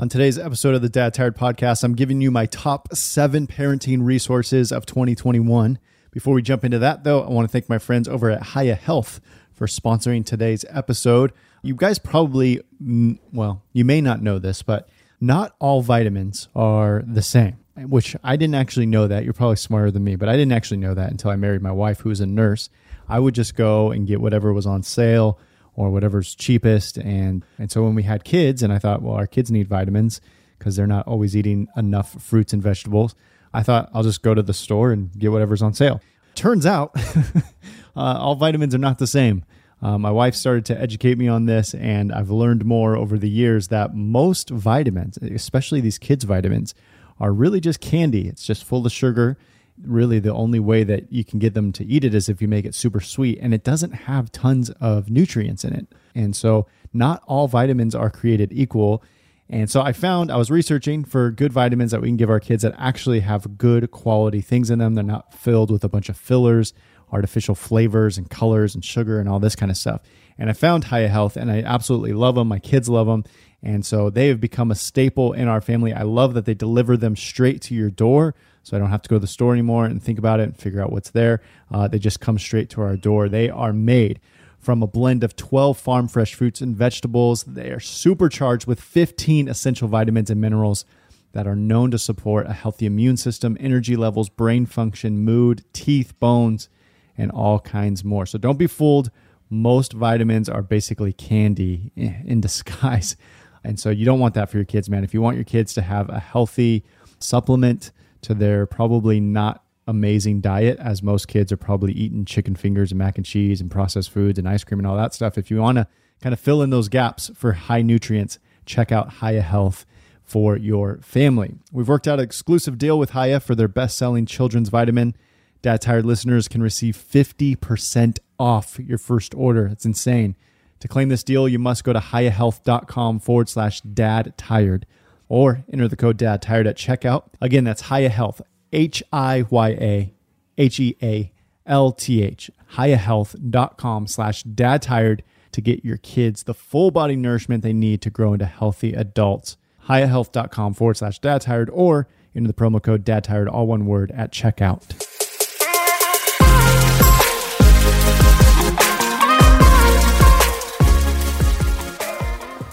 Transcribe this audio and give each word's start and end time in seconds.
On 0.00 0.08
today's 0.08 0.38
episode 0.38 0.74
of 0.74 0.80
the 0.80 0.88
Dad 0.88 1.12
Tired 1.12 1.36
Podcast, 1.36 1.84
I'm 1.84 1.94
giving 1.94 2.22
you 2.22 2.30
my 2.30 2.46
top 2.46 2.88
seven 2.94 3.46
parenting 3.46 4.02
resources 4.02 4.72
of 4.72 4.86
2021. 4.86 5.78
Before 6.10 6.32
we 6.32 6.40
jump 6.40 6.64
into 6.64 6.78
that, 6.78 7.04
though, 7.04 7.20
I 7.20 7.28
want 7.28 7.46
to 7.46 7.52
thank 7.52 7.68
my 7.68 7.76
friends 7.76 8.08
over 8.08 8.30
at 8.30 8.42
Hiya 8.42 8.76
Health 8.76 9.20
for 9.52 9.66
sponsoring 9.66 10.24
today's 10.24 10.64
episode. 10.70 11.34
You 11.60 11.74
guys 11.74 11.98
probably, 11.98 12.62
well, 12.80 13.62
you 13.74 13.84
may 13.84 14.00
not 14.00 14.22
know 14.22 14.38
this, 14.38 14.62
but 14.62 14.88
not 15.20 15.54
all 15.58 15.82
vitamins 15.82 16.48
are 16.56 17.04
the 17.06 17.20
same, 17.20 17.58
which 17.76 18.16
I 18.24 18.36
didn't 18.36 18.54
actually 18.54 18.86
know 18.86 19.06
that. 19.06 19.24
You're 19.24 19.34
probably 19.34 19.56
smarter 19.56 19.90
than 19.90 20.02
me, 20.02 20.16
but 20.16 20.30
I 20.30 20.32
didn't 20.32 20.52
actually 20.52 20.78
know 20.78 20.94
that 20.94 21.10
until 21.10 21.30
I 21.30 21.36
married 21.36 21.60
my 21.60 21.72
wife, 21.72 22.00
who 22.00 22.08
was 22.08 22.20
a 22.20 22.26
nurse. 22.26 22.70
I 23.06 23.18
would 23.18 23.34
just 23.34 23.54
go 23.54 23.90
and 23.90 24.06
get 24.06 24.22
whatever 24.22 24.50
was 24.54 24.64
on 24.64 24.82
sale 24.82 25.38
or 25.80 25.90
whatever's 25.90 26.34
cheapest. 26.34 26.98
And, 26.98 27.42
and 27.58 27.70
so 27.72 27.82
when 27.82 27.94
we 27.94 28.02
had 28.02 28.22
kids, 28.22 28.62
and 28.62 28.70
I 28.70 28.78
thought, 28.78 29.00
well, 29.00 29.14
our 29.14 29.26
kids 29.26 29.50
need 29.50 29.66
vitamins 29.66 30.20
because 30.58 30.76
they're 30.76 30.86
not 30.86 31.06
always 31.06 31.34
eating 31.34 31.68
enough 31.74 32.22
fruits 32.22 32.52
and 32.52 32.62
vegetables, 32.62 33.14
I 33.54 33.62
thought 33.62 33.88
I'll 33.94 34.02
just 34.02 34.22
go 34.22 34.34
to 34.34 34.42
the 34.42 34.52
store 34.52 34.92
and 34.92 35.10
get 35.18 35.32
whatever's 35.32 35.62
on 35.62 35.72
sale. 35.72 36.02
Turns 36.34 36.66
out, 36.66 36.92
uh, 37.96 38.18
all 38.20 38.34
vitamins 38.34 38.74
are 38.74 38.78
not 38.78 38.98
the 38.98 39.06
same. 39.06 39.42
Uh, 39.80 39.96
my 39.96 40.10
wife 40.10 40.34
started 40.34 40.66
to 40.66 40.78
educate 40.78 41.16
me 41.16 41.26
on 41.28 41.46
this, 41.46 41.74
and 41.74 42.12
I've 42.12 42.28
learned 42.28 42.66
more 42.66 42.94
over 42.94 43.16
the 43.16 43.30
years 43.30 43.68
that 43.68 43.94
most 43.94 44.50
vitamins, 44.50 45.16
especially 45.16 45.80
these 45.80 45.96
kids' 45.96 46.24
vitamins, 46.24 46.74
are 47.18 47.32
really 47.32 47.60
just 47.60 47.80
candy. 47.80 48.28
It's 48.28 48.44
just 48.44 48.64
full 48.64 48.84
of 48.84 48.92
sugar. 48.92 49.38
Really, 49.84 50.18
the 50.18 50.32
only 50.32 50.60
way 50.60 50.84
that 50.84 51.12
you 51.12 51.24
can 51.24 51.38
get 51.38 51.54
them 51.54 51.72
to 51.72 51.84
eat 51.84 52.04
it 52.04 52.14
is 52.14 52.28
if 52.28 52.42
you 52.42 52.48
make 52.48 52.64
it 52.64 52.74
super 52.74 53.00
sweet, 53.00 53.38
and 53.40 53.54
it 53.54 53.64
doesn't 53.64 53.92
have 53.92 54.32
tons 54.32 54.70
of 54.80 55.10
nutrients 55.10 55.64
in 55.64 55.72
it. 55.72 55.86
And 56.14 56.34
so, 56.36 56.66
not 56.92 57.22
all 57.26 57.48
vitamins 57.48 57.94
are 57.94 58.10
created 58.10 58.52
equal. 58.52 59.02
And 59.48 59.70
so, 59.70 59.80
I 59.80 59.92
found 59.92 60.30
I 60.30 60.36
was 60.36 60.50
researching 60.50 61.04
for 61.04 61.30
good 61.30 61.52
vitamins 61.52 61.92
that 61.92 62.00
we 62.00 62.08
can 62.08 62.16
give 62.16 62.30
our 62.30 62.40
kids 62.40 62.62
that 62.62 62.74
actually 62.78 63.20
have 63.20 63.56
good 63.58 63.90
quality 63.90 64.40
things 64.40 64.70
in 64.70 64.78
them. 64.78 64.94
They're 64.94 65.04
not 65.04 65.32
filled 65.32 65.70
with 65.70 65.84
a 65.84 65.88
bunch 65.88 66.08
of 66.08 66.16
fillers 66.16 66.74
artificial 67.12 67.54
flavors 67.54 68.18
and 68.18 68.30
colors 68.30 68.74
and 68.74 68.84
sugar 68.84 69.20
and 69.20 69.28
all 69.28 69.40
this 69.40 69.56
kind 69.56 69.70
of 69.70 69.76
stuff. 69.76 70.00
And 70.38 70.48
I 70.48 70.52
found 70.52 70.84
Hiya 70.84 71.08
Health 71.08 71.36
and 71.36 71.50
I 71.50 71.62
absolutely 71.62 72.12
love 72.12 72.34
them. 72.34 72.48
My 72.48 72.58
kids 72.58 72.88
love 72.88 73.06
them. 73.06 73.24
And 73.62 73.84
so 73.84 74.08
they 74.08 74.28
have 74.28 74.40
become 74.40 74.70
a 74.70 74.74
staple 74.74 75.32
in 75.32 75.48
our 75.48 75.60
family. 75.60 75.92
I 75.92 76.02
love 76.02 76.34
that 76.34 76.46
they 76.46 76.54
deliver 76.54 76.96
them 76.96 77.14
straight 77.14 77.60
to 77.62 77.74
your 77.74 77.90
door. 77.90 78.34
So 78.62 78.76
I 78.76 78.80
don't 78.80 78.90
have 78.90 79.02
to 79.02 79.08
go 79.08 79.16
to 79.16 79.20
the 79.20 79.26
store 79.26 79.52
anymore 79.52 79.86
and 79.86 80.02
think 80.02 80.18
about 80.18 80.40
it 80.40 80.44
and 80.44 80.56
figure 80.56 80.82
out 80.82 80.92
what's 80.92 81.10
there. 81.10 81.40
Uh, 81.70 81.88
they 81.88 81.98
just 81.98 82.20
come 82.20 82.38
straight 82.38 82.70
to 82.70 82.82
our 82.82 82.96
door. 82.96 83.28
They 83.28 83.48
are 83.48 83.72
made 83.72 84.20
from 84.58 84.82
a 84.82 84.86
blend 84.86 85.24
of 85.24 85.34
12 85.36 85.78
farm 85.78 86.06
fresh 86.08 86.34
fruits 86.34 86.60
and 86.60 86.76
vegetables. 86.76 87.44
They 87.44 87.70
are 87.70 87.80
supercharged 87.80 88.66
with 88.66 88.80
15 88.80 89.48
essential 89.48 89.88
vitamins 89.88 90.30
and 90.30 90.40
minerals 90.40 90.84
that 91.32 91.46
are 91.46 91.56
known 91.56 91.90
to 91.92 91.98
support 91.98 92.46
a 92.46 92.52
healthy 92.52 92.86
immune 92.86 93.16
system, 93.16 93.56
energy 93.60 93.96
levels, 93.96 94.28
brain 94.28 94.66
function, 94.66 95.18
mood, 95.18 95.64
teeth, 95.72 96.18
bones, 96.18 96.68
and 97.16 97.30
all 97.30 97.60
kinds 97.60 98.04
more. 98.04 98.26
So 98.26 98.38
don't 98.38 98.58
be 98.58 98.66
fooled. 98.66 99.10
Most 99.48 99.92
vitamins 99.92 100.48
are 100.48 100.62
basically 100.62 101.12
candy 101.12 101.92
in 101.96 102.40
disguise. 102.40 103.16
And 103.62 103.78
so 103.78 103.90
you 103.90 104.04
don't 104.04 104.20
want 104.20 104.34
that 104.34 104.50
for 104.50 104.56
your 104.56 104.64
kids, 104.64 104.88
man. 104.88 105.04
If 105.04 105.14
you 105.14 105.20
want 105.20 105.36
your 105.36 105.44
kids 105.44 105.74
to 105.74 105.82
have 105.82 106.08
a 106.08 106.18
healthy 106.18 106.84
supplement 107.18 107.92
to 108.22 108.34
their 108.34 108.66
probably 108.66 109.20
not 109.20 109.64
amazing 109.86 110.40
diet, 110.40 110.78
as 110.78 111.02
most 111.02 111.28
kids 111.28 111.50
are 111.50 111.56
probably 111.56 111.92
eating 111.92 112.24
chicken 112.24 112.54
fingers 112.54 112.92
and 112.92 112.98
mac 112.98 113.16
and 113.16 113.26
cheese 113.26 113.60
and 113.60 113.70
processed 113.70 114.10
foods 114.10 114.38
and 114.38 114.48
ice 114.48 114.64
cream 114.64 114.78
and 114.78 114.86
all 114.86 114.96
that 114.96 115.14
stuff. 115.14 115.36
If 115.36 115.50
you 115.50 115.58
want 115.58 115.78
to 115.78 115.86
kind 116.22 116.32
of 116.32 116.40
fill 116.40 116.62
in 116.62 116.70
those 116.70 116.88
gaps 116.88 117.30
for 117.34 117.52
high 117.52 117.82
nutrients, 117.82 118.38
check 118.66 118.92
out 118.92 119.14
Hiya 119.14 119.42
Health 119.42 119.86
for 120.22 120.56
your 120.56 121.00
family. 121.02 121.56
We've 121.72 121.88
worked 121.88 122.06
out 122.06 122.20
an 122.20 122.24
exclusive 122.24 122.78
deal 122.78 122.98
with 122.98 123.10
Hiya 123.10 123.40
for 123.40 123.54
their 123.54 123.68
best 123.68 123.96
selling 123.96 124.26
children's 124.26 124.68
vitamin. 124.68 125.16
Dad 125.60 125.80
Tired 125.80 126.06
listeners 126.06 126.46
can 126.46 126.62
receive 126.62 126.96
50% 126.96 128.18
off 128.38 128.78
your 128.78 128.96
first 128.96 129.34
order. 129.34 129.66
It's 129.66 129.84
insane. 129.84 130.36
To 130.78 130.88
claim 130.88 131.08
this 131.10 131.24
deal, 131.24 131.48
you 131.48 131.58
must 131.58 131.84
go 131.84 131.92
to 131.92 131.98
hiyahealth.com 131.98 133.18
forward 133.20 133.48
slash 133.48 133.80
dad 133.82 134.34
tired 134.38 134.86
or 135.30 135.64
enter 135.72 135.88
the 135.88 135.96
code 135.96 136.18
dad 136.18 136.42
tired 136.42 136.66
at 136.66 136.76
checkout. 136.76 137.22
Again, 137.40 137.64
that's 137.64 137.88
Hiya 137.88 138.10
Health, 138.10 138.42
H 138.72 139.02
I 139.10 139.44
Y 139.48 139.68
A 139.70 140.14
H 140.58 140.78
E 140.78 140.96
A 141.02 141.32
L 141.64 141.92
T 141.92 142.22
H, 142.22 142.50
hiyahealth.com 142.74 144.06
slash 144.08 144.42
dad 144.42 144.82
tired 144.82 145.22
to 145.52 145.60
get 145.60 145.84
your 145.84 145.96
kids 145.96 146.42
the 146.42 146.54
full 146.54 146.90
body 146.90 147.16
nourishment 147.16 147.62
they 147.62 147.72
need 147.72 148.02
to 148.02 148.10
grow 148.10 148.34
into 148.34 148.44
healthy 148.44 148.92
adults. 148.92 149.56
Hiyahealth.com 149.88 150.74
forward 150.74 150.96
slash 150.98 151.18
dad 151.20 151.42
tired 151.42 151.70
or 151.72 152.08
enter 152.34 152.48
the 152.48 152.54
promo 152.54 152.82
code 152.82 153.04
dad 153.04 153.24
tired, 153.24 153.48
all 153.48 153.66
one 153.66 153.86
word 153.86 154.10
at 154.12 154.32
checkout. 154.32 155.09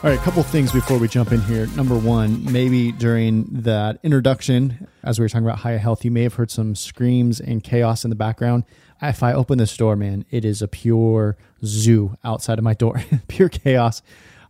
All 0.03 0.11
right, 0.11 0.19
a 0.19 0.23
couple 0.23 0.43
things 0.43 0.71
before 0.71 0.99
we 0.99 1.07
jump 1.07 1.31
in 1.31 1.41
here. 1.41 1.65
Number 1.75 1.97
one, 1.97 2.51
maybe 2.51 2.91
during 2.91 3.45
that 3.49 3.97
introduction, 4.03 4.87
as 5.01 5.17
we 5.17 5.23
were 5.25 5.29
talking 5.29 5.47
about 5.47 5.61
Hiya 5.61 5.79
Health, 5.79 6.05
you 6.05 6.11
may 6.11 6.21
have 6.21 6.35
heard 6.35 6.51
some 6.51 6.75
screams 6.75 7.39
and 7.39 7.63
chaos 7.63 8.03
in 8.03 8.11
the 8.11 8.15
background. 8.15 8.63
If 9.01 9.23
I 9.23 9.33
open 9.33 9.57
this 9.57 9.75
door, 9.75 9.95
man, 9.95 10.23
it 10.29 10.45
is 10.45 10.61
a 10.61 10.67
pure 10.67 11.35
zoo 11.65 12.15
outside 12.23 12.59
of 12.59 12.63
my 12.63 12.75
door, 12.75 13.01
pure 13.27 13.49
chaos. 13.49 14.03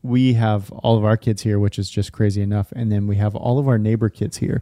We 0.03 0.33
have 0.33 0.69
all 0.71 0.97
of 0.97 1.05
our 1.05 1.15
kids 1.15 1.43
here, 1.43 1.59
which 1.59 1.79
is 1.79 1.89
just 1.89 2.11
crazy 2.11 2.41
enough. 2.41 2.73
And 2.73 2.91
then 2.91 3.07
we 3.07 3.15
have 3.15 3.33
all 3.33 3.57
of 3.57 3.69
our 3.69 3.77
neighbor 3.77 4.09
kids 4.09 4.37
here. 4.37 4.61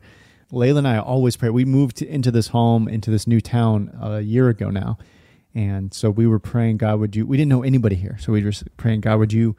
Layla 0.52 0.78
and 0.78 0.88
I 0.88 1.00
always 1.00 1.36
pray. 1.36 1.50
We 1.50 1.66
moved 1.66 2.04
into 2.04 2.30
this 2.30 2.50
home, 2.50 2.88
into 2.88 3.10
this 3.10 3.26
new 3.26 3.42
town 3.42 3.98
a 4.00 4.22
year 4.22 4.50
ago 4.50 4.70
now. 4.70 5.00
And 5.56 5.96
so 5.96 6.12
we 6.12 6.28
were 6.28 6.40
praying, 6.40 6.78
God, 6.78 7.00
would 7.00 7.16
you, 7.16 7.26
we 7.26 7.38
didn't 7.38 7.50
know 7.50 7.64
anybody 7.64 7.96
here. 7.96 8.18
So 8.20 8.34
we 8.34 8.44
were 8.44 8.54
praying, 8.78 9.02
God, 9.02 9.18
would 9.18 9.34
you, 9.34 9.56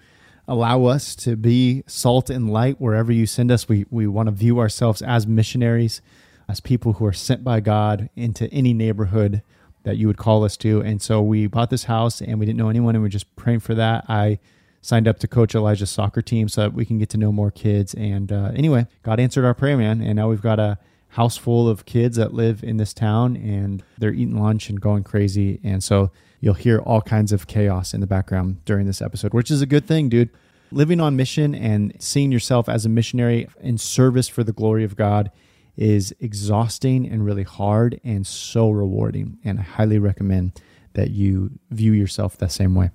allow 0.48 0.84
us 0.84 1.14
to 1.16 1.36
be 1.36 1.82
salt 1.86 2.30
and 2.30 2.50
light 2.50 2.80
wherever 2.80 3.12
you 3.12 3.26
send 3.26 3.50
us. 3.50 3.68
We, 3.68 3.86
we 3.90 4.06
want 4.06 4.28
to 4.28 4.32
view 4.32 4.58
ourselves 4.58 5.02
as 5.02 5.26
missionaries, 5.26 6.00
as 6.48 6.60
people 6.60 6.94
who 6.94 7.06
are 7.06 7.12
sent 7.12 7.42
by 7.42 7.60
God 7.60 8.08
into 8.14 8.48
any 8.52 8.72
neighborhood 8.72 9.42
that 9.82 9.96
you 9.96 10.06
would 10.06 10.16
call 10.16 10.44
us 10.44 10.56
to. 10.58 10.80
And 10.80 11.00
so 11.00 11.22
we 11.22 11.46
bought 11.46 11.70
this 11.70 11.84
house 11.84 12.20
and 12.20 12.38
we 12.38 12.46
didn't 12.46 12.58
know 12.58 12.68
anyone 12.68 12.94
and 12.94 13.02
we 13.02 13.06
are 13.06 13.10
just 13.10 13.34
praying 13.36 13.60
for 13.60 13.74
that. 13.74 14.04
I 14.08 14.38
signed 14.82 15.08
up 15.08 15.18
to 15.20 15.28
coach 15.28 15.54
Elijah's 15.54 15.90
soccer 15.90 16.22
team 16.22 16.48
so 16.48 16.62
that 16.62 16.72
we 16.72 16.84
can 16.84 16.98
get 16.98 17.08
to 17.10 17.18
know 17.18 17.32
more 17.32 17.50
kids. 17.50 17.94
And 17.94 18.30
uh, 18.30 18.52
anyway, 18.54 18.86
God 19.02 19.18
answered 19.18 19.44
our 19.44 19.54
prayer, 19.54 19.76
man. 19.76 20.00
And 20.00 20.16
now 20.16 20.28
we've 20.28 20.42
got 20.42 20.60
a 20.60 20.78
house 21.10 21.36
full 21.36 21.68
of 21.68 21.86
kids 21.86 22.16
that 22.16 22.34
live 22.34 22.62
in 22.62 22.76
this 22.76 22.92
town 22.92 23.36
and 23.36 23.82
they're 23.98 24.12
eating 24.12 24.40
lunch 24.40 24.68
and 24.68 24.80
going 24.80 25.02
crazy. 25.02 25.60
And 25.64 25.82
so 25.82 26.10
you'll 26.46 26.54
hear 26.54 26.78
all 26.78 27.00
kinds 27.00 27.32
of 27.32 27.48
chaos 27.48 27.92
in 27.92 28.00
the 28.00 28.06
background 28.06 28.64
during 28.64 28.86
this 28.86 29.02
episode, 29.02 29.34
which 29.34 29.50
is 29.50 29.60
a 29.62 29.66
good 29.66 29.84
thing, 29.84 30.08
dude. 30.08 30.30
Living 30.70 31.00
on 31.00 31.16
mission 31.16 31.56
and 31.56 31.92
seeing 31.98 32.30
yourself 32.30 32.68
as 32.68 32.86
a 32.86 32.88
missionary 32.88 33.48
in 33.58 33.76
service 33.76 34.28
for 34.28 34.44
the 34.44 34.52
glory 34.52 34.84
of 34.84 34.94
God 34.94 35.32
is 35.76 36.14
exhausting 36.20 37.04
and 37.04 37.24
really 37.24 37.42
hard 37.42 38.00
and 38.04 38.24
so 38.24 38.70
rewarding. 38.70 39.38
And 39.44 39.58
I 39.58 39.62
highly 39.62 39.98
recommend 39.98 40.60
that 40.92 41.10
you 41.10 41.50
view 41.72 41.90
yourself 41.90 42.36
the 42.36 42.48
same 42.48 42.76
way. 42.76 42.90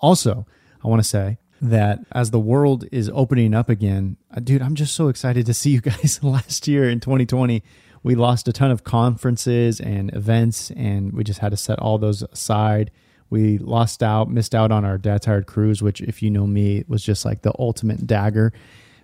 Also, 0.00 0.46
I 0.84 0.88
want 0.88 1.02
to 1.02 1.08
say 1.08 1.38
that 1.62 2.00
as 2.12 2.32
the 2.32 2.38
world 2.38 2.84
is 2.92 3.10
opening 3.14 3.54
up 3.54 3.70
again, 3.70 4.18
uh, 4.36 4.40
dude, 4.40 4.60
I'm 4.60 4.74
just 4.74 4.94
so 4.94 5.08
excited 5.08 5.46
to 5.46 5.54
see 5.54 5.70
you 5.70 5.80
guys. 5.90 6.22
Last 6.22 6.68
year 6.68 6.90
in 6.90 7.00
2020, 7.00 7.62
we 8.02 8.14
lost 8.14 8.48
a 8.48 8.52
ton 8.52 8.70
of 8.70 8.84
conferences 8.84 9.80
and 9.80 10.14
events, 10.14 10.70
and 10.72 11.12
we 11.12 11.24
just 11.24 11.40
had 11.40 11.50
to 11.50 11.56
set 11.56 11.78
all 11.78 11.98
those 11.98 12.22
aside. 12.22 12.90
We 13.28 13.58
lost 13.58 14.02
out, 14.02 14.30
missed 14.30 14.54
out 14.54 14.72
on 14.72 14.84
our 14.84 14.98
Dad 14.98 15.22
Tired 15.22 15.46
cruise, 15.46 15.82
which, 15.82 16.00
if 16.00 16.22
you 16.22 16.30
know 16.30 16.46
me, 16.46 16.84
was 16.88 17.02
just 17.02 17.24
like 17.24 17.42
the 17.42 17.52
ultimate 17.58 18.06
dagger 18.06 18.52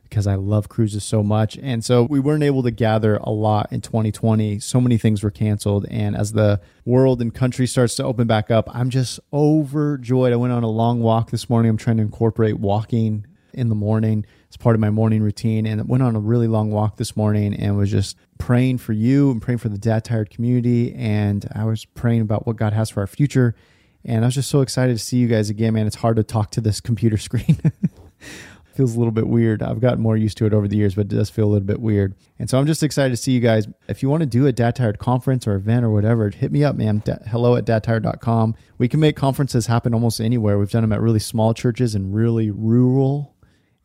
because 0.08 0.26
I 0.26 0.36
love 0.36 0.68
cruises 0.68 1.04
so 1.04 1.22
much. 1.22 1.58
And 1.60 1.84
so 1.84 2.04
we 2.04 2.20
weren't 2.20 2.42
able 2.42 2.62
to 2.62 2.70
gather 2.70 3.16
a 3.16 3.30
lot 3.30 3.72
in 3.72 3.80
2020. 3.80 4.60
So 4.60 4.80
many 4.80 4.98
things 4.98 5.22
were 5.22 5.30
canceled. 5.30 5.84
And 5.90 6.16
as 6.16 6.32
the 6.32 6.60
world 6.84 7.20
and 7.20 7.34
country 7.34 7.66
starts 7.66 7.96
to 7.96 8.04
open 8.04 8.26
back 8.26 8.50
up, 8.50 8.68
I'm 8.74 8.88
just 8.90 9.18
overjoyed. 9.32 10.32
I 10.32 10.36
went 10.36 10.52
on 10.52 10.62
a 10.62 10.70
long 10.70 11.00
walk 11.00 11.30
this 11.30 11.50
morning. 11.50 11.70
I'm 11.70 11.76
trying 11.76 11.96
to 11.96 12.04
incorporate 12.04 12.58
walking 12.58 13.26
in 13.52 13.68
the 13.68 13.74
morning 13.74 14.24
as 14.50 14.56
part 14.56 14.74
of 14.74 14.80
my 14.80 14.90
morning 14.90 15.22
routine 15.22 15.66
and 15.66 15.88
went 15.88 16.02
on 16.02 16.16
a 16.16 16.20
really 16.20 16.48
long 16.48 16.70
walk 16.70 16.96
this 16.96 17.16
morning 17.16 17.54
and 17.54 17.76
was 17.76 17.90
just 17.90 18.16
praying 18.38 18.78
for 18.78 18.92
you 18.92 19.30
and 19.30 19.42
praying 19.42 19.58
for 19.58 19.68
the 19.68 19.78
dad 19.78 20.04
tired 20.04 20.30
community 20.30 20.94
and 20.94 21.48
I 21.54 21.64
was 21.64 21.84
praying 21.84 22.20
about 22.20 22.46
what 22.46 22.56
God 22.56 22.72
has 22.72 22.90
for 22.90 23.00
our 23.00 23.06
future 23.06 23.54
and 24.04 24.24
I 24.24 24.28
was 24.28 24.34
just 24.34 24.50
so 24.50 24.60
excited 24.60 24.92
to 24.96 25.02
see 25.02 25.16
you 25.16 25.28
guys 25.28 25.50
again 25.50 25.74
man 25.74 25.86
it's 25.86 25.96
hard 25.96 26.16
to 26.16 26.22
talk 26.22 26.50
to 26.52 26.60
this 26.60 26.80
computer 26.88 27.16
screen 27.16 27.60
feels 28.76 28.94
a 28.94 28.98
little 28.98 29.12
bit 29.12 29.26
weird. 29.26 29.62
I've 29.62 29.80
gotten 29.80 30.00
more 30.00 30.16
used 30.16 30.36
to 30.38 30.46
it 30.46 30.52
over 30.52 30.68
the 30.68 30.76
years, 30.76 30.94
but 30.94 31.02
it 31.02 31.16
does 31.16 31.30
feel 31.30 31.46
a 31.46 31.50
little 31.50 31.66
bit 31.66 31.80
weird. 31.80 32.14
And 32.38 32.48
so 32.48 32.58
I'm 32.58 32.66
just 32.66 32.82
excited 32.82 33.10
to 33.10 33.16
see 33.16 33.32
you 33.32 33.40
guys. 33.40 33.66
If 33.88 34.02
you 34.02 34.10
want 34.10 34.20
to 34.20 34.26
do 34.26 34.46
a 34.46 34.52
Dad 34.52 34.76
Tired 34.76 34.98
conference 34.98 35.46
or 35.46 35.54
event 35.54 35.84
or 35.84 35.90
whatever, 35.90 36.28
hit 36.30 36.52
me 36.52 36.62
up, 36.62 36.76
man. 36.76 37.02
Da- 37.04 37.16
hello 37.26 37.56
at 37.56 37.64
dadtired.com. 37.64 38.54
We 38.78 38.88
can 38.88 39.00
make 39.00 39.16
conferences 39.16 39.66
happen 39.66 39.94
almost 39.94 40.20
anywhere. 40.20 40.58
We've 40.58 40.70
done 40.70 40.82
them 40.82 40.92
at 40.92 41.00
really 41.00 41.18
small 41.18 41.54
churches 41.54 41.94
and 41.94 42.14
really 42.14 42.50
rural 42.50 43.34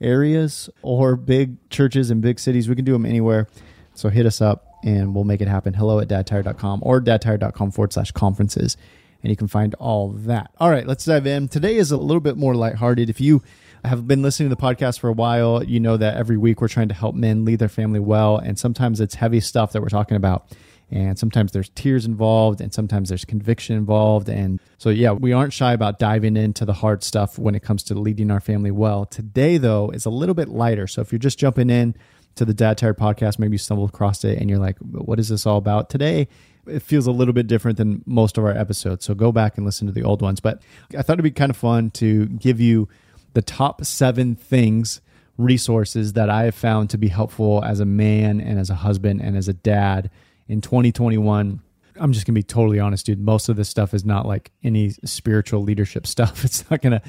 areas 0.02 0.70
or 0.82 1.16
big 1.16 1.70
churches 1.70 2.12
in 2.12 2.22
big 2.22 2.40
cities. 2.40 2.68
We 2.68 2.76
can 2.76 2.86
do 2.86 2.94
them 2.94 3.06
anywhere. 3.06 3.48
So 3.94 4.10
hit 4.10 4.26
us 4.26 4.42
up 4.42 4.66
and 4.84 5.14
we'll 5.14 5.24
make 5.24 5.42
it 5.42 5.48
happen. 5.48 5.74
Hello 5.74 6.00
at 6.00 6.08
dadtired.com 6.08 6.82
or 6.84 7.00
dadtired.com 7.00 7.72
forward 7.72 7.94
slash 7.94 8.12
conferences. 8.12 8.78
And 9.24 9.30
you 9.30 9.36
can 9.36 9.48
find 9.48 9.76
all 9.76 10.10
that. 10.10 10.52
All 10.60 10.70
right, 10.70 10.88
let's 10.88 11.06
dive 11.06 11.28
in. 11.28 11.48
Today 11.48 11.76
is 11.76 11.92
a 11.92 11.98
little 11.98 12.22
bit 12.22 12.38
more 12.38 12.56
lighthearted. 12.56 13.10
If 13.10 13.22
you 13.22 13.44
have 13.86 14.08
been 14.08 14.22
listening 14.22 14.50
to 14.50 14.56
the 14.56 14.62
podcast 14.62 15.00
for 15.00 15.10
a 15.10 15.14
while, 15.14 15.64
you 15.64 15.80
know 15.80 15.98
that 15.98 16.18
every 16.18 16.38
week 16.38 16.62
we're 16.62 16.68
trying 16.68 16.88
to 16.88 16.94
help 16.96 17.14
men 17.16 17.46
lead 17.46 17.60
their 17.60 17.70
family 17.70 18.00
well. 18.00 18.38
And 18.38 18.58
sometimes 18.58 19.00
it's 19.00 19.16
heavy 19.16 19.40
stuff 19.40 19.74
that 19.74 19.82
we're 19.82 19.90
talking 19.90 20.18
about. 20.18 20.48
And 20.92 21.18
sometimes 21.18 21.54
there's 21.54 21.70
tears 21.70 22.06
involved, 22.06 22.60
and 22.60 22.74
sometimes 22.74 23.10
there's 23.10 23.24
conviction 23.24 23.78
involved. 23.78 24.28
And 24.28 24.60
so, 24.78 24.90
yeah, 24.90 25.12
we 25.12 25.32
aren't 25.32 25.54
shy 25.54 25.72
about 25.72 26.00
diving 26.00 26.36
into 26.36 26.66
the 26.66 26.74
hard 26.74 27.04
stuff 27.04 27.40
when 27.40 27.56
it 27.56 27.64
comes 27.64 27.82
to 27.84 27.96
leading 27.96 28.30
our 28.30 28.42
family 28.42 28.72
well. 28.72 29.06
Today, 29.06 29.58
though, 29.58 29.90
is 29.92 30.06
a 30.06 30.10
little 30.10 30.36
bit 30.36 30.50
lighter. 30.50 30.88
So 30.88 31.02
if 31.02 31.12
you're 31.12 31.20
just 31.20 31.40
jumping 31.40 31.70
in, 31.70 31.96
to 32.36 32.46
the 32.46 32.54
Dad 32.54 32.78
Tired 32.78 32.98
podcast, 32.98 33.40
maybe 33.40 33.54
you 33.54 33.58
stumble 33.58 33.86
across 33.86 34.24
it 34.24 34.38
and 34.40 34.50
you're 34.50 34.60
like, 34.60 34.78
what 34.80 35.20
is 35.20 35.30
this 35.30 35.46
all 35.46 35.58
about? 35.58 35.90
Today, 35.90 36.28
it 36.68 36.82
feels 36.82 37.08
a 37.08 37.12
little 37.12 37.34
bit 37.34 37.48
different 37.48 37.78
than 37.78 38.04
most 38.06 38.38
of 38.38 38.46
our 38.46 38.56
episodes. 38.56 39.06
So 39.06 39.14
go 39.14 39.32
back 39.32 39.58
and 39.58 39.66
listen 39.66 39.88
to 39.88 39.94
the 39.94 40.04
old 40.04 40.22
ones. 40.22 40.40
But 40.40 40.62
I 40.98 41.02
thought 41.02 41.14
it'd 41.14 41.24
be 41.24 41.32
kind 41.32 41.50
of 41.50 41.58
fun 41.58 41.92
to 41.92 42.28
give 42.28 42.60
you 42.60 42.88
the 43.34 43.42
top 43.42 43.84
seven 43.84 44.36
things, 44.36 45.02
resources 45.38 46.14
that 46.14 46.30
I 46.30 46.44
have 46.44 46.56
found 46.56 46.90
to 46.92 46.98
be 46.98 47.08
helpful 47.08 47.64
as 47.64 47.80
a 47.80 47.86
man 47.86 48.40
and 48.40 48.60
as 48.60 48.70
a 48.70 48.76
husband 48.76 49.22
and 49.22 49.36
as 49.36 49.48
a 49.48 49.54
dad 49.54 50.10
in 50.48 50.62
2021 50.62 51.62
I'm 52.00 52.14
just 52.14 52.26
gonna 52.26 52.36
be 52.36 52.44
totally 52.44 52.80
honest, 52.80 53.06
dude. 53.06 53.20
Most 53.20 53.50
of 53.50 53.56
this 53.56 53.70
stuff 53.70 53.94
is 53.94 54.06
not 54.06 54.26
like 54.26 54.52
any 54.64 54.92
spiritual 55.06 55.62
leadership 55.62 56.08
stuff. 56.16 56.44
It's 56.44 56.70
not 56.70 56.82
gonna 56.82 57.02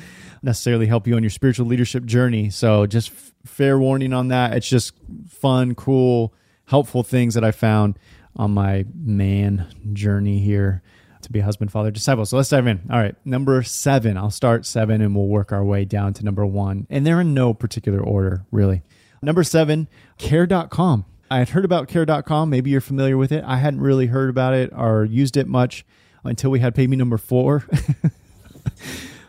necessarily 0.43 0.87
help 0.87 1.06
you 1.06 1.17
on 1.17 1.23
your 1.23 1.31
spiritual 1.31 1.67
leadership 1.67 2.05
journey. 2.05 2.50
So 2.50 2.87
just 2.87 3.11
f- 3.11 3.32
fair 3.44 3.79
warning 3.79 4.12
on 4.12 4.29
that. 4.29 4.55
It's 4.55 4.69
just 4.69 4.94
fun, 5.29 5.75
cool, 5.75 6.34
helpful 6.67 7.02
things 7.02 7.34
that 7.34 7.44
I 7.44 7.52
found 7.52 7.99
on 8.37 8.52
my 8.52 8.84
man 8.94 9.67
journey 9.93 10.40
here 10.40 10.82
to 11.23 11.31
be 11.31 11.38
a 11.38 11.44
husband, 11.44 11.70
father, 11.70 11.90
disciple. 11.90 12.26
So 12.26 12.37
let's 12.37 12.49
dive 12.49 12.67
in. 12.67 12.81
All 12.90 12.99
right, 12.99 13.14
number 13.25 13.62
seven. 13.62 14.17
I'll 14.17 14.31
start 14.31 14.67
seven 14.67 15.00
and 15.00 15.14
we'll 15.14 15.29
work 15.29 15.52
our 15.52 15.62
way 15.64 15.84
down 15.84 16.14
to 16.14 16.25
number 16.25 16.44
one. 16.44 16.87
And 16.90 17.06
they're 17.06 17.20
in 17.20 17.32
no 17.32 17.55
particular 17.55 18.00
order, 18.00 18.44
really. 18.50 18.82
Number 19.23 19.44
seven, 19.44 19.88
care.com. 20.19 21.05
I 21.32 21.38
had 21.38 21.49
heard 21.49 21.64
about 21.64 21.88
care.com. 21.88 22.50
Maybe 22.50 22.69
you're 22.69 22.82
familiar 22.82 23.17
with 23.17 23.32
it. 23.32 23.43
I 23.46 23.56
hadn't 23.56 23.81
really 23.81 24.08
heard 24.08 24.29
about 24.29 24.52
it 24.52 24.70
or 24.76 25.06
used 25.06 25.38
it 25.38 25.49
much 25.49 25.82
until 26.25 26.50
we 26.50 26.61
had 26.61 26.76
me 26.76 26.94
number 26.94 27.17
four. 27.17 27.64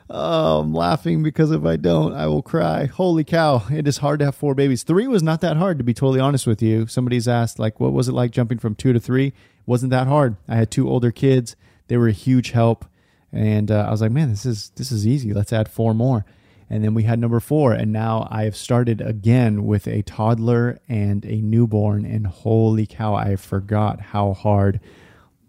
oh, 0.09 0.59
I'm 0.63 0.73
laughing 0.73 1.23
because 1.23 1.51
if 1.51 1.63
I 1.63 1.77
don't, 1.77 2.11
I 2.11 2.27
will 2.27 2.41
cry. 2.41 2.88
Holy 2.88 3.23
cow. 3.23 3.63
It 3.71 3.88
is 3.88 4.00
hard 4.00 4.19
to 4.19 4.25
have 4.25 4.35
four 4.35 4.53
babies. 4.53 4.83
Three 4.83 5.07
was 5.07 5.23
not 5.23 5.39
that 5.39 5.55
hard, 5.55 5.77
to 5.77 5.83
be 5.85 5.94
totally 5.94 6.19
honest 6.19 6.45
with 6.45 6.61
you. 6.61 6.88
Somebody's 6.88 7.25
asked, 7.25 7.57
like, 7.57 7.79
what 7.79 7.94
was 7.94 8.09
it 8.09 8.13
like 8.13 8.31
jumping 8.31 8.59
from 8.59 8.75
two 8.75 8.91
to 8.91 9.00
three? 9.00 9.27
It 9.27 9.33
wasn't 9.65 9.91
that 9.91 10.07
hard. 10.07 10.35
I 10.45 10.55
had 10.55 10.71
two 10.71 10.89
older 10.89 11.09
kids. 11.09 11.55
They 11.88 11.95
were 11.95 12.09
a 12.09 12.11
huge 12.11 12.51
help. 12.51 12.83
And 13.31 13.71
uh, 13.71 13.85
I 13.88 13.91
was 13.91 14.01
like, 14.01 14.11
man, 14.11 14.29
this 14.29 14.45
is 14.45 14.73
this 14.75 14.91
is 14.91 15.07
easy. 15.07 15.33
Let's 15.33 15.53
add 15.53 15.69
four 15.69 15.94
more. 15.94 16.25
And 16.74 16.84
then 16.84 16.96
we 16.96 17.04
had 17.04 17.20
number 17.20 17.40
four. 17.40 17.72
And 17.72 17.94
now 17.94 18.28
I 18.31 18.46
have 18.46 18.56
started 18.56 19.00
again 19.00 19.64
with 19.68 19.88
a 19.88 20.02
toddler 20.02 20.80
and 20.90 21.24
a 21.24 21.40
newborn. 21.40 22.04
And 22.04 22.25
holy 22.25 22.88
cow, 22.88 23.14
I 23.14 23.36
forgot 23.36 24.02
how 24.02 24.34
hard 24.34 24.80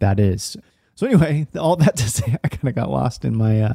that 0.00 0.20
is. 0.20 0.58
So, 0.94 1.06
anyway, 1.06 1.46
all 1.58 1.76
that 1.76 1.96
to 1.96 2.10
say, 2.10 2.36
I 2.44 2.48
kind 2.48 2.68
of 2.68 2.74
got 2.74 2.90
lost 2.90 3.24
in 3.24 3.38
my 3.38 3.62
uh, 3.62 3.74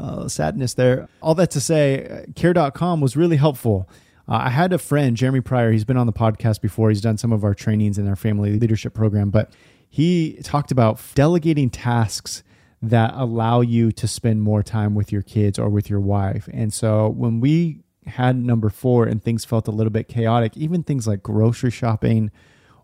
uh, 0.00 0.26
sadness 0.26 0.74
there. 0.74 1.08
All 1.22 1.36
that 1.36 1.52
to 1.52 1.60
say, 1.60 2.26
care.com 2.34 3.00
was 3.00 3.16
really 3.16 3.36
helpful. 3.36 3.88
Uh, 4.28 4.40
I 4.42 4.50
had 4.50 4.72
a 4.72 4.78
friend, 4.78 5.16
Jeremy 5.16 5.42
Pryor. 5.42 5.70
He's 5.70 5.84
been 5.84 5.96
on 5.96 6.06
the 6.06 6.12
podcast 6.12 6.60
before. 6.60 6.88
He's 6.88 7.00
done 7.00 7.18
some 7.18 7.30
of 7.30 7.44
our 7.44 7.54
trainings 7.54 7.98
in 7.98 8.08
our 8.08 8.16
family 8.16 8.58
leadership 8.58 8.94
program, 8.94 9.30
but 9.30 9.52
he 9.88 10.40
talked 10.42 10.72
about 10.72 11.00
delegating 11.14 11.70
tasks 11.70 12.42
that 12.90 13.14
allow 13.14 13.60
you 13.60 13.92
to 13.92 14.08
spend 14.08 14.42
more 14.42 14.62
time 14.62 14.94
with 14.94 15.12
your 15.12 15.22
kids 15.22 15.58
or 15.58 15.68
with 15.68 15.88
your 15.88 16.00
wife. 16.00 16.48
And 16.52 16.72
so 16.72 17.08
when 17.08 17.40
we 17.40 17.80
had 18.06 18.36
number 18.36 18.68
four 18.68 19.06
and 19.06 19.22
things 19.22 19.44
felt 19.44 19.68
a 19.68 19.70
little 19.70 19.90
bit 19.90 20.08
chaotic, 20.08 20.56
even 20.56 20.82
things 20.82 21.06
like 21.06 21.22
grocery 21.22 21.70
shopping 21.70 22.30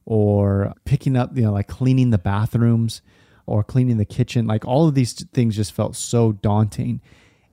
or 0.05 0.73
picking 0.85 1.17
up, 1.17 1.37
you 1.37 1.43
know, 1.43 1.52
like 1.52 1.69
cleaning 1.69 2.11
the 2.11 2.19
bathrooms 2.19 3.02
or 3.47 3.62
cleaning 3.62 3.97
the 3.97 4.05
kitchen, 4.05 4.47
like 4.47 4.64
all 4.64 4.88
of 4.88 4.94
these 4.94 5.12
things 5.32 5.56
just 5.56 5.73
felt 5.73 5.97
so 5.97 6.32
daunting. 6.32 7.00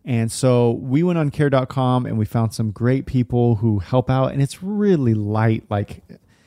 And 0.06 0.32
so 0.32 0.72
we 0.72 1.04
went 1.04 1.20
on 1.20 1.32
care.com 1.32 2.06
and 2.06 2.18
we 2.18 2.26
found 2.26 2.54
some 2.54 2.72
great 2.72 3.06
people 3.06 3.56
who 3.56 3.80
help 3.80 4.10
out. 4.10 4.32
And 4.32 4.42
it's 4.42 4.64
really 4.64 5.14
light, 5.14 5.66
like 5.70 6.04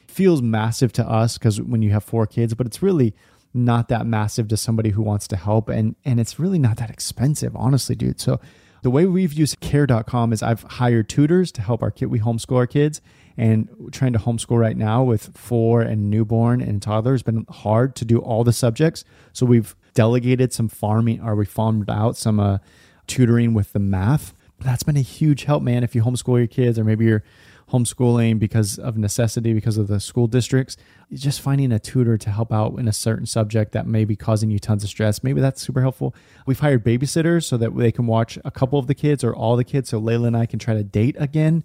feels 0.07 0.41
massive 0.41 0.93
to 0.95 1.07
us 1.07 1.37
because 1.37 1.61
when 1.61 1.83
you 1.83 1.91
have 1.91 2.05
four 2.05 2.27
kids, 2.27 2.55
but 2.55 2.67
it's 2.67 2.83
really 2.83 3.15
not 3.53 3.89
that 3.89 4.07
massive 4.07 4.49
to 4.49 4.57
somebody 4.57 4.91
who 4.91 5.03
wants 5.03 5.27
to 5.29 5.37
help 5.37 5.69
and 5.69 5.97
and 6.05 6.21
it's 6.21 6.39
really 6.39 6.59
not 6.59 6.77
that 6.77 6.91
expensive 6.91 7.55
honestly 7.57 7.95
dude. 7.95 8.21
So 8.21 8.41
the 8.83 8.91
way 8.91 9.05
we've 9.07 9.35
used 9.35 9.61
care.com 9.61 10.33
is 10.33 10.43
i've 10.43 10.63
hired 10.63 11.07
tutors 11.07 11.53
to 11.53 11.61
help 11.61 11.83
our 11.83 11.91
kid 11.91 12.07
we 12.07 12.19
homeschool 12.19 12.57
our 12.57 12.67
kids 12.67 13.03
and 13.41 13.69
trying 13.91 14.13
to 14.13 14.19
homeschool 14.19 14.59
right 14.59 14.77
now 14.77 15.03
with 15.03 15.37
four 15.37 15.81
and 15.81 16.11
newborn 16.11 16.61
and 16.61 16.83
toddler 16.83 17.13
has 17.13 17.23
been 17.23 17.47
hard 17.49 17.97
to 17.97 18.05
do 18.05 18.19
all 18.19 18.45
the 18.45 18.53
subjects. 18.53 19.03
So 19.33 19.47
we've 19.47 19.75
delegated 19.95 20.53
some 20.53 20.69
farming 20.69 21.23
or 21.23 21.35
we 21.35 21.47
farmed 21.47 21.89
out 21.89 22.19
some 22.19 22.39
uh, 22.39 22.59
tutoring 23.07 23.55
with 23.55 23.73
the 23.73 23.79
math. 23.79 24.35
That's 24.59 24.83
been 24.83 24.99
a 24.99 25.01
huge 25.01 25.45
help 25.45 25.63
man 25.63 25.83
if 25.83 25.95
you 25.95 26.03
homeschool 26.03 26.37
your 26.37 26.47
kids 26.47 26.79
or 26.79 26.85
maybe 26.85 27.07
you're 27.07 27.25
homeschooling 27.73 28.39
because 28.39 28.79
of 28.79 28.97
necessity, 28.97 29.53
because 29.53 29.77
of 29.77 29.89
the 29.89 30.01
school 30.01 30.27
districts, 30.27 30.77
just 31.13 31.41
finding 31.41 31.73
a 31.73 31.79
tutor 31.79 32.17
to 32.19 32.31
help 32.31 32.53
out 32.53 32.79
in 32.79 32.89
a 32.89 32.93
certain 32.93 33.27
subject 33.27 33.73
that 33.73 33.87
may 33.87 34.05
be 34.05 34.17
causing 34.17 34.51
you 34.51 34.59
tons 34.59 34.85
of 34.85 34.91
stress. 34.91 35.23
Maybe 35.23 35.41
that's 35.41 35.63
super 35.63 35.81
helpful. 35.81 36.15
We've 36.47 36.59
hired 36.59 36.85
babysitters 36.85 37.45
so 37.45 37.57
that 37.57 37.77
they 37.77 37.93
can 37.93 38.07
watch 38.07 38.39
a 38.45 38.51
couple 38.51 38.79
of 38.79 38.87
the 38.87 38.95
kids 38.95 39.25
or 39.25 39.35
all 39.35 39.57
the 39.57 39.65
kids. 39.65 39.91
So 39.91 40.01
Layla 40.01 40.29
and 40.29 40.37
I 40.37 40.47
can 40.47 40.59
try 40.59 40.75
to 40.75 40.85
date 40.85 41.17
again, 41.19 41.65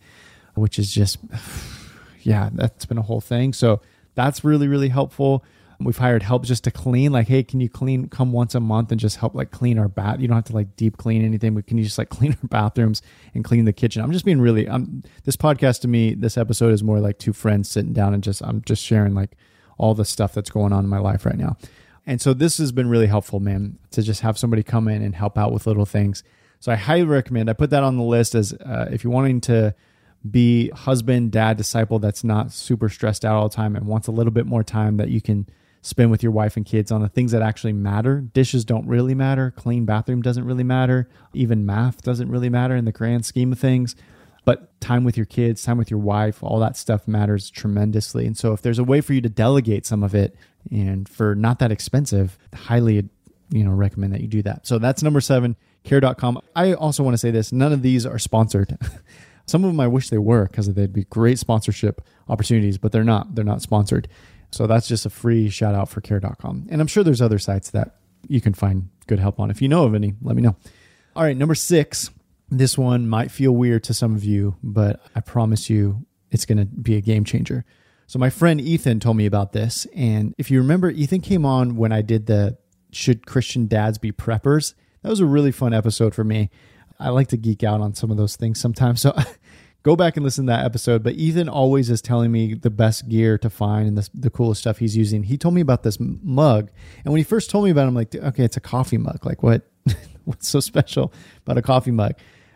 which 0.53 0.79
is 0.79 0.91
just, 0.91 1.17
yeah, 2.21 2.49
that's 2.53 2.85
been 2.85 2.97
a 2.97 3.03
whole 3.03 3.21
thing. 3.21 3.53
So 3.53 3.81
that's 4.15 4.43
really, 4.43 4.67
really 4.67 4.89
helpful. 4.89 5.43
We've 5.79 5.97
hired 5.97 6.23
help 6.23 6.45
just 6.45 6.63
to 6.63 6.71
clean. 6.71 7.11
Like, 7.11 7.27
hey, 7.27 7.43
can 7.43 7.59
you 7.59 7.69
clean? 7.69 8.07
Come 8.07 8.31
once 8.31 8.55
a 8.55 8.59
month 8.59 8.91
and 8.91 8.99
just 8.99 9.17
help 9.17 9.35
like 9.35 9.51
clean 9.51 9.77
our 9.77 9.87
bath. 9.87 10.19
You 10.19 10.27
don't 10.27 10.37
have 10.37 10.45
to 10.45 10.53
like 10.53 10.75
deep 10.75 10.97
clean 10.97 11.23
anything, 11.23 11.53
but 11.53 11.67
can 11.67 11.77
you 11.77 11.83
just 11.83 11.97
like 11.97 12.09
clean 12.17 12.31
our 12.31 12.47
bathrooms 12.47 13.01
and 13.33 13.43
clean 13.43 13.65
the 13.65 13.73
kitchen? 13.73 14.01
I'm 14.01 14.11
just 14.11 14.25
being 14.25 14.41
really. 14.41 14.67
I'm 14.69 15.03
this 15.23 15.35
podcast 15.35 15.81
to 15.81 15.87
me. 15.87 16.13
This 16.13 16.37
episode 16.37 16.73
is 16.73 16.83
more 16.83 16.99
like 16.99 17.19
two 17.19 17.33
friends 17.33 17.69
sitting 17.69 17.93
down 17.93 18.13
and 18.13 18.23
just 18.23 18.41
I'm 18.41 18.61
just 18.61 18.83
sharing 18.83 19.13
like 19.13 19.35
all 19.77 19.93
the 19.93 20.05
stuff 20.05 20.33
that's 20.33 20.49
going 20.49 20.71
on 20.71 20.83
in 20.83 20.89
my 20.89 20.99
life 20.99 21.25
right 21.25 21.37
now. 21.37 21.57
And 22.07 22.21
so 22.21 22.33
this 22.33 22.59
has 22.59 22.71
been 22.71 22.87
really 22.87 23.07
helpful, 23.07 23.39
man, 23.39 23.79
to 23.91 24.01
just 24.01 24.21
have 24.21 24.37
somebody 24.37 24.63
come 24.63 24.87
in 24.87 25.01
and 25.01 25.15
help 25.15 25.37
out 25.37 25.51
with 25.51 25.65
little 25.65 25.85
things. 25.85 26.23
So 26.59 26.71
I 26.71 26.75
highly 26.75 27.03
recommend. 27.03 27.49
I 27.49 27.53
put 27.53 27.71
that 27.71 27.83
on 27.83 27.97
the 27.97 28.03
list 28.03 28.35
as 28.35 28.53
uh, 28.53 28.87
if 28.91 29.03
you're 29.03 29.13
wanting 29.13 29.41
to 29.41 29.75
be 30.29 30.69
husband, 30.69 31.31
dad, 31.31 31.57
disciple 31.57 31.99
that's 31.99 32.23
not 32.23 32.51
super 32.51 32.89
stressed 32.89 33.25
out 33.25 33.35
all 33.35 33.49
the 33.49 33.55
time 33.55 33.75
and 33.75 33.85
wants 33.85 34.07
a 34.07 34.11
little 34.11 34.31
bit 34.31 34.45
more 34.45 34.63
time 34.63 34.97
that 34.97 35.09
you 35.09 35.21
can 35.21 35.47
spend 35.85 36.09
with 36.09 36.23
your 36.23 36.31
wife 36.31 36.57
and 36.57 36.65
kids 36.65 36.91
on 36.91 37.01
the 37.01 37.09
things 37.09 37.31
that 37.31 37.43
actually 37.43 37.73
matter. 37.73 38.21
Dishes 38.33 38.65
don't 38.65 38.87
really 38.87 39.13
matter. 39.13 39.51
Clean 39.51 39.85
bathroom 39.85 40.21
doesn't 40.21 40.43
really 40.43 40.63
matter. 40.63 41.07
Even 41.33 41.65
math 41.65 42.01
doesn't 42.01 42.29
really 42.29 42.49
matter 42.49 42.75
in 42.75 42.85
the 42.85 42.91
grand 42.91 43.25
scheme 43.25 43.51
of 43.51 43.59
things. 43.59 43.95
But 44.45 44.79
time 44.81 45.03
with 45.03 45.15
your 45.15 45.27
kids, 45.27 45.63
time 45.63 45.77
with 45.77 45.91
your 45.91 45.99
wife, 45.99 46.43
all 46.43 46.59
that 46.59 46.75
stuff 46.75 47.07
matters 47.07 47.51
tremendously. 47.51 48.25
And 48.25 48.35
so 48.35 48.53
if 48.53 48.63
there's 48.63 48.79
a 48.79 48.83
way 48.83 48.99
for 49.01 49.13
you 49.13 49.21
to 49.21 49.29
delegate 49.29 49.85
some 49.85 50.03
of 50.03 50.15
it 50.15 50.35
and 50.71 51.07
for 51.07 51.35
not 51.35 51.59
that 51.59 51.71
expensive, 51.71 52.37
highly 52.53 53.07
you 53.49 53.63
know 53.63 53.71
recommend 53.71 54.13
that 54.13 54.21
you 54.21 54.27
do 54.27 54.41
that. 54.41 54.65
So 54.65 54.79
that's 54.79 55.03
number 55.03 55.21
7, 55.21 55.55
care.com. 55.83 56.41
I 56.55 56.73
also 56.73 57.03
want 57.03 57.13
to 57.13 57.19
say 57.19 57.29
this, 57.29 57.51
none 57.51 57.71
of 57.71 57.83
these 57.83 58.07
are 58.07 58.17
sponsored. 58.17 58.75
some 59.45 59.63
of 59.63 59.69
them 59.69 59.79
I 59.79 59.87
wish 59.87 60.09
they 60.09 60.17
were 60.17 60.45
because 60.45 60.73
they'd 60.73 60.93
be 60.93 61.03
great 61.05 61.37
sponsorship 61.37 62.01
opportunities, 62.27 62.79
but 62.79 62.91
they're 62.91 63.03
not. 63.03 63.35
They're 63.35 63.45
not 63.45 63.61
sponsored. 63.61 64.07
So 64.51 64.67
that's 64.67 64.87
just 64.87 65.05
a 65.05 65.09
free 65.09 65.49
shout 65.49 65.75
out 65.75 65.89
for 65.89 66.01
care.com. 66.01 66.67
And 66.69 66.81
I'm 66.81 66.87
sure 66.87 67.03
there's 67.03 67.21
other 67.21 67.39
sites 67.39 67.71
that 67.71 67.97
you 68.27 68.41
can 68.41 68.53
find 68.53 68.89
good 69.07 69.19
help 69.19 69.39
on. 69.39 69.49
If 69.49 69.61
you 69.61 69.67
know 69.67 69.85
of 69.85 69.93
any, 69.93 70.13
let 70.21 70.35
me 70.35 70.41
know. 70.41 70.55
All 71.15 71.23
right, 71.23 71.37
number 71.37 71.55
six. 71.55 72.09
This 72.49 72.77
one 72.77 73.07
might 73.07 73.31
feel 73.31 73.51
weird 73.51 73.83
to 73.85 73.93
some 73.93 74.15
of 74.15 74.23
you, 74.23 74.55
but 74.61 75.01
I 75.15 75.19
promise 75.19 75.69
you 75.69 76.05
it's 76.31 76.45
going 76.45 76.59
to 76.59 76.65
be 76.65 76.95
a 76.95 77.01
game 77.01 77.23
changer. 77.23 77.65
So, 78.07 78.19
my 78.19 78.29
friend 78.29 78.61
Ethan 78.61 78.99
told 78.99 79.17
me 79.17 79.25
about 79.25 79.51
this. 79.51 79.87
And 79.95 80.35
if 80.37 80.51
you 80.51 80.59
remember, 80.59 80.91
Ethan 80.91 81.21
came 81.21 81.45
on 81.45 81.75
when 81.75 81.91
I 81.91 82.01
did 82.01 82.27
the 82.27 82.57
Should 82.91 83.25
Christian 83.25 83.65
Dads 83.67 83.97
Be 83.97 84.11
Preppers? 84.11 84.75
That 85.01 85.09
was 85.09 85.19
a 85.19 85.25
really 85.25 85.51
fun 85.51 85.73
episode 85.73 86.13
for 86.13 86.23
me. 86.23 86.51
I 86.99 87.09
like 87.09 87.29
to 87.29 87.37
geek 87.37 87.63
out 87.63 87.81
on 87.81 87.95
some 87.95 88.11
of 88.11 88.17
those 88.17 88.35
things 88.35 88.59
sometimes. 88.59 89.01
So, 89.01 89.17
go 89.85 89.95
back 89.95 90.17
and 90.17 90.23
listen 90.23 90.47
to 90.47 90.51
that 90.51 90.65
episode. 90.65 91.03
But 91.03 91.13
Ethan 91.13 91.47
always 91.47 91.91
is 91.91 92.01
telling 92.01 92.31
me 92.31 92.55
the 92.55 92.71
best 92.71 93.07
gear 93.07 93.37
to 93.37 93.51
find 93.51 93.87
and 93.87 93.95
the, 93.95 94.09
the 94.15 94.31
coolest 94.31 94.61
stuff 94.61 94.79
he's 94.79 94.97
using. 94.97 95.23
He 95.23 95.37
told 95.37 95.53
me 95.53 95.61
about 95.61 95.83
this 95.83 95.99
mug, 95.99 96.71
and 97.05 97.13
when 97.13 97.19
he 97.19 97.23
first 97.23 97.51
told 97.51 97.65
me 97.65 97.71
about 97.71 97.83
it, 97.83 97.89
I'm 97.89 97.95
like, 97.95 98.15
okay, 98.15 98.43
it's 98.43 98.57
a 98.57 98.61
coffee 98.61 98.97
mug. 98.97 99.23
Like 99.23 99.43
what? 99.43 99.69
what's 100.25 100.47
so 100.47 100.59
special 100.59 101.13
about 101.43 101.59
a 101.59 101.61
coffee 101.61 101.91
mug? 101.91 102.13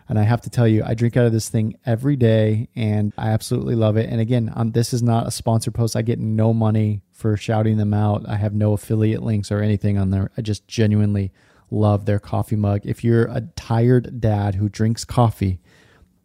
And 0.07 0.17
I 0.17 0.23
have 0.23 0.41
to 0.41 0.49
tell 0.49 0.67
you, 0.67 0.83
I 0.83 0.95
drink 0.95 1.15
out 1.17 1.27
of 1.27 1.31
this 1.31 1.49
thing 1.49 1.75
every 1.85 2.15
day 2.15 2.67
and 2.75 3.13
I 3.15 3.29
absolutely 3.29 3.75
love 3.75 3.95
it. 3.95 4.09
And 4.09 4.19
again, 4.19 4.51
um, 4.55 4.71
this 4.71 4.91
is 4.91 5.03
not 5.03 5.27
a 5.27 5.31
sponsor 5.31 5.69
post. 5.69 5.95
I 5.95 6.01
get 6.01 6.17
no 6.17 6.51
money 6.51 7.03
for 7.11 7.37
shouting 7.37 7.77
them 7.77 7.93
out. 7.93 8.27
I 8.27 8.37
have 8.37 8.55
no 8.55 8.73
affiliate 8.73 9.21
links 9.21 9.51
or 9.51 9.61
anything 9.61 9.99
on 9.99 10.09
there. 10.09 10.31
I 10.35 10.41
just 10.41 10.67
genuinely 10.67 11.31
love 11.69 12.05
their 12.07 12.17
coffee 12.17 12.55
mug. 12.55 12.81
If 12.85 13.03
you're 13.03 13.25
a 13.25 13.41
tired 13.55 14.19
dad 14.19 14.55
who 14.55 14.67
drinks 14.67 15.05
coffee, 15.05 15.59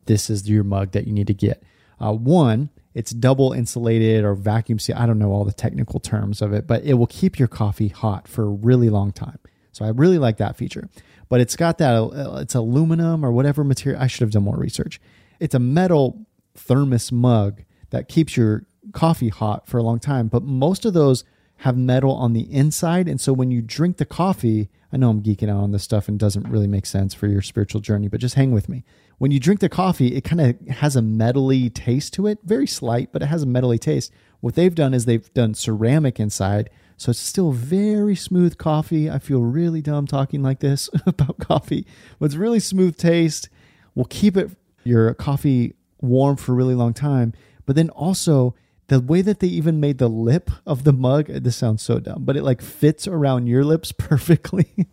this 0.07 0.31
is 0.31 0.49
your 0.49 0.65
mug 0.65 0.93
that 0.93 1.07
you 1.07 1.13
need 1.13 1.27
to 1.27 1.35
get. 1.35 1.63
Uh, 2.01 2.13
one, 2.13 2.71
it's 2.95 3.13
double 3.13 3.53
insulated 3.53 4.25
or 4.25 4.35
vacuum 4.35 4.79
sealed. 4.79 4.99
I 4.99 5.07
don't 5.07 5.19
know 5.19 5.33
all 5.33 5.45
the 5.45 5.53
technical 5.53 6.01
terms 6.01 6.41
of 6.43 6.53
it, 6.53 6.67
but 6.67 6.85
it 6.85 6.95
will 6.95 7.07
keep 7.07 7.39
your 7.39 7.49
coffee 7.49 7.89
hot 7.89 8.29
for 8.29 8.45
a 8.45 8.51
really 8.51 8.91
long 8.91 9.13
time. 9.13 9.39
So 9.73 9.85
I 9.85 9.89
really 9.89 10.19
like 10.19 10.37
that 10.39 10.57
feature. 10.57 10.89
But 11.29 11.41
it's 11.41 11.57
got 11.57 11.79
that, 11.79 11.95
uh, 11.95 12.39
it's 12.41 12.55
aluminum 12.55 13.25
or 13.25 13.33
whatever 13.33 13.65
material. 13.65 14.01
I 14.01 14.07
should 14.07 14.21
have 14.21 14.31
done 14.31 14.45
more 14.45 14.57
research. 14.57 15.01
It's 15.41 15.55
a 15.55 15.59
metal 15.59 16.27
thermos 16.55 17.11
mug 17.11 17.63
that 17.91 18.09
keeps 18.09 18.37
your 18.37 18.67
coffee 18.93 19.31
hot 19.31 19.67
for 19.67 19.79
a 19.79 19.83
long 19.83 19.99
time. 19.99 20.29
But 20.29 20.45
most 20.45 20.85
of 20.85 20.95
those 20.95 21.25
have 21.59 21.77
metal 21.77 22.13
on 22.13 22.33
the 22.33 22.53
inside. 22.53 23.09
And 23.09 23.21
so 23.21 23.33
when 23.33 23.51
you 23.51 23.63
drink 23.63 23.97
the 23.97 24.05
coffee, 24.05 24.69
I 24.93 24.97
know 24.97 25.11
I'm 25.11 25.23
geeking 25.23 25.49
out 25.49 25.63
on 25.63 25.73
this 25.73 25.83
stuff 25.83 26.09
and 26.09 26.19
doesn't 26.19 26.49
really 26.49 26.67
make 26.67 26.87
sense 26.87 27.15
for 27.15 27.27
your 27.27 27.43
spiritual 27.43 27.81
journey, 27.81 28.09
but 28.09 28.21
just 28.21 28.35
hang 28.35 28.53
with 28.53 28.69
me. 28.69 28.85
When 29.19 29.31
you 29.31 29.41
drink 29.41 29.61
the 29.61 29.69
coffee, 29.69 30.15
it 30.15 30.25
kind 30.25 30.41
of 30.41 30.77
has 30.77 30.97
a 30.97 31.01
metally 31.01 31.73
taste 31.73 32.13
to 32.15 32.27
it, 32.27 32.39
very 32.45 32.67
slight, 32.67 33.13
but 33.13 33.23
it 33.23 33.27
has 33.27 33.43
a 33.43 33.47
metally 33.47 33.81
taste. 33.81 34.13
What 34.41 34.55
they've 34.55 34.75
done 34.75 34.93
is 34.93 35.05
they've 35.05 35.33
done 35.35 35.55
ceramic 35.55 36.21
inside, 36.21 36.71
so 36.97 37.11
it's 37.11 37.19
still 37.19 37.53
very 37.53 38.17
smooth 38.17 38.59
coffee. 38.59 39.11
I 39.11 39.19
feel 39.19 39.43
really 39.43 39.81
dumb 39.81 40.07
talking 40.07 40.43
like 40.43 40.61
this 40.61 40.91
about 41.07 41.39
coffee, 41.39 41.87
but 42.19 42.27
it's 42.27 42.35
really 42.35 42.61
smooth 42.61 42.97
taste. 42.97 43.49
Will 43.95 44.05
keep 44.05 44.37
it 44.37 44.51
your 44.83 45.15
coffee 45.15 45.75
warm 46.01 46.37
for 46.37 46.53
a 46.53 46.55
really 46.57 46.75
long 46.75 46.93
time, 46.93 47.33
but 47.67 47.77
then 47.77 47.91
also 47.91 48.55
the 48.89 49.01
way 49.01 49.23
that 49.23 49.41
they 49.41 49.47
even 49.47 49.81
made 49.81 49.99
the 49.99 50.09
lip 50.09 50.51
of 50.67 50.85
the 50.85 50.93
mug 50.93 51.27
this 51.27 51.57
sounds 51.57 51.83
so 51.83 51.99
dumb 51.99 52.25
but 52.25 52.37
it 52.37 52.43
like 52.43 52.61
fits 52.61 53.09
around 53.09 53.47
your 53.47 53.65
lips 53.65 53.93
perfectly 53.99 54.87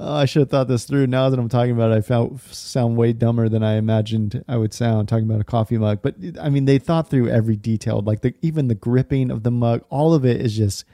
oh, 0.00 0.14
i 0.14 0.24
should 0.24 0.40
have 0.40 0.50
thought 0.50 0.68
this 0.68 0.84
through. 0.84 1.06
Now 1.06 1.28
that 1.30 1.38
i'm 1.38 1.48
talking 1.48 1.72
about 1.72 1.92
it 1.92 1.96
i 1.96 2.00
found 2.00 2.40
sound 2.40 2.96
way 2.96 3.12
dumber 3.12 3.48
than 3.48 3.62
i 3.62 3.74
imagined 3.74 4.44
i 4.48 4.56
would 4.56 4.74
sound 4.74 5.08
talking 5.08 5.24
about 5.24 5.40
a 5.40 5.44
coffee 5.44 5.78
mug. 5.78 6.00
But 6.02 6.16
i 6.40 6.48
mean 6.48 6.64
they 6.64 6.78
thought 6.78 7.10
through 7.10 7.28
every 7.28 7.56
detail 7.56 8.00
like 8.00 8.22
the, 8.22 8.34
even 8.42 8.68
the 8.68 8.74
gripping 8.74 9.30
of 9.30 9.42
the 9.42 9.50
mug 9.50 9.84
all 9.90 10.14
of 10.14 10.24
it 10.24 10.40
is 10.40 10.56
just 10.56 10.84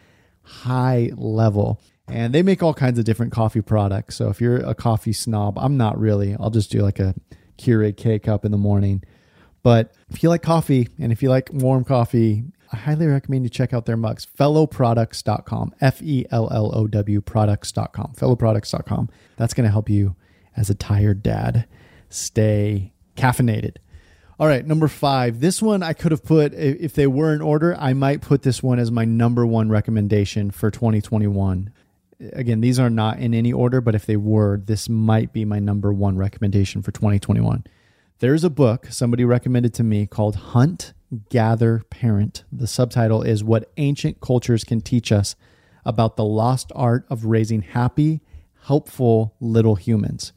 high 0.43 1.11
level. 1.15 1.81
And 2.09 2.35
they 2.35 2.43
make 2.43 2.63
all 2.63 2.75
kinds 2.75 2.99
of 2.99 3.05
different 3.05 3.33
coffee 3.33 3.63
products. 3.63 4.17
So 4.17 4.29
if 4.29 4.41
you're 4.41 4.57
a 4.57 4.75
coffee 4.75 5.13
snob 5.13 5.59
i'm 5.59 5.77
not 5.77 5.99
really. 5.99 6.37
I'll 6.39 6.51
just 6.51 6.71
do 6.71 6.83
like 6.83 6.99
a 6.99 7.15
Keurig 7.59 7.97
K 7.97 8.19
cup 8.19 8.45
in 8.45 8.53
the 8.53 8.59
morning. 8.59 9.03
But 9.63 9.95
if 10.11 10.23
you 10.23 10.29
like 10.29 10.43
coffee 10.43 10.89
and 10.99 11.13
if 11.13 11.23
you 11.23 11.31
like 11.31 11.51
warm 11.53 11.85
coffee, 11.85 12.45
I 12.73 12.77
highly 12.77 13.07
recommend 13.07 13.45
you 13.45 13.51
check 13.51 13.75
out 13.75 13.85
their 13.85 13.97
mugs. 13.97 14.27
Fellowproducts.com. 14.39 15.75
F 15.81 16.03
E 16.03 16.25
L 16.31 16.49
L 16.51 16.71
O 16.75 16.87
W 16.87 17.21
products.com. 17.21 18.15
Fellowproducts.com. 18.17 19.11
That's 19.37 19.55
going 19.55 19.67
to 19.67 19.71
help 19.71 19.91
you 19.91 20.17
as 20.57 20.71
a 20.71 20.75
tired 20.75 21.23
dad 21.23 21.67
stay 22.09 22.93
caffeinated. 23.17 23.77
All 24.39 24.47
right, 24.47 24.67
number 24.67 24.89
five. 24.89 25.41
This 25.41 25.63
one 25.63 25.83
I 25.83 25.93
could 25.93 26.11
have 26.11 26.25
put, 26.25 26.53
if 26.55 26.95
they 26.95 27.07
were 27.07 27.33
in 27.33 27.43
order, 27.43 27.77
I 27.79 27.93
might 27.93 28.23
put 28.23 28.43
this 28.43 28.63
one 28.63 28.79
as 28.79 28.91
my 28.91 29.05
number 29.05 29.47
one 29.47 29.69
recommendation 29.69 30.51
for 30.51 30.71
2021. 30.71 31.71
Again, 32.33 32.61
these 32.61 32.79
are 32.79 32.91
not 32.91 33.19
in 33.19 33.35
any 33.35 33.53
order, 33.53 33.81
but 33.81 33.95
if 33.95 34.07
they 34.07 34.17
were, 34.17 34.61
this 34.65 34.89
might 34.89 35.33
be 35.33 35.45
my 35.45 35.59
number 35.59 35.93
one 35.93 36.17
recommendation 36.17 36.83
for 36.83 36.91
2021. 36.91 37.65
There's 38.21 38.45
a 38.45 38.51
book 38.51 38.87
somebody 38.91 39.25
recommended 39.25 39.75
to 39.75 39.85
me 39.85 40.07
called 40.07 40.37
Hunt, 40.37 40.93
Gather, 41.29 41.83
Parent. 41.91 42.45
The 42.51 42.67
subtitle 42.67 43.23
is 43.23 43.45
What 43.45 43.71
Ancient 43.77 44.21
Cultures 44.21 44.65
Can 44.65 44.81
Teach 44.81 45.13
Us 45.13 45.37
About 45.85 46.17
the 46.17 46.25
Lost 46.25 46.73
Art 46.75 47.05
of 47.11 47.27
Raising 47.27 47.63
Happy, 47.63 48.21
Helpful 48.65 49.35
Little 49.41 49.75
Humans. 49.75 50.33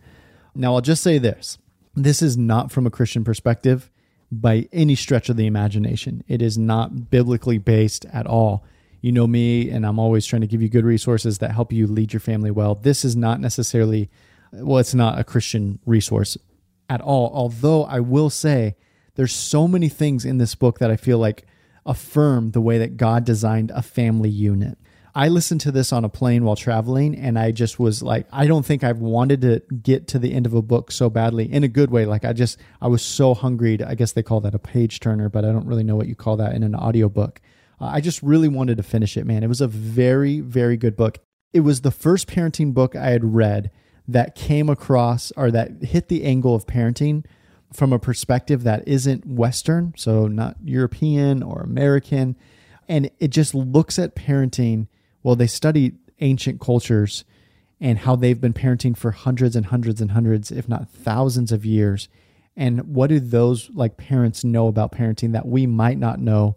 Now, 0.53 0.75
I'll 0.75 0.81
just 0.81 1.03
say 1.03 1.17
this 1.17 1.57
this 1.95 2.21
is 2.21 2.35
not 2.37 2.71
from 2.71 2.85
a 2.85 2.91
Christian 2.91 3.23
perspective 3.23 3.89
by 4.31 4.67
any 4.73 4.95
stretch 4.95 5.29
of 5.29 5.37
the 5.37 5.45
imagination. 5.45 6.23
It 6.27 6.41
is 6.41 6.57
not 6.57 7.09
biblically 7.09 7.57
based 7.57 8.05
at 8.11 8.27
all. 8.27 8.65
You 9.01 9.11
know 9.11 9.27
me, 9.27 9.69
and 9.69 9.85
I'm 9.85 9.99
always 9.99 10.25
trying 10.25 10.41
to 10.41 10.47
give 10.47 10.61
you 10.61 10.67
good 10.67 10.83
resources 10.83 11.37
that 11.37 11.51
help 11.51 11.71
you 11.71 11.87
lead 11.87 12.11
your 12.11 12.19
family 12.19 12.51
well. 12.51 12.75
This 12.75 13.05
is 13.05 13.15
not 13.15 13.39
necessarily, 13.39 14.09
well, 14.51 14.79
it's 14.79 14.95
not 14.95 15.19
a 15.19 15.23
Christian 15.23 15.79
resource 15.85 16.37
at 16.89 17.01
all. 17.01 17.31
Although 17.33 17.85
I 17.85 17.99
will 17.99 18.29
say 18.29 18.75
there's 19.15 19.33
so 19.33 19.67
many 19.67 19.89
things 19.89 20.25
in 20.25 20.37
this 20.37 20.55
book 20.55 20.79
that 20.79 20.91
I 20.91 20.95
feel 20.95 21.17
like 21.17 21.45
affirm 21.85 22.51
the 22.51 22.61
way 22.61 22.77
that 22.79 22.97
God 22.97 23.25
designed 23.25 23.71
a 23.71 23.81
family 23.81 24.29
unit. 24.29 24.77
I 25.17 25.29
listened 25.29 25.61
to 25.61 25.71
this 25.71 25.93
on 25.93 26.03
a 26.03 26.09
plane 26.09 26.43
while 26.43 26.57
traveling 26.57 27.15
and 27.15 27.39
I 27.39 27.51
just 27.51 27.79
was 27.79 28.03
like 28.03 28.27
I 28.33 28.47
don't 28.47 28.65
think 28.65 28.83
I've 28.83 28.99
wanted 28.99 29.41
to 29.41 29.61
get 29.81 30.09
to 30.09 30.19
the 30.19 30.33
end 30.33 30.45
of 30.45 30.53
a 30.53 30.61
book 30.61 30.91
so 30.91 31.09
badly 31.09 31.51
in 31.51 31.63
a 31.63 31.69
good 31.69 31.89
way 31.89 32.05
like 32.05 32.25
I 32.25 32.33
just 32.33 32.59
I 32.81 32.89
was 32.89 33.01
so 33.01 33.33
hungry 33.33 33.77
to, 33.77 33.87
I 33.87 33.95
guess 33.95 34.11
they 34.11 34.23
call 34.23 34.41
that 34.41 34.53
a 34.53 34.59
page 34.59 34.99
turner 34.99 35.29
but 35.29 35.45
I 35.45 35.53
don't 35.53 35.67
really 35.67 35.85
know 35.85 35.95
what 35.95 36.07
you 36.07 36.15
call 36.15 36.35
that 36.37 36.53
in 36.53 36.63
an 36.63 36.75
audiobook. 36.75 37.39
Uh, 37.79 37.85
I 37.85 38.01
just 38.01 38.21
really 38.23 38.49
wanted 38.49 38.75
to 38.75 38.83
finish 38.83 39.15
it 39.15 39.25
man. 39.25 39.41
It 39.41 39.47
was 39.47 39.61
a 39.61 39.67
very 39.67 40.41
very 40.41 40.75
good 40.75 40.97
book. 40.97 41.19
It 41.53 41.61
was 41.61 41.79
the 41.79 41.91
first 41.91 42.27
parenting 42.27 42.73
book 42.73 42.93
I 42.93 43.11
had 43.11 43.23
read 43.23 43.71
that 44.09 44.35
came 44.35 44.69
across 44.69 45.31
or 45.37 45.49
that 45.51 45.81
hit 45.81 46.09
the 46.09 46.25
angle 46.25 46.55
of 46.55 46.67
parenting 46.67 47.23
from 47.73 47.93
a 47.93 47.99
perspective 47.99 48.63
that 48.63 48.87
isn't 48.87 49.25
Western, 49.25 49.93
so 49.97 50.27
not 50.27 50.55
European 50.63 51.43
or 51.43 51.61
American. 51.61 52.35
And 52.87 53.09
it 53.19 53.29
just 53.29 53.53
looks 53.55 53.99
at 53.99 54.15
parenting. 54.15 54.87
Well, 55.23 55.35
they 55.35 55.47
study 55.47 55.93
ancient 56.19 56.61
cultures 56.61 57.25
and 57.81 57.99
how 57.99 58.15
they've 58.15 58.39
been 58.39 58.53
parenting 58.53 58.95
for 58.95 59.11
hundreds 59.11 59.55
and 59.55 59.67
hundreds 59.67 59.99
and 59.99 60.11
hundreds, 60.11 60.51
if 60.51 60.69
not 60.69 60.89
thousands 60.89 61.51
of 61.51 61.65
years. 61.65 62.07
And 62.55 62.95
what 62.95 63.07
do 63.07 63.19
those 63.19 63.69
like 63.71 63.97
parents 63.97 64.43
know 64.43 64.67
about 64.67 64.93
parenting 64.93 65.33
that 65.33 65.47
we 65.47 65.65
might 65.65 65.97
not 65.97 66.19
know 66.19 66.55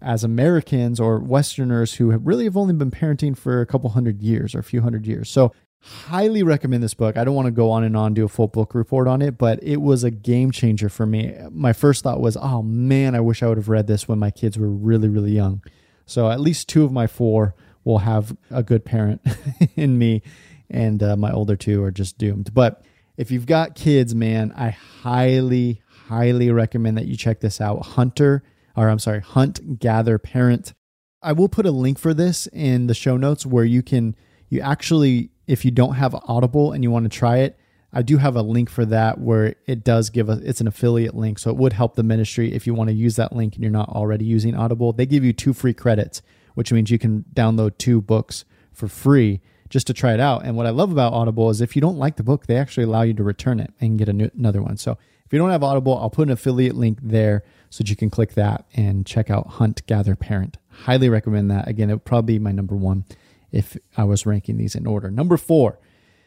as 0.00 0.22
Americans 0.22 1.00
or 1.00 1.18
Westerners 1.18 1.94
who 1.94 2.10
have 2.10 2.26
really 2.26 2.44
have 2.44 2.56
only 2.56 2.74
been 2.74 2.90
parenting 2.90 3.36
for 3.36 3.60
a 3.60 3.66
couple 3.66 3.90
hundred 3.90 4.20
years 4.20 4.54
or 4.54 4.58
a 4.58 4.64
few 4.64 4.82
hundred 4.82 5.06
years? 5.06 5.30
So 5.30 5.52
highly 5.80 6.42
recommend 6.42 6.82
this 6.82 6.94
book. 6.94 7.16
I 7.16 7.24
don't 7.24 7.34
want 7.34 7.46
to 7.46 7.52
go 7.52 7.70
on 7.70 7.84
and 7.84 7.96
on 7.96 8.14
do 8.14 8.24
a 8.24 8.28
full 8.28 8.48
book 8.48 8.74
report 8.74 9.08
on 9.08 9.22
it, 9.22 9.38
but 9.38 9.62
it 9.62 9.78
was 9.78 10.04
a 10.04 10.10
game 10.10 10.50
changer 10.50 10.88
for 10.88 11.06
me. 11.06 11.34
My 11.50 11.72
first 11.72 12.02
thought 12.02 12.20
was, 12.20 12.36
"Oh 12.36 12.62
man, 12.62 13.14
I 13.14 13.20
wish 13.20 13.42
I 13.42 13.48
would 13.48 13.58
have 13.58 13.68
read 13.68 13.86
this 13.86 14.08
when 14.08 14.18
my 14.18 14.30
kids 14.30 14.58
were 14.58 14.68
really 14.68 15.08
really 15.08 15.32
young." 15.32 15.62
So 16.06 16.30
at 16.30 16.40
least 16.40 16.68
two 16.68 16.84
of 16.84 16.92
my 16.92 17.06
four 17.06 17.54
will 17.84 17.98
have 17.98 18.36
a 18.50 18.62
good 18.62 18.84
parent 18.84 19.20
in 19.76 19.98
me, 19.98 20.22
and 20.68 21.02
uh, 21.02 21.16
my 21.16 21.30
older 21.30 21.56
two 21.56 21.82
are 21.84 21.90
just 21.90 22.18
doomed. 22.18 22.52
But 22.52 22.82
if 23.16 23.30
you've 23.30 23.46
got 23.46 23.74
kids, 23.74 24.14
man, 24.14 24.52
I 24.56 24.70
highly 24.70 25.82
highly 26.08 26.50
recommend 26.50 26.96
that 26.96 27.06
you 27.06 27.16
check 27.16 27.40
this 27.40 27.60
out. 27.60 27.84
Hunter, 27.84 28.42
or 28.76 28.88
I'm 28.88 28.98
sorry, 28.98 29.20
Hunt 29.20 29.78
Gather 29.78 30.18
Parent. 30.18 30.72
I 31.20 31.32
will 31.32 31.48
put 31.48 31.66
a 31.66 31.70
link 31.70 31.98
for 31.98 32.14
this 32.14 32.46
in 32.52 32.86
the 32.86 32.94
show 32.94 33.16
notes 33.16 33.44
where 33.44 33.64
you 33.64 33.82
can 33.82 34.14
you 34.48 34.60
actually 34.60 35.30
if 35.48 35.64
you 35.64 35.70
don't 35.70 35.94
have 35.94 36.14
Audible 36.14 36.72
and 36.72 36.84
you 36.84 36.90
want 36.90 37.10
to 37.10 37.18
try 37.18 37.38
it, 37.38 37.58
I 37.92 38.02
do 38.02 38.18
have 38.18 38.36
a 38.36 38.42
link 38.42 38.68
for 38.68 38.84
that 38.84 39.18
where 39.18 39.54
it 39.66 39.82
does 39.82 40.10
give 40.10 40.28
a 40.28 40.40
it's 40.44 40.60
an 40.60 40.68
affiliate 40.68 41.16
link. 41.16 41.38
So 41.38 41.50
it 41.50 41.56
would 41.56 41.72
help 41.72 41.96
the 41.96 42.02
ministry 42.02 42.52
if 42.52 42.66
you 42.66 42.74
want 42.74 42.88
to 42.88 42.94
use 42.94 43.16
that 43.16 43.34
link 43.34 43.54
and 43.54 43.62
you're 43.62 43.72
not 43.72 43.88
already 43.88 44.26
using 44.26 44.54
Audible. 44.54 44.92
They 44.92 45.06
give 45.06 45.24
you 45.24 45.32
two 45.32 45.54
free 45.54 45.72
credits, 45.72 46.20
which 46.54 46.70
means 46.70 46.90
you 46.90 46.98
can 46.98 47.24
download 47.34 47.78
two 47.78 48.02
books 48.02 48.44
for 48.72 48.88
free 48.88 49.40
just 49.70 49.86
to 49.86 49.94
try 49.94 50.12
it 50.12 50.20
out. 50.20 50.44
And 50.44 50.56
what 50.56 50.66
I 50.66 50.70
love 50.70 50.92
about 50.92 51.14
Audible 51.14 51.48
is 51.48 51.62
if 51.62 51.74
you 51.74 51.82
don't 51.82 51.98
like 51.98 52.16
the 52.16 52.22
book, 52.22 52.46
they 52.46 52.56
actually 52.56 52.84
allow 52.84 53.02
you 53.02 53.14
to 53.14 53.24
return 53.24 53.58
it 53.58 53.72
and 53.80 53.98
get 53.98 54.14
new, 54.14 54.30
another 54.36 54.62
one. 54.62 54.76
So 54.76 54.98
if 55.24 55.32
you 55.32 55.38
don't 55.38 55.50
have 55.50 55.62
Audible, 55.62 55.96
I'll 55.96 56.10
put 56.10 56.28
an 56.28 56.32
affiliate 56.32 56.76
link 56.76 56.98
there 57.02 57.42
so 57.70 57.78
that 57.78 57.90
you 57.90 57.96
can 57.96 58.10
click 58.10 58.34
that 58.34 58.66
and 58.74 59.06
check 59.06 59.30
out 59.30 59.46
Hunt 59.46 59.86
Gather 59.86 60.14
Parent. 60.14 60.58
Highly 60.68 61.08
recommend 61.08 61.50
that. 61.50 61.68
Again, 61.68 61.90
it 61.90 61.94
would 61.94 62.04
probably 62.04 62.34
be 62.34 62.38
my 62.38 62.52
number 62.52 62.76
one 62.76 63.04
if 63.52 63.76
I 63.96 64.04
was 64.04 64.26
ranking 64.26 64.56
these 64.56 64.74
in 64.74 64.86
order. 64.86 65.10
Number 65.10 65.36
four, 65.36 65.78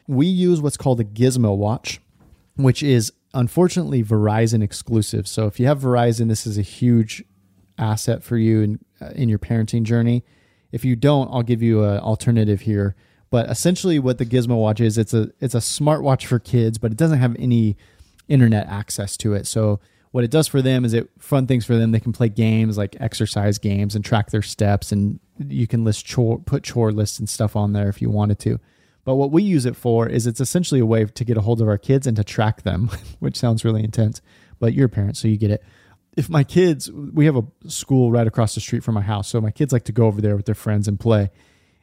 we 0.06 0.26
use 0.26 0.60
what's 0.60 0.76
called 0.76 1.00
a 1.00 1.04
Gizmo 1.04 1.56
watch, 1.56 2.00
which 2.56 2.82
is 2.82 3.12
unfortunately 3.34 4.02
Verizon 4.02 4.62
exclusive. 4.62 5.26
So 5.28 5.46
if 5.46 5.60
you 5.60 5.66
have 5.66 5.80
Verizon, 5.80 6.28
this 6.28 6.46
is 6.46 6.58
a 6.58 6.62
huge 6.62 7.24
asset 7.78 8.22
for 8.22 8.36
you 8.36 8.60
in, 8.62 8.78
uh, 9.00 9.10
in 9.14 9.28
your 9.28 9.38
parenting 9.38 9.84
journey. 9.84 10.24
If 10.70 10.84
you 10.84 10.96
don't, 10.96 11.28
I'll 11.32 11.42
give 11.42 11.62
you 11.62 11.84
an 11.84 12.00
alternative 12.00 12.62
here. 12.62 12.94
But 13.30 13.48
essentially, 13.48 13.98
what 13.98 14.18
the 14.18 14.26
Gizmo 14.26 14.60
watch 14.60 14.80
is, 14.80 14.98
it's 14.98 15.14
a 15.14 15.30
it's 15.40 15.54
a 15.54 15.58
smartwatch 15.58 16.26
for 16.26 16.38
kids, 16.38 16.76
but 16.76 16.92
it 16.92 16.98
doesn't 16.98 17.18
have 17.18 17.34
any 17.38 17.78
internet 18.28 18.66
access 18.66 19.16
to 19.18 19.32
it. 19.32 19.46
So 19.46 19.80
what 20.10 20.22
it 20.22 20.30
does 20.30 20.46
for 20.48 20.60
them 20.60 20.84
is 20.84 20.92
it 20.92 21.08
fun 21.18 21.46
things 21.46 21.64
for 21.64 21.76
them. 21.76 21.92
They 21.92 22.00
can 22.00 22.12
play 22.12 22.28
games 22.28 22.76
like 22.76 22.94
exercise 23.00 23.56
games 23.56 23.94
and 23.94 24.04
track 24.04 24.30
their 24.30 24.42
steps, 24.42 24.92
and 24.92 25.18
you 25.38 25.66
can 25.66 25.84
list 25.84 26.04
chore, 26.04 26.38
put 26.38 26.62
chore 26.62 26.92
lists 26.92 27.18
and 27.18 27.28
stuff 27.28 27.56
on 27.56 27.72
there 27.72 27.88
if 27.88 28.02
you 28.02 28.10
wanted 28.10 28.38
to. 28.40 28.58
But 29.04 29.16
what 29.16 29.32
we 29.32 29.42
use 29.42 29.66
it 29.66 29.76
for 29.76 30.08
is 30.08 30.26
it's 30.26 30.40
essentially 30.40 30.80
a 30.80 30.86
way 30.86 31.04
to 31.04 31.24
get 31.24 31.36
a 31.36 31.40
hold 31.40 31.60
of 31.60 31.68
our 31.68 31.78
kids 31.78 32.06
and 32.06 32.16
to 32.16 32.24
track 32.24 32.62
them, 32.62 32.90
which 33.18 33.36
sounds 33.36 33.64
really 33.64 33.82
intense, 33.82 34.20
but 34.58 34.74
you're 34.74 34.86
a 34.86 34.90
parent, 34.90 35.16
so 35.16 35.28
you 35.28 35.36
get 35.36 35.50
it. 35.50 35.62
If 36.16 36.28
my 36.28 36.44
kids, 36.44 36.90
we 36.92 37.24
have 37.24 37.36
a 37.36 37.44
school 37.68 38.12
right 38.12 38.26
across 38.26 38.54
the 38.54 38.60
street 38.60 38.84
from 38.84 38.94
my 38.94 39.00
house, 39.00 39.28
so 39.28 39.40
my 39.40 39.50
kids 39.50 39.72
like 39.72 39.84
to 39.84 39.92
go 39.92 40.06
over 40.06 40.20
there 40.20 40.36
with 40.36 40.46
their 40.46 40.54
friends 40.54 40.86
and 40.86 41.00
play. 41.00 41.30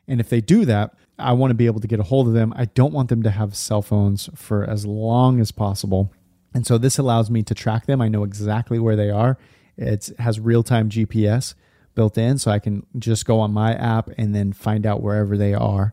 And 0.07 0.19
if 0.19 0.29
they 0.29 0.39
do 0.39 0.65
that, 0.65 0.93
I 1.17 1.33
want 1.33 1.51
to 1.51 1.55
be 1.55 1.65
able 1.65 1.81
to 1.81 1.87
get 1.87 1.99
a 1.99 2.03
hold 2.03 2.27
of 2.27 2.33
them. 2.33 2.53
I 2.55 2.65
don't 2.65 2.93
want 2.93 3.09
them 3.09 3.23
to 3.23 3.31
have 3.31 3.55
cell 3.55 3.81
phones 3.81 4.29
for 4.35 4.63
as 4.63 4.85
long 4.85 5.39
as 5.41 5.51
possible. 5.51 6.13
And 6.53 6.65
so 6.65 6.77
this 6.77 6.97
allows 6.97 7.29
me 7.29 7.43
to 7.43 7.53
track 7.53 7.85
them. 7.85 8.01
I 8.01 8.07
know 8.07 8.23
exactly 8.23 8.79
where 8.79 8.95
they 8.95 9.09
are. 9.09 9.37
It 9.77 10.11
has 10.19 10.39
real 10.39 10.63
time 10.63 10.89
GPS 10.89 11.53
built 11.99 12.17
in, 12.17 12.37
so 12.37 12.49
I 12.49 12.59
can 12.59 12.85
just 12.97 13.25
go 13.25 13.41
on 13.41 13.51
my 13.51 13.73
app 13.73 14.09
and 14.17 14.33
then 14.33 14.53
find 14.53 14.85
out 14.85 15.01
wherever 15.01 15.35
they 15.35 15.53
are. 15.53 15.91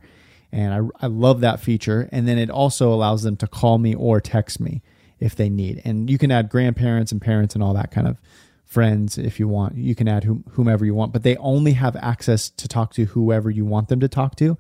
And 0.52 0.72
I, 0.72 1.04
I 1.04 1.08
love 1.08 1.40
that 1.40 1.58
feature. 1.58 2.08
And 2.12 2.28
then 2.28 2.38
it 2.38 2.48
also 2.48 2.92
allows 2.92 3.24
them 3.24 3.36
to 3.38 3.48
call 3.48 3.78
me 3.78 3.92
or 3.92 4.20
text 4.20 4.60
me 4.60 4.82
if 5.18 5.34
they 5.34 5.50
need. 5.50 5.82
And 5.84 6.08
you 6.08 6.16
can 6.16 6.30
add 6.30 6.48
grandparents 6.48 7.10
and 7.10 7.20
parents 7.20 7.56
and 7.56 7.64
all 7.64 7.74
that 7.74 7.90
kind 7.90 8.06
of 8.06 8.18
friends 8.64 9.18
if 9.18 9.40
you 9.40 9.48
want. 9.48 9.74
You 9.76 9.96
can 9.96 10.06
add 10.06 10.22
whomever 10.50 10.84
you 10.84 10.94
want, 10.94 11.12
but 11.12 11.24
they 11.24 11.36
only 11.38 11.72
have 11.72 11.96
access 11.96 12.50
to 12.50 12.68
talk 12.68 12.94
to 12.94 13.06
whoever 13.06 13.50
you 13.50 13.64
want 13.64 13.88
them 13.88 13.98
to 13.98 14.08
talk 14.08 14.36
to. 14.36 14.56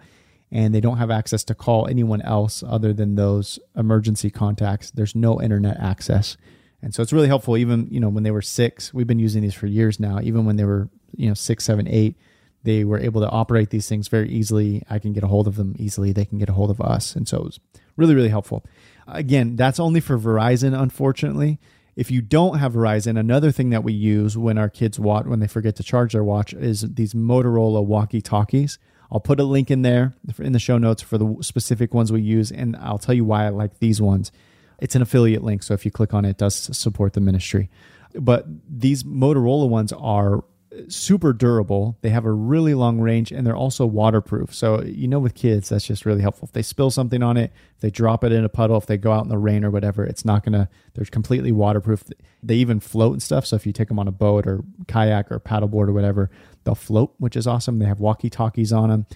And 0.50 0.74
they 0.74 0.80
don't 0.80 0.98
have 0.98 1.12
access 1.12 1.44
to 1.44 1.54
call 1.54 1.86
anyone 1.86 2.22
else 2.22 2.64
other 2.66 2.92
than 2.92 3.14
those 3.14 3.60
emergency 3.76 4.30
contacts. 4.30 4.90
There's 4.90 5.14
no 5.14 5.40
internet 5.40 5.76
access. 5.78 6.36
And 6.82 6.92
so 6.92 7.02
it's 7.02 7.12
really 7.12 7.28
helpful. 7.28 7.56
Even, 7.56 7.86
you 7.90 8.00
know, 8.00 8.08
when 8.08 8.24
they 8.24 8.32
were 8.32 8.42
six, 8.42 8.92
we've 8.92 9.06
been 9.06 9.20
using 9.20 9.42
these 9.42 9.54
for 9.54 9.68
years 9.68 10.00
now, 10.00 10.18
even 10.20 10.44
when 10.44 10.56
they 10.56 10.64
were, 10.64 10.88
you 11.16 11.28
know, 11.28 11.34
six, 11.34 11.64
seven, 11.64 11.86
eight, 11.88 12.16
they 12.62 12.84
were 12.84 12.98
able 12.98 13.20
to 13.20 13.30
operate 13.30 13.70
these 13.70 13.88
things 13.88 14.08
very 14.08 14.28
easily. 14.28 14.82
I 14.90 14.98
can 14.98 15.12
get 15.12 15.22
a 15.22 15.28
hold 15.28 15.46
of 15.46 15.56
them 15.56 15.74
easily. 15.78 16.12
They 16.12 16.24
can 16.24 16.38
get 16.38 16.48
a 16.48 16.52
hold 16.52 16.70
of 16.70 16.80
us. 16.80 17.14
And 17.14 17.28
so 17.28 17.38
it 17.38 17.44
was 17.44 17.60
really, 17.96 18.14
really 18.14 18.28
helpful. 18.28 18.64
Again, 19.06 19.54
that's 19.56 19.78
only 19.78 20.00
for 20.00 20.18
Verizon, 20.18 20.78
unfortunately. 20.78 21.60
If 21.94 22.10
you 22.10 22.20
don't 22.20 22.58
have 22.58 22.74
Verizon, 22.74 23.18
another 23.18 23.52
thing 23.52 23.70
that 23.70 23.84
we 23.84 23.92
use 23.92 24.36
when 24.36 24.58
our 24.58 24.68
kids 24.68 24.98
watch, 24.98 25.26
when 25.26 25.40
they 25.40 25.46
forget 25.46 25.76
to 25.76 25.82
charge 25.82 26.12
their 26.12 26.24
watch, 26.24 26.52
is 26.52 26.82
these 26.82 27.14
Motorola 27.14 27.84
walkie 27.84 28.20
talkies. 28.20 28.78
I'll 29.10 29.20
put 29.20 29.38
a 29.38 29.44
link 29.44 29.70
in 29.70 29.82
there 29.82 30.14
in 30.38 30.52
the 30.52 30.58
show 30.58 30.76
notes 30.76 31.00
for 31.00 31.16
the 31.16 31.36
specific 31.40 31.94
ones 31.94 32.12
we 32.12 32.20
use, 32.20 32.50
and 32.50 32.76
I'll 32.76 32.98
tell 32.98 33.14
you 33.14 33.24
why 33.24 33.46
I 33.46 33.50
like 33.50 33.78
these 33.78 34.02
ones. 34.02 34.32
It's 34.78 34.94
an 34.94 35.02
affiliate 35.02 35.42
link, 35.44 35.62
so 35.62 35.72
if 35.72 35.84
you 35.84 35.90
click 35.90 36.12
on 36.12 36.24
it, 36.24 36.30
it 36.30 36.38
does 36.38 36.76
support 36.76 37.12
the 37.12 37.20
ministry. 37.20 37.70
But 38.14 38.46
these 38.68 39.04
Motorola 39.04 39.68
ones 39.68 39.92
are 39.92 40.44
super 40.88 41.32
durable. 41.32 41.98
They 42.02 42.10
have 42.10 42.24
a 42.24 42.32
really 42.32 42.74
long 42.74 43.00
range 43.00 43.32
and 43.32 43.46
they're 43.46 43.56
also 43.56 43.86
waterproof. 43.86 44.54
So, 44.54 44.82
you 44.82 45.08
know, 45.08 45.18
with 45.18 45.34
kids, 45.34 45.68
that's 45.68 45.86
just 45.86 46.06
really 46.06 46.22
helpful. 46.22 46.46
If 46.46 46.52
they 46.52 46.62
spill 46.62 46.90
something 46.90 47.22
on 47.22 47.36
it, 47.36 47.52
if 47.74 47.80
they 47.80 47.90
drop 47.90 48.24
it 48.24 48.32
in 48.32 48.44
a 48.44 48.48
puddle, 48.48 48.76
if 48.76 48.86
they 48.86 48.96
go 48.96 49.12
out 49.12 49.24
in 49.24 49.28
the 49.28 49.38
rain 49.38 49.64
or 49.64 49.70
whatever, 49.70 50.04
it's 50.04 50.24
not 50.24 50.44
going 50.44 50.52
to, 50.54 50.68
they're 50.94 51.04
completely 51.06 51.52
waterproof. 51.52 52.04
They 52.42 52.54
even 52.56 52.80
float 52.80 53.12
and 53.12 53.22
stuff. 53.22 53.46
So, 53.46 53.56
if 53.56 53.66
you 53.66 53.72
take 53.72 53.88
them 53.88 53.98
on 53.98 54.08
a 54.08 54.12
boat 54.12 54.46
or 54.46 54.62
kayak 54.88 55.30
or 55.30 55.40
paddleboard 55.40 55.88
or 55.88 55.92
whatever, 55.92 56.30
they'll 56.64 56.74
float, 56.74 57.14
which 57.18 57.36
is 57.36 57.46
awesome. 57.46 57.78
They 57.78 57.86
have 57.86 58.00
walkie 58.00 58.30
talkies 58.30 58.72
on 58.72 58.88
them. 58.88 59.06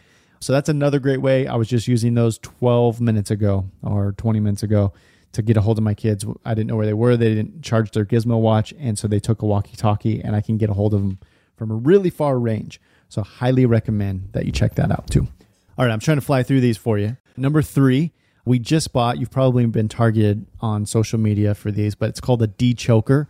So, 0.41 0.53
that's 0.53 0.69
another 0.69 0.99
great 0.99 1.21
way. 1.21 1.47
I 1.47 1.57
was 1.57 1.69
just 1.69 1.89
using 1.89 2.15
those 2.15 2.39
12 2.39 3.01
minutes 3.01 3.31
ago 3.31 3.71
or 3.83 4.13
20 4.13 4.41
minutes 4.41 4.63
ago 4.63 4.93
to 5.33 5.43
get 5.43 5.57
a 5.57 5.61
hold 5.61 5.79
of 5.79 5.85
my 5.85 5.95
kids. 5.95 6.25
I 6.45 6.55
didn't 6.55 6.69
know 6.69 6.77
where 6.77 6.87
they 6.87 6.95
were. 6.95 7.17
They 7.17 7.35
didn't 7.35 7.63
charge 7.63 7.93
their 7.93 8.05
Gizmo 8.05 8.41
watch. 8.41 8.75
And 8.79 8.99
so 8.99 9.07
they 9.07 9.21
took 9.21 9.43
a 9.43 9.47
walkie 9.47 9.77
talkie 9.77 10.21
and 10.21 10.35
I 10.35 10.41
can 10.41 10.57
get 10.59 10.71
a 10.71 10.73
hold 10.73 10.95
of 10.95 11.03
them 11.03 11.19
from 11.61 11.71
a 11.71 11.75
really 11.75 12.09
far 12.09 12.39
range. 12.39 12.81
So, 13.11 13.23
highly 13.23 13.67
recommend 13.67 14.31
that 14.33 14.47
you 14.47 14.51
check 14.51 14.77
that 14.77 14.91
out 14.91 15.11
too. 15.11 15.29
All 15.77 15.85
right, 15.85 15.93
I'm 15.93 16.01
trying 16.01 16.17
to 16.17 16.23
fly 16.23 16.43
through 16.43 16.63
these 16.63 16.79
for 16.79 16.97
you. 16.97 17.19
Number 17.37 17.61
three, 17.61 18.13
we 18.47 18.59
just 18.59 18.95
bought, 18.95 19.19
you've 19.19 19.31
probably 19.31 19.67
been 19.67 19.87
targeted 19.87 20.47
on 20.61 20.87
social 20.87 21.19
media 21.19 21.55
for 21.55 21.71
these, 21.71 21.95
but 21.95 22.09
it's 22.09 22.21
called 22.21 22.43
a 22.43 22.49
Dechoker. 22.49 23.27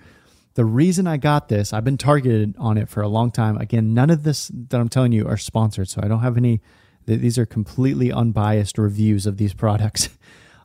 The 0.55 0.65
reason 0.65 1.09
I 1.09 1.17
got 1.17 1.49
this, 1.49 1.73
I've 1.73 1.83
been 1.83 1.99
targeted 1.99 2.55
on 2.57 2.79
it 2.79 2.89
for 2.89 3.01
a 3.01 3.09
long 3.09 3.33
time. 3.33 3.57
Again, 3.57 3.95
none 3.95 4.11
of 4.11 4.23
this 4.23 4.49
that 4.69 4.81
I'm 4.81 4.89
telling 4.89 5.11
you 5.11 5.27
are 5.27 5.37
sponsored, 5.37 5.89
so 5.89 6.01
I 6.01 6.07
don't 6.07 6.21
have 6.21 6.37
any, 6.37 6.61
these 7.07 7.37
are 7.37 7.47
completely 7.47 8.13
unbiased 8.13 8.79
reviews 8.79 9.27
of 9.27 9.39
these 9.39 9.55
products. 9.65 10.09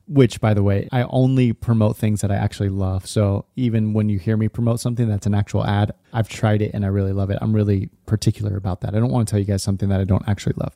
Which 0.07 0.39
by 0.39 0.53
the 0.53 0.61
way 0.61 0.87
i 0.91 1.03
only 1.03 1.51
promote 1.51 1.97
things 1.97 2.21
that 2.21 2.31
i 2.31 2.35
actually 2.35 2.69
love. 2.69 3.07
So 3.07 3.45
even 3.55 3.93
when 3.93 4.09
you 4.09 4.19
hear 4.19 4.37
me 4.37 4.47
promote 4.47 4.79
something 4.79 5.07
that's 5.07 5.25
an 5.25 5.33
actual 5.33 5.65
ad 5.65 5.93
i've 6.13 6.29
tried 6.29 6.61
it 6.61 6.71
and 6.73 6.85
i 6.85 6.87
really 6.87 7.13
love 7.13 7.29
it. 7.29 7.37
I'm 7.41 7.53
really 7.53 7.89
particular 8.05 8.55
about 8.55 8.81
that. 8.81 8.95
I 8.95 8.99
don't 8.99 9.11
want 9.11 9.27
to 9.27 9.31
tell 9.31 9.39
you 9.39 9.45
guys 9.45 9.63
something 9.63 9.89
that 9.89 9.99
i 9.99 10.03
don't 10.03 10.27
actually 10.27 10.53
love. 10.57 10.75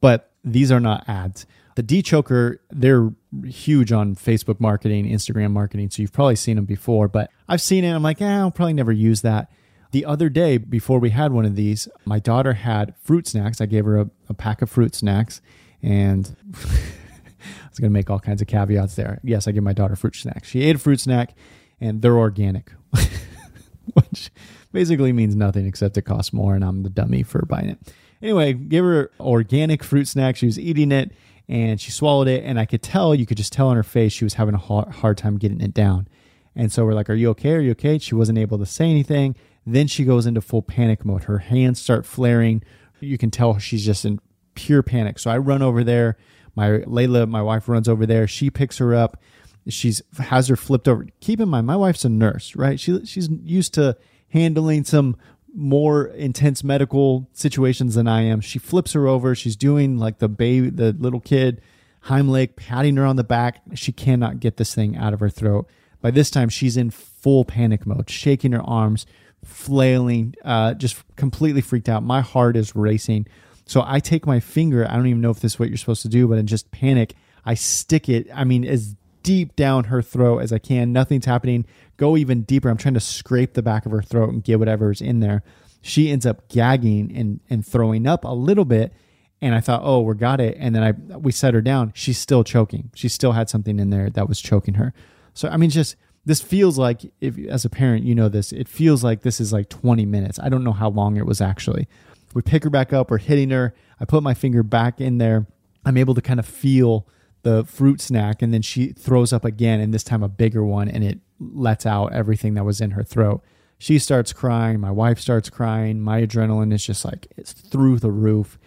But 0.00 0.30
these 0.44 0.70
are 0.72 0.80
not 0.80 1.08
ads. 1.08 1.46
The 1.76 1.82
Dechoker 1.82 2.58
they're 2.70 3.10
huge 3.44 3.90
on 3.92 4.14
facebook 4.14 4.60
marketing 4.60 5.06
instagram 5.10 5.50
marketing 5.50 5.90
so 5.90 6.02
you've 6.02 6.12
probably 6.12 6.36
seen 6.36 6.54
them 6.54 6.64
before 6.66 7.08
but 7.08 7.30
i've 7.48 7.60
seen 7.60 7.82
it 7.82 7.92
i'm 7.92 8.00
like 8.02 8.22
eh, 8.22 8.38
i'll 8.38 8.52
probably 8.52 8.74
never 8.74 8.92
use 8.92 9.22
that. 9.22 9.50
The 9.90 10.04
other 10.04 10.28
day 10.28 10.58
before 10.58 10.98
we 10.98 11.10
had 11.10 11.32
one 11.32 11.44
of 11.44 11.54
these 11.54 11.88
my 12.04 12.18
daughter 12.18 12.54
had 12.54 12.94
fruit 13.00 13.28
snacks. 13.28 13.60
I 13.60 13.66
gave 13.66 13.84
her 13.84 14.00
a, 14.00 14.10
a 14.28 14.34
pack 14.34 14.60
of 14.60 14.68
fruit 14.68 14.94
snacks 14.94 15.40
and 15.82 16.36
I 17.44 17.68
was 17.68 17.78
going 17.78 17.90
to 17.90 17.94
make 17.94 18.10
all 18.10 18.20
kinds 18.20 18.40
of 18.40 18.48
caveats 18.48 18.94
there. 18.94 19.20
Yes, 19.22 19.46
I 19.46 19.52
give 19.52 19.64
my 19.64 19.72
daughter 19.72 19.96
fruit 19.96 20.16
snacks. 20.16 20.48
She 20.48 20.62
ate 20.62 20.76
a 20.76 20.78
fruit 20.78 21.00
snack 21.00 21.34
and 21.80 22.02
they're 22.02 22.16
organic, 22.16 22.72
which 23.94 24.30
basically 24.72 25.12
means 25.12 25.34
nothing 25.34 25.66
except 25.66 25.96
it 25.96 26.02
costs 26.02 26.32
more 26.32 26.54
and 26.54 26.64
I'm 26.64 26.82
the 26.82 26.90
dummy 26.90 27.22
for 27.22 27.44
buying 27.46 27.70
it. 27.70 27.78
Anyway, 28.22 28.54
gave 28.54 28.84
her 28.84 29.10
organic 29.20 29.84
fruit 29.84 30.08
snack. 30.08 30.36
She 30.36 30.46
was 30.46 30.58
eating 30.58 30.92
it 30.92 31.12
and 31.48 31.80
she 31.80 31.90
swallowed 31.90 32.28
it. 32.28 32.44
And 32.44 32.58
I 32.58 32.64
could 32.64 32.82
tell, 32.82 33.14
you 33.14 33.26
could 33.26 33.36
just 33.36 33.52
tell 33.52 33.68
on 33.68 33.76
her 33.76 33.82
face, 33.82 34.12
she 34.12 34.24
was 34.24 34.34
having 34.34 34.54
a 34.54 34.58
hard 34.58 35.18
time 35.18 35.38
getting 35.38 35.60
it 35.60 35.74
down. 35.74 36.08
And 36.56 36.72
so 36.72 36.84
we're 36.84 36.94
like, 36.94 37.10
Are 37.10 37.14
you 37.14 37.30
okay? 37.30 37.52
Are 37.54 37.60
you 37.60 37.72
okay? 37.72 37.98
She 37.98 38.14
wasn't 38.14 38.38
able 38.38 38.58
to 38.58 38.66
say 38.66 38.88
anything. 38.88 39.36
Then 39.66 39.86
she 39.86 40.04
goes 40.04 40.26
into 40.26 40.40
full 40.40 40.62
panic 40.62 41.04
mode. 41.04 41.24
Her 41.24 41.38
hands 41.38 41.80
start 41.80 42.06
flaring. 42.06 42.62
You 43.00 43.18
can 43.18 43.30
tell 43.30 43.58
she's 43.58 43.84
just 43.84 44.04
in 44.04 44.20
pure 44.54 44.82
panic. 44.82 45.18
So 45.18 45.30
I 45.30 45.38
run 45.38 45.62
over 45.62 45.82
there. 45.82 46.16
My 46.54 46.68
Layla, 46.68 47.28
my 47.28 47.42
wife, 47.42 47.68
runs 47.68 47.88
over 47.88 48.06
there. 48.06 48.26
She 48.26 48.50
picks 48.50 48.78
her 48.78 48.94
up. 48.94 49.20
She's 49.68 50.02
has 50.18 50.48
her 50.48 50.56
flipped 50.56 50.88
over. 50.88 51.06
Keep 51.20 51.40
in 51.40 51.48
mind, 51.48 51.66
my 51.66 51.76
wife's 51.76 52.04
a 52.04 52.08
nurse, 52.08 52.54
right? 52.54 52.78
She 52.78 53.04
she's 53.06 53.28
used 53.30 53.74
to 53.74 53.96
handling 54.28 54.84
some 54.84 55.16
more 55.54 56.06
intense 56.06 56.64
medical 56.64 57.28
situations 57.32 57.94
than 57.94 58.08
I 58.08 58.22
am. 58.22 58.40
She 58.40 58.58
flips 58.58 58.92
her 58.92 59.06
over. 59.06 59.34
She's 59.34 59.56
doing 59.56 59.98
like 59.98 60.18
the 60.18 60.28
baby, 60.28 60.68
the 60.70 60.92
little 60.92 61.20
kid, 61.20 61.60
Heimlich, 62.06 62.56
patting 62.56 62.96
her 62.96 63.06
on 63.06 63.16
the 63.16 63.24
back. 63.24 63.62
She 63.74 63.92
cannot 63.92 64.40
get 64.40 64.56
this 64.56 64.74
thing 64.74 64.96
out 64.96 65.14
of 65.14 65.20
her 65.20 65.30
throat. 65.30 65.68
By 66.02 66.10
this 66.10 66.30
time, 66.30 66.48
she's 66.48 66.76
in 66.76 66.90
full 66.90 67.44
panic 67.44 67.86
mode, 67.86 68.10
shaking 68.10 68.52
her 68.52 68.62
arms, 68.62 69.06
flailing, 69.44 70.34
uh, 70.44 70.74
just 70.74 71.02
completely 71.16 71.60
freaked 71.62 71.88
out. 71.88 72.02
My 72.02 72.20
heart 72.20 72.56
is 72.56 72.76
racing. 72.76 73.26
So 73.66 73.82
I 73.86 74.00
take 74.00 74.26
my 74.26 74.40
finger, 74.40 74.86
I 74.88 74.94
don't 74.96 75.06
even 75.06 75.20
know 75.20 75.30
if 75.30 75.40
this 75.40 75.54
is 75.54 75.58
what 75.58 75.68
you're 75.68 75.78
supposed 75.78 76.02
to 76.02 76.08
do, 76.08 76.28
but 76.28 76.38
in 76.38 76.46
just 76.46 76.70
panic, 76.70 77.14
I 77.44 77.54
stick 77.54 78.08
it, 78.08 78.28
I 78.34 78.44
mean, 78.44 78.64
as 78.64 78.94
deep 79.24 79.56
down 79.56 79.84
her 79.84 80.00
throat 80.00 80.38
as 80.38 80.52
I 80.52 80.58
can. 80.58 80.92
Nothing's 80.92 81.24
happening. 81.24 81.66
Go 81.96 82.16
even 82.16 82.42
deeper. 82.42 82.68
I'm 82.68 82.76
trying 82.76 82.94
to 82.94 83.00
scrape 83.00 83.54
the 83.54 83.62
back 83.62 83.86
of 83.86 83.90
her 83.90 84.02
throat 84.02 84.28
and 84.28 84.44
get 84.44 84.60
whatever's 84.60 85.00
in 85.00 85.18
there. 85.18 85.42
She 85.82 86.10
ends 86.10 86.24
up 86.24 86.48
gagging 86.48 87.14
and, 87.16 87.40
and 87.50 87.66
throwing 87.66 88.06
up 88.06 88.24
a 88.24 88.28
little 88.28 88.64
bit. 88.64 88.92
And 89.40 89.54
I 89.54 89.60
thought, 89.60 89.80
oh, 89.82 90.02
we 90.02 90.14
got 90.14 90.40
it. 90.40 90.56
And 90.60 90.74
then 90.74 90.82
I 90.82 90.92
we 91.18 91.32
set 91.32 91.54
her 91.54 91.60
down. 91.60 91.92
She's 91.94 92.18
still 92.18 92.44
choking. 92.44 92.90
She 92.94 93.08
still 93.08 93.32
had 93.32 93.50
something 93.50 93.80
in 93.80 93.90
there 93.90 94.08
that 94.10 94.28
was 94.28 94.40
choking 94.40 94.74
her. 94.74 94.94
So 95.34 95.48
I 95.48 95.56
mean, 95.56 95.70
just 95.70 95.96
this 96.24 96.40
feels 96.40 96.78
like 96.78 97.02
if 97.20 97.36
as 97.48 97.64
a 97.66 97.70
parent 97.70 98.04
you 98.04 98.14
know 98.14 98.30
this, 98.30 98.52
it 98.52 98.68
feels 98.68 99.04
like 99.04 99.22
this 99.22 99.40
is 99.40 99.52
like 99.52 99.68
20 99.68 100.06
minutes. 100.06 100.38
I 100.38 100.48
don't 100.48 100.64
know 100.64 100.72
how 100.72 100.88
long 100.88 101.16
it 101.16 101.26
was 101.26 101.42
actually, 101.42 101.88
we 102.34 102.42
pick 102.42 102.64
her 102.64 102.70
back 102.70 102.92
up. 102.92 103.10
We're 103.10 103.18
hitting 103.18 103.50
her. 103.50 103.74
I 103.98 104.04
put 104.04 104.22
my 104.22 104.34
finger 104.34 104.62
back 104.62 105.00
in 105.00 105.18
there. 105.18 105.46
I'm 105.84 105.96
able 105.96 106.14
to 106.14 106.20
kind 106.20 106.40
of 106.40 106.46
feel 106.46 107.06
the 107.42 107.64
fruit 107.64 108.00
snack, 108.00 108.42
and 108.42 108.52
then 108.52 108.62
she 108.62 108.88
throws 108.88 109.32
up 109.32 109.44
again, 109.44 109.80
and 109.80 109.94
this 109.94 110.02
time 110.02 110.22
a 110.22 110.28
bigger 110.28 110.64
one, 110.64 110.88
and 110.88 111.04
it 111.04 111.20
lets 111.38 111.86
out 111.86 112.12
everything 112.12 112.54
that 112.54 112.64
was 112.64 112.80
in 112.80 112.92
her 112.92 113.04
throat. 113.04 113.42
She 113.78 113.98
starts 113.98 114.32
crying. 114.32 114.80
My 114.80 114.90
wife 114.90 115.20
starts 115.20 115.50
crying. 115.50 116.00
My 116.00 116.22
adrenaline 116.22 116.72
is 116.72 116.84
just 116.84 117.04
like 117.04 117.28
it's 117.36 117.52
through 117.52 117.98
the 117.98 118.10
roof, 118.10 118.58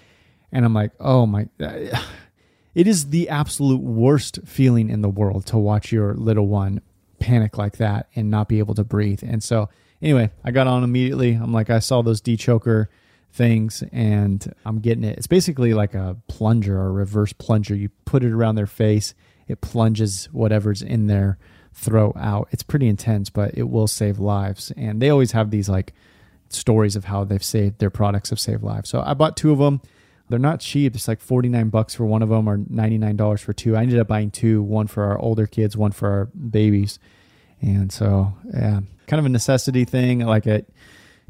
and 0.51 0.63
I'm 0.65 0.73
like, 0.73 0.91
oh 0.99 1.25
my. 1.25 1.47
It 2.75 2.85
is 2.85 3.09
the 3.09 3.27
absolute 3.27 3.81
worst 3.81 4.37
feeling 4.45 4.91
in 4.91 5.01
the 5.01 5.09
world 5.09 5.47
to 5.47 5.57
watch 5.57 5.91
your 5.91 6.13
little 6.13 6.47
one 6.47 6.81
panic 7.17 7.57
like 7.57 7.77
that 7.77 8.07
and 8.15 8.29
not 8.29 8.47
be 8.47 8.59
able 8.59 8.75
to 8.75 8.83
breathe. 8.83 9.23
And 9.23 9.43
so, 9.43 9.69
anyway, 9.99 10.29
I 10.43 10.51
got 10.51 10.67
on 10.67 10.83
immediately. 10.83 11.33
I'm 11.33 11.51
like, 11.51 11.71
I 11.71 11.79
saw 11.79 12.03
those 12.03 12.21
Dechoker 12.21 12.85
things 13.31 13.83
and 13.91 14.53
I'm 14.65 14.79
getting 14.79 15.03
it. 15.03 15.17
It's 15.17 15.27
basically 15.27 15.73
like 15.73 15.93
a 15.93 16.17
plunger 16.27 16.79
or 16.79 16.87
a 16.87 16.91
reverse 16.91 17.33
plunger. 17.33 17.75
You 17.75 17.89
put 18.05 18.23
it 18.23 18.31
around 18.31 18.55
their 18.55 18.67
face, 18.67 19.13
it 19.47 19.61
plunges 19.61 20.25
whatever's 20.31 20.81
in 20.81 21.07
their 21.07 21.37
throat 21.73 22.15
out. 22.17 22.47
It's 22.51 22.63
pretty 22.63 22.87
intense, 22.87 23.29
but 23.29 23.57
it 23.57 23.69
will 23.69 23.87
save 23.87 24.19
lives. 24.19 24.71
And 24.75 25.01
they 25.01 25.09
always 25.09 25.31
have 25.31 25.51
these 25.51 25.69
like 25.69 25.93
stories 26.49 26.95
of 26.95 27.05
how 27.05 27.23
they've 27.23 27.43
saved 27.43 27.79
their 27.79 27.89
products 27.89 28.29
have 28.31 28.39
saved 28.39 28.63
lives. 28.63 28.89
So 28.89 29.03
I 29.05 29.13
bought 29.13 29.37
two 29.37 29.51
of 29.51 29.59
them. 29.59 29.81
They're 30.29 30.39
not 30.39 30.59
cheap. 30.59 30.95
It's 30.95 31.07
like 31.07 31.21
49 31.21 31.69
bucks 31.69 31.95
for 31.95 32.05
one 32.05 32.21
of 32.21 32.29
them 32.29 32.49
or 32.49 32.57
$99 32.57 33.39
for 33.39 33.53
two. 33.53 33.77
I 33.77 33.83
ended 33.83 33.99
up 33.99 34.07
buying 34.07 34.31
two, 34.31 34.61
one 34.61 34.87
for 34.87 35.05
our 35.05 35.17
older 35.17 35.47
kids, 35.47 35.77
one 35.77 35.91
for 35.91 36.09
our 36.09 36.25
babies. 36.25 36.99
And 37.61 37.91
so, 37.91 38.33
yeah, 38.53 38.81
kind 39.07 39.19
of 39.19 39.25
a 39.25 39.29
necessity 39.29 39.85
thing. 39.85 40.19
Like 40.19 40.45
it, 40.45 40.69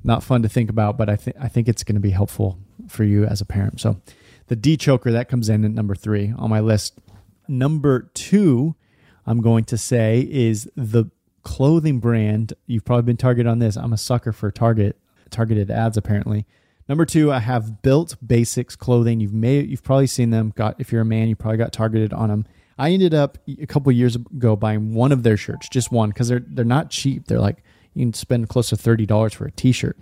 not 0.03 0.23
fun 0.23 0.41
to 0.43 0.49
think 0.49 0.69
about, 0.69 0.97
but 0.97 1.09
I 1.09 1.15
think 1.15 1.35
I 1.39 1.47
think 1.47 1.67
it's 1.67 1.83
going 1.83 1.95
to 1.95 2.01
be 2.01 2.11
helpful 2.11 2.59
for 2.87 3.03
you 3.03 3.25
as 3.25 3.41
a 3.41 3.45
parent. 3.45 3.81
So, 3.81 4.01
the 4.47 4.55
Dechoker 4.55 5.11
that 5.11 5.29
comes 5.29 5.49
in 5.49 5.65
at 5.65 5.71
number 5.71 5.95
three 5.95 6.33
on 6.37 6.49
my 6.49 6.59
list. 6.59 6.99
Number 7.47 8.09
two, 8.13 8.75
I'm 9.25 9.41
going 9.41 9.65
to 9.65 9.77
say 9.77 10.27
is 10.29 10.69
the 10.75 11.05
clothing 11.43 11.99
brand. 11.99 12.53
You've 12.65 12.85
probably 12.85 13.03
been 13.03 13.17
targeted 13.17 13.49
on 13.49 13.59
this. 13.59 13.77
I'm 13.77 13.93
a 13.93 13.97
sucker 13.97 14.31
for 14.31 14.51
Target 14.51 14.97
targeted 15.29 15.69
ads 15.69 15.97
apparently. 15.97 16.45
Number 16.89 17.05
two, 17.05 17.33
I 17.33 17.39
have 17.39 17.81
Built 17.81 18.15
Basics 18.25 18.75
clothing. 18.75 19.19
You've 19.19 19.33
made 19.33 19.69
you've 19.69 19.83
probably 19.83 20.07
seen 20.07 20.29
them. 20.29 20.53
Got 20.55 20.79
if 20.79 20.91
you're 20.91 21.01
a 21.01 21.05
man, 21.05 21.27
you 21.27 21.35
probably 21.35 21.57
got 21.57 21.73
targeted 21.73 22.13
on 22.13 22.29
them. 22.29 22.45
I 22.77 22.91
ended 22.91 23.13
up 23.13 23.37
a 23.47 23.65
couple 23.65 23.91
years 23.91 24.15
ago 24.15 24.55
buying 24.55 24.93
one 24.93 25.11
of 25.11 25.23
their 25.23 25.35
shirts, 25.35 25.67
just 25.67 25.91
one, 25.91 26.09
because 26.09 26.29
they're 26.29 26.43
they're 26.45 26.63
not 26.63 26.89
cheap. 26.89 27.27
They're 27.27 27.39
like 27.39 27.63
you 27.97 28.05
can 28.05 28.13
spend 28.13 28.49
close 28.49 28.69
to 28.69 28.77
thirty 28.77 29.05
dollars 29.05 29.33
for 29.33 29.45
a 29.45 29.51
T-shirt. 29.51 29.97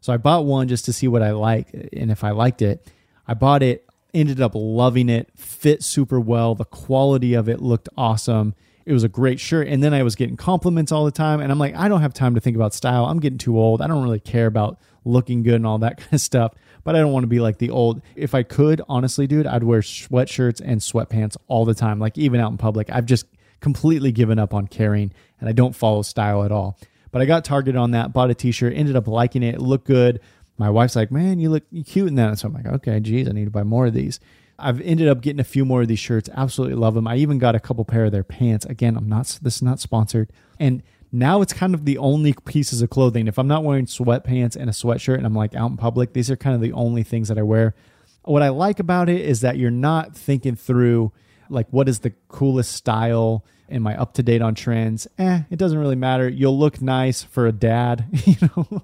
So 0.00 0.12
I 0.12 0.16
bought 0.18 0.44
one 0.44 0.68
just 0.68 0.84
to 0.84 0.92
see 0.92 1.08
what 1.08 1.22
I 1.22 1.32
like 1.32 1.68
and 1.92 2.10
if 2.10 2.22
I 2.22 2.30
liked 2.30 2.62
it. 2.62 2.86
I 3.26 3.34
bought 3.34 3.62
it, 3.62 3.88
ended 4.14 4.40
up 4.40 4.52
loving 4.54 5.08
it, 5.08 5.30
fit 5.34 5.82
super 5.82 6.20
well. 6.20 6.54
The 6.54 6.64
quality 6.64 7.34
of 7.34 7.48
it 7.48 7.60
looked 7.60 7.88
awesome. 7.96 8.54
It 8.84 8.92
was 8.92 9.02
a 9.02 9.08
great 9.08 9.40
shirt. 9.40 9.66
And 9.66 9.82
then 9.82 9.92
I 9.92 10.04
was 10.04 10.14
getting 10.14 10.36
compliments 10.36 10.92
all 10.92 11.04
the 11.04 11.10
time. 11.10 11.40
And 11.40 11.50
I'm 11.50 11.58
like, 11.58 11.74
I 11.74 11.88
don't 11.88 12.02
have 12.02 12.14
time 12.14 12.36
to 12.36 12.40
think 12.40 12.56
about 12.56 12.72
style. 12.72 13.06
I'm 13.06 13.18
getting 13.18 13.38
too 13.38 13.58
old. 13.58 13.82
I 13.82 13.88
don't 13.88 14.02
really 14.02 14.20
care 14.20 14.46
about 14.46 14.78
looking 15.04 15.42
good 15.42 15.54
and 15.54 15.66
all 15.66 15.78
that 15.78 15.96
kind 15.98 16.14
of 16.14 16.20
stuff. 16.20 16.54
But 16.84 16.94
I 16.94 17.00
don't 17.00 17.12
want 17.12 17.24
to 17.24 17.28
be 17.28 17.40
like 17.40 17.58
the 17.58 17.70
old. 17.70 18.00
If 18.14 18.32
I 18.32 18.44
could, 18.44 18.80
honestly, 18.88 19.26
dude, 19.26 19.46
I'd 19.46 19.64
wear 19.64 19.80
sweatshirts 19.80 20.62
and 20.64 20.80
sweatpants 20.80 21.36
all 21.48 21.64
the 21.64 21.74
time, 21.74 21.98
like 21.98 22.16
even 22.16 22.40
out 22.40 22.52
in 22.52 22.58
public. 22.58 22.90
I've 22.90 23.06
just 23.06 23.26
completely 23.60 24.12
given 24.12 24.38
up 24.38 24.54
on 24.54 24.68
caring 24.68 25.12
and 25.40 25.48
I 25.48 25.52
don't 25.52 25.74
follow 25.74 26.02
style 26.02 26.44
at 26.44 26.52
all. 26.52 26.78
But 27.10 27.22
I 27.22 27.24
got 27.24 27.44
targeted 27.44 27.76
on 27.76 27.92
that, 27.92 28.12
bought 28.12 28.30
a 28.30 28.34
t 28.34 28.50
shirt, 28.50 28.74
ended 28.74 28.96
up 28.96 29.06
liking 29.06 29.42
it. 29.42 29.56
It 29.56 29.60
looked 29.60 29.86
good. 29.86 30.20
My 30.58 30.70
wife's 30.70 30.96
like, 30.96 31.10
man, 31.10 31.38
you 31.38 31.50
look 31.50 31.64
cute 31.86 32.08
in 32.08 32.14
that. 32.16 32.38
So 32.38 32.48
I'm 32.48 32.54
like, 32.54 32.66
okay, 32.66 33.00
geez, 33.00 33.28
I 33.28 33.32
need 33.32 33.44
to 33.44 33.50
buy 33.50 33.62
more 33.62 33.86
of 33.86 33.94
these. 33.94 34.20
I've 34.58 34.80
ended 34.80 35.08
up 35.08 35.20
getting 35.20 35.40
a 35.40 35.44
few 35.44 35.64
more 35.64 35.82
of 35.82 35.88
these 35.88 35.98
shirts. 35.98 36.30
Absolutely 36.34 36.76
love 36.76 36.94
them. 36.94 37.06
I 37.06 37.16
even 37.16 37.38
got 37.38 37.54
a 37.54 37.60
couple 37.60 37.84
pair 37.84 38.06
of 38.06 38.12
their 38.12 38.24
pants. 38.24 38.64
Again, 38.64 38.96
I'm 38.96 39.08
not. 39.08 39.38
This 39.42 39.56
is 39.56 39.62
not 39.62 39.80
sponsored. 39.80 40.30
And 40.58 40.82
now 41.12 41.42
it's 41.42 41.52
kind 41.52 41.74
of 41.74 41.84
the 41.84 41.98
only 41.98 42.34
pieces 42.46 42.80
of 42.80 42.90
clothing. 42.90 43.28
If 43.28 43.38
I'm 43.38 43.48
not 43.48 43.64
wearing 43.64 43.86
sweatpants 43.86 44.56
and 44.56 44.70
a 44.70 44.72
sweatshirt 44.72 45.16
and 45.16 45.26
I'm 45.26 45.34
like 45.34 45.54
out 45.54 45.70
in 45.70 45.76
public, 45.76 46.14
these 46.14 46.30
are 46.30 46.36
kind 46.36 46.54
of 46.54 46.62
the 46.62 46.72
only 46.72 47.02
things 47.02 47.28
that 47.28 47.38
I 47.38 47.42
wear. 47.42 47.74
What 48.22 48.42
I 48.42 48.48
like 48.48 48.80
about 48.80 49.08
it 49.08 49.20
is 49.20 49.42
that 49.42 49.56
you're 49.56 49.70
not 49.70 50.16
thinking 50.16 50.56
through 50.56 51.12
like 51.48 51.66
what 51.70 51.88
is 51.88 52.00
the 52.00 52.12
coolest 52.28 52.72
style 52.72 53.44
am 53.68 53.86
I 53.86 53.98
up 54.00 54.14
to 54.14 54.22
date 54.22 54.42
on 54.42 54.54
trends? 54.54 55.08
Eh, 55.18 55.40
it 55.50 55.58
doesn't 55.58 55.78
really 55.78 55.96
matter. 55.96 56.28
You'll 56.28 56.58
look 56.58 56.80
nice 56.80 57.22
for 57.22 57.46
a 57.46 57.52
dad, 57.52 58.06
you 58.24 58.36
know. 58.42 58.82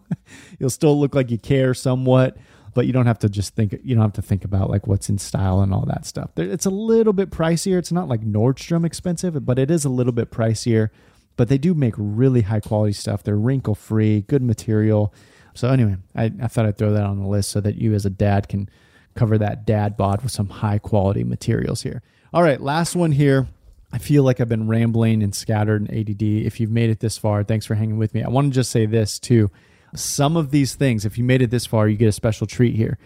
You'll 0.58 0.70
still 0.70 0.98
look 0.98 1.14
like 1.14 1.30
you 1.30 1.38
care 1.38 1.74
somewhat 1.74 2.36
but 2.74 2.86
you 2.86 2.92
don't 2.92 3.06
have 3.06 3.18
to 3.20 3.28
just 3.28 3.54
think 3.54 3.78
you 3.84 3.94
don't 3.94 4.02
have 4.02 4.12
to 4.14 4.22
think 4.22 4.44
about 4.44 4.70
like 4.70 4.86
what's 4.86 5.08
in 5.08 5.18
style 5.18 5.60
and 5.60 5.74
all 5.74 5.84
that 5.86 6.06
stuff. 6.06 6.30
It's 6.36 6.66
a 6.66 6.70
little 6.70 7.12
bit 7.12 7.30
pricier. 7.30 7.78
It's 7.78 7.92
not 7.92 8.08
like 8.08 8.22
Nordstrom 8.22 8.86
expensive, 8.86 9.44
but 9.44 9.58
it 9.58 9.70
is 9.70 9.84
a 9.84 9.88
little 9.88 10.12
bit 10.12 10.30
pricier. 10.30 10.88
But 11.36 11.48
they 11.48 11.58
do 11.58 11.74
make 11.74 11.94
really 11.96 12.42
high 12.42 12.60
quality 12.60 12.92
stuff. 12.92 13.22
They're 13.22 13.36
wrinkle 13.36 13.74
free, 13.74 14.22
good 14.22 14.42
material. 14.42 15.12
So 15.54 15.68
anyway, 15.68 15.96
I, 16.14 16.32
I 16.42 16.48
thought 16.48 16.66
I'd 16.66 16.78
throw 16.78 16.92
that 16.92 17.04
on 17.04 17.18
the 17.18 17.26
list 17.26 17.50
so 17.50 17.60
that 17.60 17.76
you 17.76 17.94
as 17.94 18.06
a 18.06 18.10
dad 18.10 18.48
can 18.48 18.68
cover 19.14 19.36
that 19.38 19.66
dad 19.66 19.96
bod 19.96 20.22
with 20.22 20.32
some 20.32 20.48
high 20.48 20.78
quality 20.78 21.24
materials 21.24 21.82
here. 21.82 22.02
All 22.34 22.42
right, 22.42 22.58
last 22.58 22.96
one 22.96 23.12
here. 23.12 23.46
I 23.92 23.98
feel 23.98 24.22
like 24.22 24.40
I've 24.40 24.48
been 24.48 24.66
rambling 24.66 25.22
and 25.22 25.34
scattered 25.34 25.82
and 25.82 25.90
ADD. 25.90 26.22
If 26.22 26.60
you've 26.60 26.70
made 26.70 26.88
it 26.88 27.00
this 27.00 27.18
far, 27.18 27.44
thanks 27.44 27.66
for 27.66 27.74
hanging 27.74 27.98
with 27.98 28.14
me. 28.14 28.22
I 28.22 28.30
want 28.30 28.46
to 28.46 28.54
just 28.54 28.70
say 28.70 28.86
this 28.86 29.18
too. 29.18 29.50
Some 29.94 30.38
of 30.38 30.50
these 30.50 30.74
things, 30.74 31.04
if 31.04 31.18
you 31.18 31.24
made 31.24 31.42
it 31.42 31.50
this 31.50 31.66
far, 31.66 31.88
you 31.88 31.98
get 31.98 32.08
a 32.08 32.12
special 32.12 32.46
treat 32.46 32.74
here. 32.74 32.96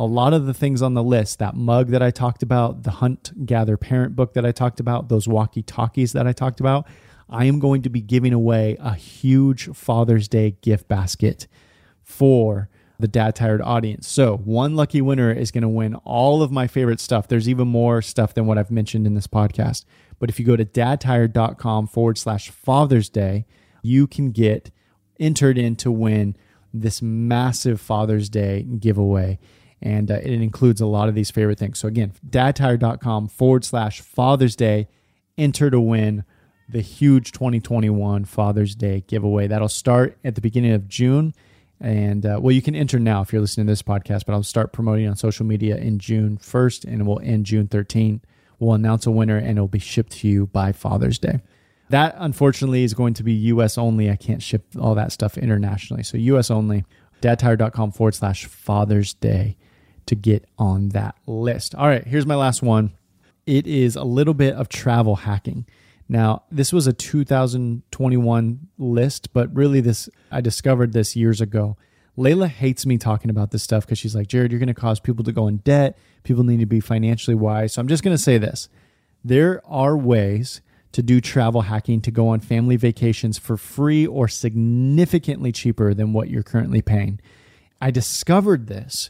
A 0.00 0.04
lot 0.04 0.34
of 0.34 0.46
the 0.46 0.54
things 0.54 0.82
on 0.82 0.94
the 0.94 1.02
list, 1.04 1.38
that 1.38 1.54
mug 1.54 1.90
that 1.90 2.02
I 2.02 2.10
talked 2.10 2.42
about, 2.42 2.82
the 2.82 2.90
Hunt 2.90 3.46
Gather 3.46 3.76
Parent 3.76 4.16
book 4.16 4.34
that 4.34 4.44
I 4.44 4.50
talked 4.50 4.80
about, 4.80 5.08
those 5.08 5.28
walkie 5.28 5.62
talkies 5.62 6.12
that 6.14 6.26
I 6.26 6.32
talked 6.32 6.58
about, 6.58 6.88
I 7.30 7.44
am 7.44 7.60
going 7.60 7.82
to 7.82 7.88
be 7.88 8.00
giving 8.00 8.32
away 8.32 8.76
a 8.80 8.94
huge 8.94 9.68
Father's 9.76 10.26
Day 10.26 10.56
gift 10.60 10.88
basket 10.88 11.46
for 12.02 12.68
the 12.98 13.08
Dad 13.08 13.34
Tired 13.34 13.60
audience. 13.62 14.08
So, 14.08 14.36
one 14.36 14.76
lucky 14.76 15.00
winner 15.00 15.32
is 15.32 15.50
going 15.50 15.62
to 15.62 15.68
win 15.68 15.94
all 15.96 16.42
of 16.42 16.52
my 16.52 16.66
favorite 16.66 17.00
stuff. 17.00 17.28
There's 17.28 17.48
even 17.48 17.68
more 17.68 18.02
stuff 18.02 18.34
than 18.34 18.46
what 18.46 18.58
I've 18.58 18.70
mentioned 18.70 19.06
in 19.06 19.14
this 19.14 19.26
podcast. 19.26 19.84
But 20.18 20.30
if 20.30 20.38
you 20.38 20.46
go 20.46 20.56
to 20.56 20.64
dadtired.com 20.64 21.88
forward 21.88 22.16
slash 22.16 22.50
Father's 22.50 23.08
Day, 23.08 23.46
you 23.82 24.06
can 24.06 24.30
get 24.30 24.70
entered 25.18 25.58
in 25.58 25.76
to 25.76 25.90
win 25.90 26.36
this 26.72 27.02
massive 27.02 27.80
Father's 27.80 28.28
Day 28.28 28.62
giveaway. 28.62 29.38
And 29.80 30.10
uh, 30.10 30.20
it 30.22 30.40
includes 30.40 30.80
a 30.80 30.86
lot 30.86 31.08
of 31.08 31.16
these 31.16 31.32
favorite 31.32 31.58
things. 31.58 31.80
So, 31.80 31.88
again, 31.88 32.12
dadtired.com 32.28 33.28
forward 33.28 33.64
slash 33.64 34.00
Father's 34.00 34.54
Day, 34.54 34.88
enter 35.36 35.70
to 35.70 35.80
win 35.80 36.24
the 36.68 36.80
huge 36.80 37.32
2021 37.32 38.24
Father's 38.24 38.74
Day 38.74 39.04
giveaway. 39.06 39.46
That'll 39.46 39.68
start 39.68 40.18
at 40.24 40.36
the 40.36 40.40
beginning 40.40 40.72
of 40.72 40.88
June. 40.88 41.34
And 41.82 42.24
uh, 42.24 42.38
well, 42.40 42.52
you 42.52 42.62
can 42.62 42.76
enter 42.76 43.00
now 43.00 43.22
if 43.22 43.32
you're 43.32 43.42
listening 43.42 43.66
to 43.66 43.72
this 43.72 43.82
podcast, 43.82 44.24
but 44.24 44.34
I'll 44.34 44.44
start 44.44 44.72
promoting 44.72 45.08
on 45.08 45.16
social 45.16 45.44
media 45.44 45.76
in 45.76 45.98
June 45.98 46.38
1st 46.38 46.84
and 46.84 47.00
it 47.00 47.04
will 47.04 47.20
end 47.24 47.44
June 47.44 47.66
13th. 47.66 48.20
We'll 48.60 48.74
announce 48.74 49.04
a 49.04 49.10
winner 49.10 49.36
and 49.36 49.58
it'll 49.58 49.66
be 49.66 49.80
shipped 49.80 50.12
to 50.12 50.28
you 50.28 50.46
by 50.46 50.70
Father's 50.70 51.18
Day. 51.18 51.40
That 51.88 52.14
unfortunately 52.18 52.84
is 52.84 52.94
going 52.94 53.14
to 53.14 53.24
be 53.24 53.32
US 53.32 53.76
only. 53.76 54.08
I 54.08 54.14
can't 54.14 54.40
ship 54.40 54.64
all 54.80 54.94
that 54.94 55.10
stuff 55.10 55.36
internationally. 55.36 56.04
So 56.04 56.16
US 56.18 56.52
only. 56.52 56.84
Dadtired.com 57.20 57.90
forward 57.90 58.14
slash 58.14 58.46
Father's 58.46 59.14
Day 59.14 59.56
to 60.06 60.14
get 60.14 60.44
on 60.58 60.90
that 60.90 61.16
list. 61.26 61.74
All 61.74 61.88
right, 61.88 62.06
here's 62.06 62.26
my 62.26 62.36
last 62.36 62.62
one. 62.62 62.92
It 63.44 63.66
is 63.66 63.96
a 63.96 64.04
little 64.04 64.34
bit 64.34 64.54
of 64.54 64.68
travel 64.68 65.16
hacking. 65.16 65.66
Now, 66.12 66.42
this 66.50 66.74
was 66.74 66.86
a 66.86 66.92
2021 66.92 68.68
list, 68.76 69.32
but 69.32 69.56
really 69.56 69.80
this 69.80 70.10
I 70.30 70.42
discovered 70.42 70.92
this 70.92 71.16
years 71.16 71.40
ago. 71.40 71.78
Layla 72.18 72.48
hates 72.48 72.84
me 72.84 72.98
talking 72.98 73.30
about 73.30 73.50
this 73.50 73.62
stuff 73.62 73.86
because 73.86 73.98
she's 73.98 74.14
like, 74.14 74.26
Jerrad, 74.28 74.50
you're 74.50 74.58
going 74.58 74.66
to 74.66 74.74
cause 74.74 75.00
people 75.00 75.24
to 75.24 75.32
go 75.32 75.48
in 75.48 75.56
debt. 75.58 75.96
People 76.22 76.44
need 76.44 76.60
to 76.60 76.66
be 76.66 76.80
financially 76.80 77.34
wise. 77.34 77.72
So 77.72 77.80
I'm 77.80 77.88
just 77.88 78.04
going 78.04 78.14
to 78.14 78.22
say 78.22 78.36
this. 78.36 78.68
There 79.24 79.62
are 79.64 79.96
ways 79.96 80.60
to 80.92 81.02
do 81.02 81.18
travel 81.18 81.62
hacking 81.62 82.02
to 82.02 82.10
go 82.10 82.28
on 82.28 82.40
family 82.40 82.76
vacations 82.76 83.38
for 83.38 83.56
free 83.56 84.06
or 84.06 84.28
significantly 84.28 85.50
cheaper 85.50 85.94
than 85.94 86.12
what 86.12 86.28
you're 86.28 86.42
currently 86.42 86.82
paying. 86.82 87.20
I 87.80 87.90
discovered 87.90 88.66
this 88.66 89.08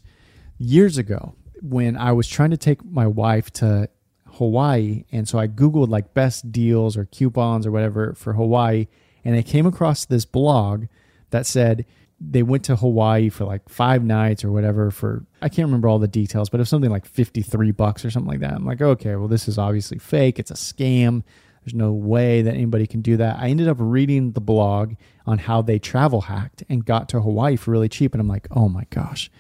years 0.57 0.99
ago 0.99 1.35
when 1.61 1.97
I 1.97 2.13
was 2.13 2.29
trying 2.29 2.51
to 2.51 2.57
take 2.57 2.85
my 2.85 3.09
wife 3.09 3.53
to 3.55 3.89
Hawaii. 4.35 5.05
And 5.13 5.29
so 5.29 5.39
I 5.39 5.47
Googled 5.49 5.89
like 5.89 6.15
best 6.15 6.53
deals 6.53 6.97
or 6.97 7.05
coupons 7.07 7.67
or 7.67 7.71
whatever 7.71 8.15
for 8.15 8.33
Hawaii. 8.33 8.87
And 9.25 9.37
I 9.37 9.43
came 9.43 9.67
across 9.67 10.05
this 10.05 10.25
blog 10.25 10.87
that 11.31 11.47
said 11.47 11.85
they 12.21 12.43
went 12.43 12.65
to 12.65 12.77
Hawaii 12.77 13.29
for 13.29 13.45
like 13.45 13.69
five 13.69 14.05
nights 14.05 14.45
or 14.45 14.53
whatever 14.53 14.91
for, 14.91 15.25
I 15.41 15.49
can't 15.49 15.67
remember 15.67 15.89
all 15.89 15.99
the 15.99 16.09
details, 16.09 16.49
but 16.49 16.59
it 16.59 16.63
was 16.63 16.69
something 16.69 16.91
like 16.91 17.07
53 17.07 17.73
bucks 17.73 18.05
or 18.05 18.11
something 18.11 18.31
like 18.31 18.41
that. 18.41 18.53
I'm 18.53 18.65
like, 18.65 18.81
okay, 18.81 19.17
well, 19.17 19.29
this 19.29 19.49
is 19.49 19.59
obviously 19.59 19.99
fake. 19.99 20.39
It's 20.39 20.51
a 20.51 20.55
scam. 20.55 21.23
There's 21.65 21.75
no 21.75 21.93
way 21.93 22.43
that 22.43 22.55
anybody 22.55 22.87
can 22.87 23.03
do 23.03 23.17
that. 23.19 23.39
I 23.39 23.49
ended 23.49 23.69
up 23.69 23.77
reading 23.79 24.33
the 24.33 24.41
blog 24.41 24.95
on 25.27 25.39
how 25.39 25.63
they 25.63 25.79
travel 25.79 26.23
hacked 26.23 26.65
and 26.69 26.85
got 26.85 27.09
to 27.11 27.21
Hawaii 27.21 27.57
for 27.57 27.71
really 27.71 27.89
cheap. 27.89 28.15
And 28.15 28.21
I'm 28.21 28.29
like, 28.29 28.49
oh 28.51 28.69
my 28.69 28.85
gosh, 28.91 29.31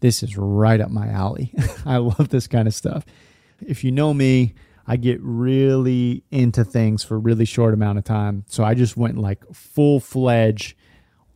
this 0.00 0.22
is 0.22 0.36
right 0.36 0.80
up 0.80 0.90
my 0.90 1.08
alley. 1.08 1.52
I 1.86 1.98
love 1.98 2.28
this 2.30 2.46
kind 2.46 2.66
of 2.66 2.74
stuff. 2.74 3.04
If 3.60 3.84
you 3.84 3.92
know 3.92 4.12
me, 4.14 4.54
I 4.86 4.96
get 4.96 5.18
really 5.20 6.24
into 6.30 6.64
things 6.64 7.02
for 7.02 7.16
a 7.16 7.18
really 7.18 7.44
short 7.44 7.74
amount 7.74 7.98
of 7.98 8.04
time. 8.04 8.44
So 8.48 8.64
I 8.64 8.74
just 8.74 8.96
went 8.96 9.18
like 9.18 9.44
full 9.52 10.00
fledged, 10.00 10.76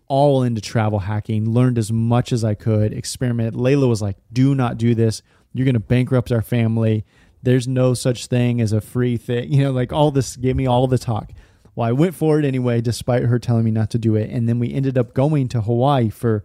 all 0.09 0.43
into 0.43 0.61
travel 0.61 1.01
hacking, 1.01 1.51
learned 1.51 1.79
as 1.79 1.91
much 1.93 2.33
as 2.33 2.45
I 2.45 2.55
could, 2.55 2.93
experiment. 2.93 3.55
Layla 3.55 3.89
was 3.89 4.03
like, 4.03 4.17
do 4.33 4.55
not 4.55 4.79
do 4.79 4.95
this. 4.95 5.23
You're 5.53 5.65
going 5.65 5.75
to 5.75 5.81
bankrupt 5.81 6.31
our 6.31 6.43
family 6.43 7.05
there's 7.43 7.67
no 7.67 7.95
such 7.95 8.27
thing 8.27 8.61
as 8.61 8.73
a 8.73 8.81
free 8.81 9.17
thing. 9.17 9.53
You 9.61 9.65
know, 9.65 9.73
like 9.73 9.93
all 9.93 10.11
this 10.11 10.37
gave 10.37 10.57
me 10.57 10.67
all 10.67 10.87
the 10.87 10.99
talk. 10.99 11.33
Well, 11.75 11.89
I 11.89 11.93
went 11.93 12.15
for 12.15 12.39
it 12.39 12.45
anyway, 12.45 12.81
despite 12.81 13.25
her 13.25 13.39
telling 13.39 13.65
me 13.65 13.71
not 13.71 13.91
to 13.91 13.99
do 13.99 14.17
it. 14.17 14.31
And 14.31 14.49
then 14.49 14.59
we 14.59 14.73
ended 14.73 14.99
up 14.99 15.15
going 15.15 15.49
to 15.49 15.61
Hawaii 15.61 16.09
for 16.09 16.45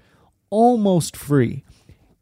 almost 0.50 1.16
free. 1.16 1.64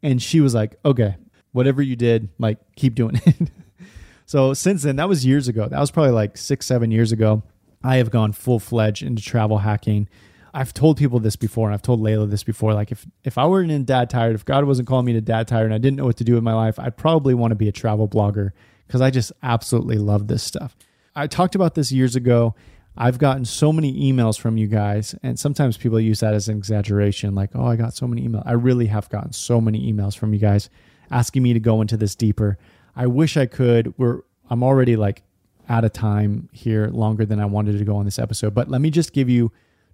And 0.02 0.22
she 0.22 0.40
was 0.40 0.54
like, 0.54 0.76
okay, 0.84 1.16
whatever 1.54 1.80
you 1.80 1.94
did, 1.94 2.28
like 2.38 2.58
keep 2.74 2.94
doing 2.94 3.20
it. 3.24 3.48
so 4.26 4.52
since 4.52 4.82
then, 4.82 4.96
that 4.96 5.08
was 5.08 5.24
years 5.24 5.48
ago. 5.48 5.68
That 5.68 5.78
was 5.78 5.90
probably 5.90 6.10
like 6.10 6.36
six, 6.36 6.66
seven 6.66 6.90
years 6.90 7.12
ago. 7.12 7.42
I 7.82 7.96
have 7.96 8.10
gone 8.10 8.32
full 8.32 8.58
fledged 8.58 9.02
into 9.02 9.22
travel 9.22 9.58
hacking. 9.58 10.08
I've 10.52 10.74
told 10.74 10.96
people 10.96 11.20
this 11.20 11.36
before, 11.36 11.68
and 11.68 11.74
I've 11.74 11.82
told 11.82 12.00
Layla 12.00 12.28
this 12.28 12.42
before. 12.42 12.74
Like, 12.74 12.90
if 12.90 13.06
if 13.22 13.38
I 13.38 13.46
weren't 13.46 13.70
in 13.70 13.84
dad 13.84 14.10
tired, 14.10 14.34
if 14.34 14.44
God 14.44 14.64
wasn't 14.64 14.88
calling 14.88 15.06
me 15.06 15.12
to 15.12 15.20
dad 15.20 15.46
tired, 15.46 15.66
and 15.66 15.74
I 15.74 15.78
didn't 15.78 15.96
know 15.96 16.04
what 16.04 16.16
to 16.16 16.24
do 16.24 16.34
with 16.34 16.42
my 16.42 16.54
life, 16.54 16.78
I'd 16.78 16.96
probably 16.96 17.34
want 17.34 17.52
to 17.52 17.56
be 17.56 17.68
a 17.68 17.72
travel 17.72 18.08
blogger 18.08 18.50
because 18.86 19.00
I 19.00 19.10
just 19.10 19.32
absolutely 19.42 19.96
love 19.96 20.26
this 20.26 20.42
stuff. 20.42 20.76
I 21.14 21.28
talked 21.28 21.54
about 21.54 21.74
this 21.74 21.92
years 21.92 22.16
ago. 22.16 22.54
I've 22.96 23.18
gotten 23.18 23.44
so 23.44 23.72
many 23.72 24.12
emails 24.12 24.38
from 24.38 24.56
you 24.56 24.68
guys, 24.68 25.14
and 25.22 25.38
sometimes 25.38 25.76
people 25.76 25.98
use 26.00 26.20
that 26.20 26.34
as 26.34 26.48
an 26.48 26.56
exaggeration, 26.56 27.34
like, 27.34 27.50
"Oh, 27.54 27.66
I 27.66 27.76
got 27.76 27.94
so 27.94 28.06
many 28.08 28.26
emails." 28.26 28.44
I 28.44 28.52
really 28.52 28.86
have 28.86 29.08
gotten 29.08 29.32
so 29.32 29.60
many 29.60 29.92
emails 29.92 30.16
from 30.16 30.32
you 30.32 30.40
guys 30.40 30.68
asking 31.14 31.42
me 31.44 31.52
to 31.54 31.60
go 31.60 31.80
into 31.80 31.96
this 31.96 32.14
deeper. 32.14 32.58
I 32.96 33.06
wish 33.06 33.36
I 33.36 33.46
could. 33.46 33.94
We're 33.96 34.20
I'm 34.50 34.62
already 34.62 34.96
like 34.96 35.22
out 35.68 35.84
of 35.84 35.92
time 35.92 36.50
here, 36.52 36.88
longer 36.88 37.24
than 37.24 37.40
I 37.40 37.46
wanted 37.46 37.78
to 37.78 37.84
go 37.84 37.96
on 37.96 38.04
this 38.04 38.18
episode. 38.18 38.54
But 38.54 38.68
let 38.68 38.82
me 38.82 38.90
just 38.90 39.14
give 39.14 39.30
you 39.30 39.50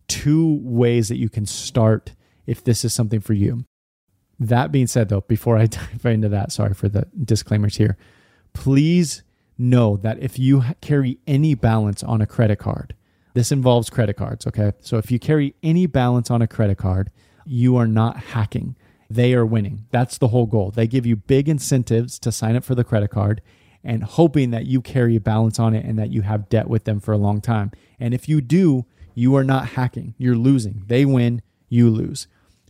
two 0.09 0.59
ways 0.63 1.09
that 1.09 1.19
you 1.19 1.29
can 1.29 1.47
start 1.47 2.15
if 2.47 2.65
this 2.65 2.85
is 2.85 2.93
something 2.93 3.21
for 3.21 3.35
you. 3.35 3.65
That 4.41 4.73
being 4.73 4.89
said, 4.89 5.11
though, 5.11 5.21
before 5.21 5.57
I 5.57 5.67
dive 5.67 6.07
into 6.07 6.29
that, 6.31 6.51
sorry 6.51 6.75
for 6.75 6.89
the 6.89 7.07
disclaimers 7.23 7.77
here, 7.77 7.97
please 8.53 9.23
know 9.57 9.99
that 9.99 10.19
if 10.21 10.39
you 10.39 10.65
carry 10.81 11.19
any 11.27 11.55
balance 11.55 12.03
on 12.03 12.21
a 12.21 12.27
credit 12.27 12.59
card, 12.59 12.95
this 13.35 13.53
involves 13.53 13.91
credit 13.91 14.17
cards, 14.17 14.47
okay? 14.47 14.73
So 14.81 14.97
if 14.97 15.13
you 15.13 15.21
carry 15.21 15.55
any 15.63 15.87
balance 15.87 16.31
on 16.31 16.43
a 16.43 16.49
credit 16.49 16.79
card, 16.79 17.11
you 17.47 17.77
are 17.77 17.87
not 17.87 18.17
hacking. 18.17 18.75
They 19.11 19.35
are 19.35 19.45
winning. 19.45 19.87
That's 19.91 20.19
the 20.19 20.29
whole 20.29 20.47
goal. 20.47 20.71
They 20.71 20.87
give 20.87 21.05
you 21.05 21.17
big 21.17 21.49
incentives 21.49 22.19
to 22.21 22.31
sign 22.31 22.55
up 22.55 22.63
for 22.63 22.77
the 22.77 22.85
credit 22.85 23.09
card 23.09 23.43
and 23.83 24.05
hoping 24.05 24.53
that 24.53 24.67
you 24.67 24.81
carry 24.81 25.17
a 25.17 25.21
balance 25.21 25.59
on 25.59 25.75
it 25.75 25.85
and 25.85 25.99
that 25.99 26.11
you 26.11 26.23
have 26.23 26.49
debt 26.49 26.69
with 26.69 26.85
them 26.85 27.01
for 27.01 27.13
a 27.13 27.19
long 27.19 27.41
time. 27.41 27.73
And 27.99 28.15
if 28.15 28.29
you 28.29 28.41
do, 28.41 28.87
you 29.15 29.35
are 29.35 29.45
not 29.45 29.71
hacking. 29.71 30.15
You're 30.17 30.37
losing. 30.37 30.85
They 30.87 31.05
win, 31.05 31.43
you 31.69 31.91
lose. 31.91 32.29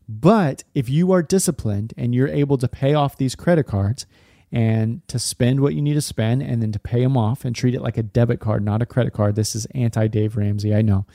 But 0.09 0.65
if 0.75 0.89
you 0.89 1.13
are 1.13 1.23
disciplined 1.23 1.93
and 1.97 2.15
you're 2.15 2.29
able 2.29 2.59
to 2.59 2.69
pay 2.69 2.95
off 2.95 3.17
these 3.17 3.35
credit 3.35 3.65
cards 3.65 4.07
and 4.51 5.07
to 5.09 5.19
spend 5.19 5.61
what 5.61 5.75
you 5.75 5.83
need 5.83 5.95
to 5.95 6.01
spend 6.01 6.43
and 6.43 6.63
then 6.63 6.73
to 6.73 6.79
pay 6.79 7.03
them 7.03 7.17
off 7.17 7.45
and 7.45 7.55
treat 7.55 7.75
it 7.75 7.83
like 7.83 7.99
a 7.99 8.03
debit 8.03 8.41
card, 8.41 8.65
not 8.65 8.83
a 8.83 8.87
credit 8.87 9.13
card. 9.13 9.37
This 9.37 9.55
is 9.55 9.67
anti 9.67 10.07
Dave 10.09 10.37
Ramsey, 10.37 10.75
I 10.75 10.83
know. 10.83 11.07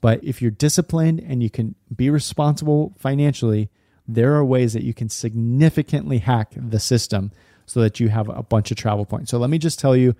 But 0.00 0.22
if 0.24 0.42
you're 0.42 0.50
disciplined 0.50 1.20
and 1.20 1.42
you 1.42 1.48
can 1.48 1.76
be 1.94 2.10
responsible 2.10 2.94
financially, 2.98 3.70
there 4.06 4.34
are 4.34 4.44
ways 4.44 4.72
that 4.72 4.82
you 4.82 4.94
can 4.94 5.08
significantly 5.08 6.18
hack 6.18 6.52
the 6.56 6.80
system 6.80 7.32
so 7.66 7.80
that 7.80 8.00
you 8.00 8.08
have 8.08 8.28
a 8.28 8.42
bunch 8.42 8.70
of 8.70 8.76
travel 8.76 9.04
points. 9.04 9.30
So 9.30 9.38
let 9.38 9.50
me 9.50 9.58
just 9.58 9.78
tell 9.78 9.96
you 9.96 10.14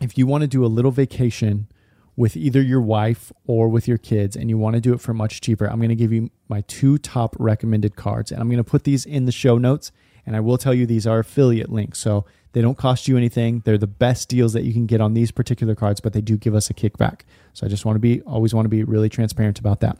if 0.00 0.18
you 0.18 0.26
want 0.26 0.42
to 0.42 0.48
do 0.48 0.64
a 0.64 0.66
little 0.66 0.90
vacation 0.90 1.68
with 2.16 2.36
either 2.36 2.60
your 2.60 2.80
wife 2.80 3.32
or 3.46 3.68
with 3.68 3.88
your 3.88 3.98
kids 3.98 4.36
and 4.36 4.50
you 4.50 4.58
want 4.58 4.74
to 4.74 4.80
do 4.80 4.92
it 4.92 5.00
for 5.00 5.14
much 5.14 5.40
cheaper, 5.40 5.66
I'm 5.66 5.78
going 5.78 5.88
to 5.90 5.94
give 5.94 6.12
you 6.12 6.30
my 6.48 6.62
two 6.62 6.98
top 6.98 7.34
recommended 7.38 7.96
cards. 7.96 8.30
And 8.30 8.40
I'm 8.40 8.48
going 8.48 8.58
to 8.58 8.64
put 8.64 8.84
these 8.84 9.06
in 9.06 9.24
the 9.24 9.32
show 9.32 9.58
notes. 9.58 9.92
And 10.26 10.36
I 10.36 10.40
will 10.40 10.58
tell 10.58 10.74
you 10.74 10.84
these 10.84 11.06
are 11.06 11.20
affiliate 11.20 11.70
links. 11.70 11.98
So 11.98 12.26
they 12.52 12.60
don't 12.60 12.76
cost 12.76 13.08
you 13.08 13.16
anything. 13.16 13.62
They're 13.64 13.78
the 13.78 13.86
best 13.86 14.28
deals 14.28 14.52
that 14.52 14.64
you 14.64 14.72
can 14.72 14.86
get 14.86 15.00
on 15.00 15.14
these 15.14 15.30
particular 15.30 15.74
cards, 15.74 16.00
but 16.00 16.12
they 16.12 16.20
do 16.20 16.36
give 16.36 16.54
us 16.54 16.68
a 16.68 16.74
kickback. 16.74 17.22
So 17.54 17.64
I 17.64 17.70
just 17.70 17.84
want 17.84 17.96
to 17.96 18.00
be, 18.00 18.20
always 18.22 18.52
want 18.52 18.64
to 18.66 18.70
be 18.70 18.84
really 18.84 19.08
transparent 19.08 19.58
about 19.58 19.80
that. 19.80 19.98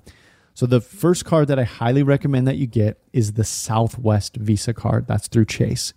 So 0.54 0.66
the 0.66 0.80
first 0.80 1.24
card 1.24 1.48
that 1.48 1.58
I 1.58 1.64
highly 1.64 2.02
recommend 2.02 2.46
that 2.48 2.56
you 2.56 2.66
get 2.66 3.00
is 3.12 3.32
the 3.32 3.44
Southwest 3.44 4.36
Visa 4.36 4.74
card. 4.74 5.06
That's 5.06 5.28
through 5.28 5.46
Chase. 5.46 5.94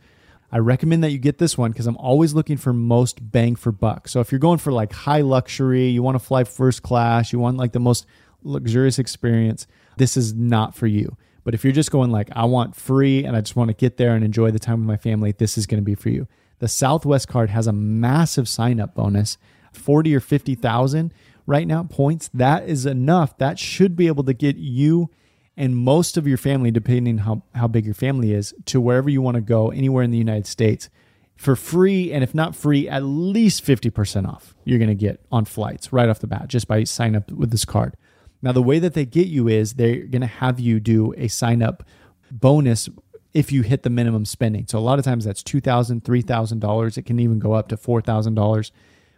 I 0.51 0.59
recommend 0.59 1.03
that 1.03 1.09
you 1.09 1.17
get 1.17 1.39
this 1.39 1.57
one 1.57 1.71
because 1.71 1.87
I'm 1.87 1.97
always 1.97 2.35
looking 2.35 2.57
for 2.57 2.73
most 2.73 3.31
bang 3.31 3.55
for 3.55 3.71
buck. 3.71 4.07
So 4.07 4.19
if 4.19 4.31
you're 4.31 4.37
going 4.37 4.59
for 4.59 4.71
like 4.71 4.93
high 4.93 5.21
luxury, 5.21 5.87
you 5.87 6.03
want 6.03 6.15
to 6.15 6.23
fly 6.23 6.43
first 6.43 6.83
class, 6.83 7.33
you 7.33 7.39
want 7.39 7.57
like 7.57 7.71
the 7.71 7.79
most 7.79 8.05
luxurious 8.43 8.99
experience, 8.99 9.65
this 9.97 10.15
is 10.15 10.33
not 10.33 10.75
for 10.75 10.85
you. 10.85 11.17
But 11.43 11.55
if 11.55 11.63
you're 11.63 11.73
just 11.73 11.91
going 11.91 12.11
like 12.11 12.29
I 12.35 12.45
want 12.45 12.75
free 12.75 13.25
and 13.25 13.35
I 13.35 13.41
just 13.41 13.55
want 13.55 13.69
to 13.69 13.73
get 13.73 13.97
there 13.97 14.15
and 14.15 14.23
enjoy 14.23 14.51
the 14.51 14.59
time 14.59 14.79
with 14.79 14.87
my 14.87 14.97
family, 14.97 15.31
this 15.31 15.57
is 15.57 15.65
going 15.65 15.81
to 15.81 15.85
be 15.85 15.95
for 15.95 16.09
you. 16.09 16.27
The 16.59 16.67
Southwest 16.67 17.27
card 17.27 17.49
has 17.49 17.65
a 17.65 17.73
massive 17.73 18.47
sign 18.47 18.79
up 18.79 18.93
bonus, 18.93 19.39
40 19.73 20.15
or 20.15 20.19
50,000 20.19 21.13
right 21.45 21.67
now 21.67 21.84
points. 21.84 22.29
That 22.34 22.67
is 22.67 22.86
enough. 22.86 23.38
That 23.38 23.60
should 23.60 23.95
be 23.95 24.08
able 24.08 24.23
to 24.25 24.34
get 24.34 24.56
you 24.58 25.10
and 25.56 25.75
most 25.75 26.17
of 26.17 26.27
your 26.27 26.38
family, 26.38 26.71
depending 26.71 27.19
how, 27.19 27.43
how 27.53 27.67
big 27.67 27.86
your 27.86 27.93
family 27.93 28.34
is, 28.34 28.56
to 28.65 28.82
wherever 28.82 29.10
you 29.10 29.21
want 29.21 29.36
to 29.36 29.41
go, 29.41 29.69
anywhere 29.69 30.03
in 30.03 30.12
the 30.12 30.17
United 30.17 30.47
States, 30.47 30.89
for 31.36 31.56
free. 31.56 32.12
And 32.12 32.23
if 32.23 32.34
not 32.34 32.56
free, 32.56 32.89
at 32.89 33.03
least 33.03 33.63
50% 33.63 34.27
off 34.27 34.56
you're 34.63 34.79
going 34.79 34.89
to 34.89 34.95
get 34.95 35.23
on 35.32 35.45
flights 35.45 35.93
right 35.93 36.10
off 36.10 36.19
the 36.19 36.27
bat 36.27 36.47
just 36.47 36.67
by 36.67 36.84
signing 36.86 37.15
up 37.15 37.32
with 37.32 37.51
this 37.51 37.65
card. 37.65 37.95
Now, 38.41 38.51
the 38.51 38.63
way 38.63 38.79
that 38.79 38.93
they 38.93 39.06
get 39.06 39.27
you 39.27 39.47
is 39.47 39.73
they're 39.73 40.06
going 40.06 40.21
to 40.21 40.27
have 40.27 40.60
you 40.60 40.79
do 40.79 41.13
a 41.17 41.27
sign 41.27 41.62
up 41.62 41.84
bonus 42.32 42.89
if 43.34 43.51
you 43.51 43.62
hit 43.62 43.84
the 43.84 43.89
minimum 43.89 44.25
spending. 44.25 44.67
So 44.67 44.77
a 44.77 44.82
lot 44.82 44.99
of 44.99 45.06
times 45.06 45.25
that's 45.25 45.43
$2,000, 45.43 46.01
$3,000. 46.01 46.97
It 46.97 47.06
can 47.06 47.19
even 47.19 47.39
go 47.39 47.53
up 47.53 47.67
to 47.69 47.77
$4,000. 47.77 48.71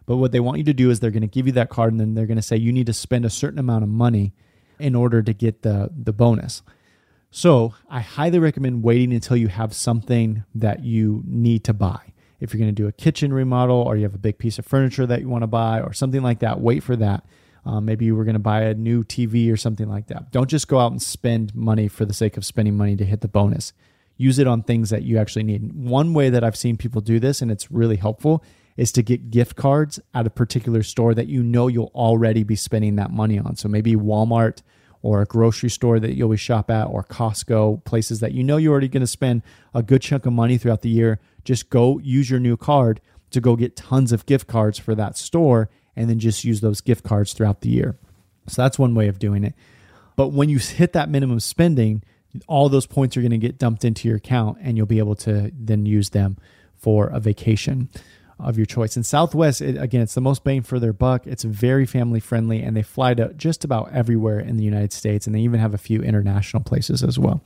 But 0.05 0.17
what 0.17 0.31
they 0.31 0.39
want 0.39 0.59
you 0.59 0.63
to 0.65 0.73
do 0.73 0.89
is 0.89 0.99
they're 0.99 1.11
going 1.11 1.21
to 1.21 1.27
give 1.27 1.47
you 1.47 1.53
that 1.53 1.69
card 1.69 1.91
and 1.91 1.99
then 1.99 2.13
they're 2.13 2.27
going 2.27 2.37
to 2.37 2.43
say 2.43 2.57
you 2.57 2.71
need 2.71 2.85
to 2.87 2.93
spend 2.93 3.25
a 3.25 3.29
certain 3.29 3.59
amount 3.59 3.83
of 3.83 3.89
money 3.89 4.33
in 4.79 4.95
order 4.95 5.21
to 5.23 5.33
get 5.33 5.61
the 5.61 5.89
the 5.95 6.13
bonus. 6.13 6.61
So, 7.31 7.73
I 7.89 7.99
highly 7.99 8.39
recommend 8.39 8.83
waiting 8.83 9.11
until 9.11 9.35
you 9.35 9.49
have 9.49 9.73
something 9.73 10.45
that 10.53 10.85
you 10.85 11.21
need 11.25 11.65
to 11.65 11.73
buy. 11.73 12.13
If 12.39 12.53
you're 12.53 12.59
going 12.59 12.73
to 12.73 12.81
do 12.81 12.87
a 12.87 12.93
kitchen 12.93 13.33
remodel 13.33 13.81
or 13.81 13.97
you 13.97 14.03
have 14.03 14.15
a 14.15 14.19
big 14.19 14.37
piece 14.37 14.57
of 14.57 14.65
furniture 14.65 15.05
that 15.05 15.19
you 15.19 15.27
want 15.27 15.43
to 15.43 15.47
buy 15.47 15.81
or 15.81 15.91
something 15.91 16.21
like 16.21 16.39
that, 16.39 16.61
wait 16.61 16.81
for 16.81 16.95
that. 16.95 17.25
Um, 17.65 17.85
maybe 17.85 18.05
you 18.05 18.15
were 18.15 18.23
going 18.23 18.35
to 18.35 18.39
buy 18.39 18.61
a 18.61 18.73
new 18.73 19.03
TV 19.03 19.51
or 19.51 19.57
something 19.57 19.89
like 19.89 20.07
that. 20.07 20.31
Don't 20.31 20.49
just 20.49 20.67
go 20.67 20.79
out 20.79 20.91
and 20.91 21.01
spend 21.01 21.55
money 21.55 21.87
for 21.87 22.05
the 22.05 22.13
sake 22.13 22.37
of 22.37 22.45
spending 22.45 22.77
money 22.77 22.95
to 22.95 23.03
hit 23.03 23.21
the 23.21 23.27
bonus. 23.27 23.73
Use 24.17 24.39
it 24.39 24.47
on 24.47 24.61
things 24.61 24.91
that 24.91 25.03
you 25.03 25.17
actually 25.17 25.43
need. 25.43 25.73
One 25.73 26.13
way 26.13 26.29
that 26.29 26.43
I've 26.43 26.55
seen 26.55 26.77
people 26.77 27.01
do 27.01 27.19
this, 27.19 27.41
and 27.41 27.51
it's 27.51 27.71
really 27.71 27.97
helpful, 27.97 28.43
is 28.77 28.91
to 28.91 29.01
get 29.01 29.31
gift 29.31 29.55
cards 29.55 29.99
at 30.13 30.27
a 30.27 30.29
particular 30.29 30.83
store 30.83 31.13
that 31.13 31.27
you 31.27 31.41
know 31.41 31.67
you'll 31.67 31.91
already 31.95 32.43
be 32.43 32.55
spending 32.55 32.95
that 32.97 33.11
money 33.11 33.39
on. 33.39 33.55
So 33.55 33.69
maybe 33.69 33.95
Walmart 33.95 34.61
or 35.01 35.21
a 35.21 35.25
grocery 35.25 35.69
store 35.69 35.99
that 35.99 36.15
you 36.15 36.23
always 36.23 36.39
shop 36.39 36.69
at 36.69 36.85
or 36.85 37.03
Costco, 37.03 37.83
places 37.85 38.19
that 38.19 38.33
you 38.33 38.43
know 38.43 38.57
you're 38.57 38.71
already 38.71 38.87
going 38.87 39.01
to 39.01 39.07
spend 39.07 39.43
a 39.73 39.83
good 39.83 40.01
chunk 40.01 40.25
of 40.25 40.33
money 40.33 40.57
throughout 40.57 40.81
the 40.81 40.89
year. 40.89 41.19
Just 41.43 41.69
go 41.69 41.99
use 41.99 42.29
your 42.29 42.39
new 42.39 42.57
card 42.57 42.99
to 43.31 43.39
go 43.39 43.55
get 43.55 43.75
tons 43.75 44.11
of 44.11 44.25
gift 44.25 44.47
cards 44.47 44.79
for 44.79 44.95
that 44.95 45.15
store 45.15 45.69
and 45.95 46.09
then 46.09 46.19
just 46.19 46.43
use 46.43 46.61
those 46.61 46.81
gift 46.81 47.03
cards 47.03 47.33
throughout 47.33 47.61
the 47.61 47.69
year. 47.69 47.97
So 48.47 48.61
that's 48.61 48.79
one 48.79 48.95
way 48.95 49.07
of 49.07 49.19
doing 49.19 49.43
it. 49.43 49.53
But 50.15 50.29
when 50.29 50.49
you 50.49 50.57
hit 50.57 50.93
that 50.93 51.09
minimum 51.09 51.39
spending, 51.39 52.03
all 52.47 52.67
those 52.69 52.85
points 52.85 53.15
are 53.15 53.21
going 53.21 53.31
to 53.31 53.37
get 53.37 53.57
dumped 53.57 53.85
into 53.85 54.07
your 54.07 54.17
account 54.17 54.57
and 54.61 54.75
you'll 54.75 54.85
be 54.85 54.99
able 54.99 55.15
to 55.15 55.51
then 55.53 55.85
use 55.85 56.09
them 56.09 56.37
for 56.75 57.07
a 57.07 57.19
vacation 57.19 57.89
of 58.39 58.57
your 58.57 58.65
choice. 58.65 58.95
And 58.95 59.05
Southwest, 59.05 59.61
it, 59.61 59.77
again, 59.77 60.01
it's 60.01 60.13
the 60.13 60.21
most 60.21 60.43
bang 60.43 60.61
for 60.61 60.79
their 60.79 60.93
buck. 60.93 61.25
It's 61.25 61.43
very 61.43 61.85
family 61.85 62.19
friendly, 62.19 62.61
and 62.61 62.75
they 62.75 62.83
fly 62.83 63.13
to 63.13 63.33
just 63.33 63.63
about 63.63 63.91
everywhere 63.91 64.39
in 64.39 64.57
the 64.57 64.63
United 64.63 64.93
States, 64.93 65.25
and 65.25 65.35
they 65.35 65.39
even 65.39 65.59
have 65.59 65.73
a 65.73 65.79
few 65.79 66.01
international 66.01 66.63
places 66.63 67.03
as 67.03 67.17
well. 67.17 67.41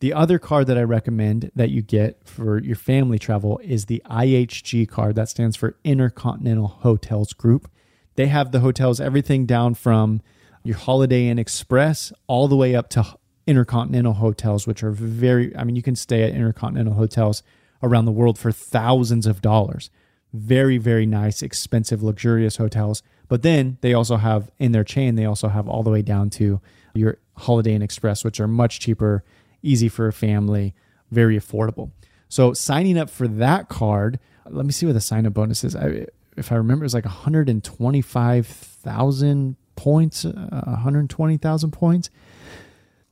The 0.00 0.14
other 0.14 0.38
card 0.38 0.66
that 0.68 0.78
I 0.78 0.82
recommend 0.82 1.50
that 1.54 1.70
you 1.70 1.82
get 1.82 2.26
for 2.26 2.58
your 2.62 2.76
family 2.76 3.18
travel 3.18 3.60
is 3.62 3.86
the 3.86 4.02
IHG 4.06 4.88
card. 4.88 5.14
That 5.14 5.28
stands 5.28 5.56
for 5.56 5.76
Intercontinental 5.84 6.68
Hotels 6.68 7.34
Group. 7.34 7.70
They 8.16 8.28
have 8.28 8.50
the 8.50 8.60
hotels, 8.60 8.98
everything 8.98 9.44
down 9.44 9.74
from 9.74 10.22
your 10.62 10.76
Holiday 10.76 11.28
Inn 11.28 11.38
Express 11.38 12.12
all 12.28 12.48
the 12.48 12.56
way 12.56 12.74
up 12.74 12.88
to 12.90 13.04
Intercontinental 13.46 14.14
hotels, 14.14 14.66
which 14.66 14.82
are 14.82 14.90
very, 14.90 15.54
I 15.56 15.64
mean, 15.64 15.76
you 15.76 15.82
can 15.82 15.96
stay 15.96 16.22
at 16.22 16.30
Intercontinental 16.30 16.94
hotels 16.94 17.42
around 17.82 18.04
the 18.04 18.12
world 18.12 18.38
for 18.38 18.52
thousands 18.52 19.26
of 19.26 19.42
dollars 19.42 19.90
very 20.32 20.78
very 20.78 21.04
nice 21.06 21.42
expensive 21.42 22.02
luxurious 22.02 22.56
hotels 22.56 23.02
but 23.28 23.42
then 23.42 23.76
they 23.80 23.92
also 23.92 24.16
have 24.16 24.50
in 24.58 24.72
their 24.72 24.84
chain 24.84 25.16
they 25.16 25.24
also 25.24 25.48
have 25.48 25.68
all 25.68 25.82
the 25.82 25.90
way 25.90 26.02
down 26.02 26.30
to 26.30 26.60
your 26.94 27.18
holiday 27.36 27.74
inn 27.74 27.82
express 27.82 28.22
which 28.24 28.38
are 28.38 28.46
much 28.46 28.78
cheaper 28.80 29.24
easy 29.62 29.88
for 29.88 30.06
a 30.06 30.12
family 30.12 30.72
very 31.10 31.36
affordable 31.38 31.90
so 32.28 32.52
signing 32.52 32.96
up 32.96 33.10
for 33.10 33.26
that 33.26 33.68
card 33.68 34.20
let 34.48 34.64
me 34.64 34.70
see 34.72 34.86
what 34.86 34.92
the 34.92 35.00
sign 35.00 35.26
up 35.26 35.34
bonus 35.34 35.64
is 35.64 35.74
I, 35.74 36.06
if 36.36 36.52
i 36.52 36.54
remember 36.54 36.84
it's 36.84 36.94
like 36.94 37.04
125000 37.04 39.56
points 39.74 40.24
uh, 40.24 40.30
120000 40.30 41.70
points 41.72 42.10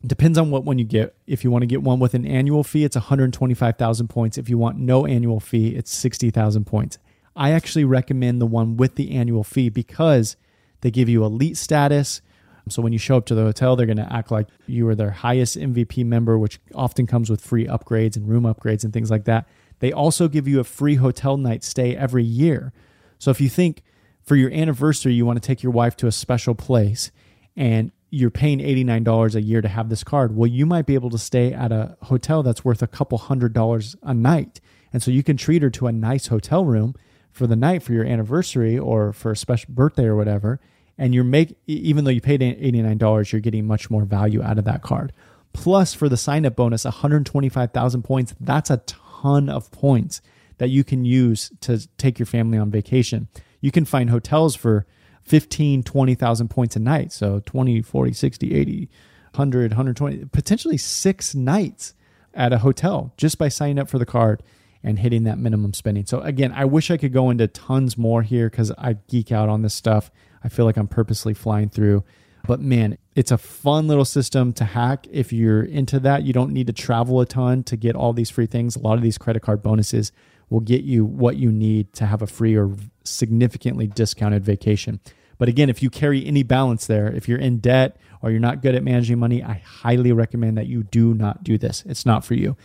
Depends 0.07 0.39
on 0.39 0.51
what 0.51 0.65
one 0.65 0.79
you 0.79 0.85
get. 0.85 1.17
If 1.27 1.43
you 1.43 1.51
want 1.51 1.63
to 1.63 1.67
get 1.67 1.83
one 1.83 1.99
with 1.99 2.15
an 2.15 2.25
annual 2.25 2.63
fee, 2.63 2.85
it's 2.85 2.95
125,000 2.95 4.07
points. 4.07 4.39
If 4.39 4.49
you 4.49 4.57
want 4.57 4.79
no 4.79 5.07
annual 5.07 5.41
fee, 5.41 5.75
it's 5.75 5.91
60,000 5.91 6.65
points. 6.65 6.99
I 7.39 7.53
actually 7.53 7.85
recommend 7.85 8.41
the 8.41 8.47
one 8.47 8.77
with 8.77 8.97
the 8.97 9.13
annual 9.13 9.45
fee 9.45 9.69
because 9.69 10.37
they 10.81 10.91
give 10.91 11.09
you 11.09 11.25
elite 11.25 11.57
status. 11.57 12.21
So 12.69 12.83
when 12.83 12.93
you 12.93 12.99
show 12.99 13.17
up 13.17 13.27
to 13.27 13.35
the 13.37 13.45
hotel, 13.45 13.77
they're 13.77 13.87
going 13.87 13.97
to 13.97 14.13
act 14.13 14.33
like 14.33 14.49
you 14.67 14.87
are 14.89 14.97
their 14.97 15.13
highest 15.13 15.57
MVP 15.57 16.05
member, 16.05 16.37
which 16.37 16.61
often 16.75 17.07
comes 17.07 17.31
with 17.31 17.41
free 17.41 17.65
upgrades 17.67 18.17
and 18.17 18.29
room 18.29 18.43
upgrades 18.43 18.83
and 18.83 18.93
things 18.93 19.09
like 19.09 19.25
that. 19.25 19.49
They 19.79 19.93
also 19.93 20.27
give 20.27 20.49
you 20.49 20.59
a 20.59 20.65
free 20.65 20.97
hotel 20.97 21.37
night 21.37 21.63
stay 21.63 21.97
every 21.97 22.25
year. 22.25 22.73
So 23.21 23.31
if 23.31 23.41
you 23.41 23.49
think 23.49 23.83
for 24.25 24.35
your 24.35 24.53
anniversary, 24.53 25.15
you 25.15 25.25
want 25.25 25.41
to 25.41 25.47
take 25.47 25.63
your 25.63 25.73
wife 25.73 25.97
to 25.99 26.09
a 26.09 26.13
special 26.13 26.57
place 26.57 27.13
and 27.57 27.93
you're 28.11 28.31
paying 28.31 28.59
$89 28.59 29.35
a 29.37 29.43
year 29.43 29.61
to 29.61 29.69
have 29.69 29.91
this 29.91 30.03
card. 30.03 30.35
Well, 30.35 30.49
you 30.49 30.67
might 30.67 30.87
be 30.87 30.95
able 30.95 31.11
to 31.11 31.19
stay 31.19 31.53
at 31.53 31.71
a 31.71 31.97
hotel 32.03 32.43
that's 32.43 32.65
worth 32.65 32.83
a 32.83 32.89
couple 32.89 33.19
hundred 33.19 33.53
dollars 33.53 33.95
a 34.03 34.13
night. 34.13 34.61
And 34.93 35.03
so 35.03 35.13
you 35.13 35.23
can 35.23 35.37
treat 35.37 35.63
her 35.63 35.71
to 35.71 35.87
a 35.87 35.93
nice 35.93 36.27
hotel 36.27 36.65
room 36.65 36.97
for 37.39 37.47
the 37.47 37.57
night 37.57 37.83
for 37.83 37.93
your 37.93 38.05
anniversary 38.05 38.79
or 38.79 39.13
for 39.13 39.31
a 39.31 39.37
special 39.37 39.73
birthday 39.73 40.05
or 40.05 40.17
whatever. 40.17 40.61
And 40.99 41.15
you're 41.15 41.25
make 41.25 41.57
even 41.67 42.05
though 42.05 42.11
you 42.11 42.21
paid 42.21 42.41
$89, 42.41 43.33
you're 43.33 43.41
getting 43.41 43.67
much 43.67 43.89
more 43.89 44.05
value 44.05 44.43
out 44.43 44.59
of 44.59 44.65
that 44.65 44.83
card. 44.83 45.13
Plus 45.53 45.95
for 45.95 46.09
the 46.09 46.17
sign 46.17 46.45
up 46.45 46.57
bonus, 46.57 46.85
125,000 46.85 48.03
points. 48.03 48.35
That's 48.41 48.71
a 48.71 48.83
ton 48.87 49.49
of 49.49 49.71
points 49.71 50.21
that 50.59 50.69
you 50.69 50.85
can 50.85 51.05
use 51.05 51.53
to 51.61 51.87
take 51.97 52.19
your 52.19 52.27
family 52.27 52.59
on 52.59 52.71
vacation. 52.71 53.29
You 53.61 53.71
can 53.71 53.85
find 53.85 54.11
hotels 54.11 54.57
for 54.57 54.87
15, 55.23 55.85
20,000 55.85 56.49
points 56.49 56.75
a 56.77 56.81
night. 56.81 57.13
So 57.13 57.41
20, 57.47 57.83
40, 57.83 58.13
60, 58.13 58.55
80, 58.55 58.91
100, 59.33 59.71
120, 59.73 60.25
potentially 60.27 60.77
six 60.77 61.35
nights 61.35 61.95
at 62.35 62.53
a 62.53 62.59
hotel 62.59 63.13
just 63.17 63.39
by 63.39 63.49
signing 63.49 63.79
up 63.79 63.89
for 63.89 63.99
the 63.99 64.07
card 64.07 64.43
and 64.83 64.99
hitting 64.99 65.25
that 65.25 65.39
minimum 65.39 65.75
spending. 65.75 66.07
So 66.07 66.21
again, 66.21 66.53
I 66.53 66.65
wish 66.65 66.91
I 66.91 66.97
could 66.97 67.13
go 67.13 67.31
into 67.31 67.47
tons 67.47 67.99
more 67.99 68.23
here 68.23 68.49
because 68.49 68.71
I 68.79 68.95
geek 69.09 69.33
out 69.33 69.49
on 69.49 69.63
this 69.63 69.75
stuff. 69.75 70.11
I 70.43 70.49
feel 70.49 70.65
like 70.65 70.77
I'm 70.77 70.89
purposely 70.89 71.35
flying 71.35 71.69
through. 71.69 72.05
But 72.47 72.61
man, 72.61 72.97
it's 73.15 73.31
a 73.31 73.39
fun 73.39 73.89
little 73.89 74.05
system 74.05 74.53
to 74.55 74.65
hack. 74.65 75.07
If 75.11 75.33
you're 75.33 75.63
into 75.63 75.99
that, 76.01 76.23
you 76.23 76.33
don't 76.33 76.53
need 76.53 76.69
to 76.69 76.73
travel 76.73 77.21
a 77.21 77.27
ton 77.27 77.65
to 77.65 77.77
get 77.77 77.97
all 77.97 78.13
these 78.13 78.31
free 78.31 78.47
things. 78.47 78.77
A 78.77 78.79
lot 78.79 78.95
of 78.95 79.03
these 79.03 79.19
credit 79.19 79.43
card 79.43 79.63
bonuses 79.63 80.13
will 80.49 80.61
get 80.61 80.83
you 80.83 81.05
what 81.05 81.37
you 81.37 81.53
need 81.53 81.93
to 81.95 82.07
have 82.07 82.23
a 82.23 82.27
free 82.27 82.57
or 82.57 82.75
significantly 83.05 83.87
discounted 83.87 84.45
vacation. 84.45 85.01
But 85.37 85.49
again, 85.49 85.69
if 85.69 85.83
you 85.83 85.91
carry 85.91 86.25
any 86.27 86.43
balance 86.43 86.87
there, 86.87 87.09
if 87.09 87.29
you're 87.29 87.39
in 87.39 87.59
debt 87.59 87.97
or 88.23 88.31
you're 88.31 88.41
not 88.41 88.63
good 88.63 88.75
at 88.75 88.83
managing 88.83 89.19
money, 89.19 89.43
I 89.43 89.63
highly 89.65 90.13
recommend 90.13 90.59
that 90.59 90.67
you 90.67 90.83
do 90.83 91.15
not 91.15 91.45
do 91.45 91.59
this. 91.59 91.85
It's 91.87 92.07
not 92.07 92.25
for 92.25 92.35
you. 92.35 92.57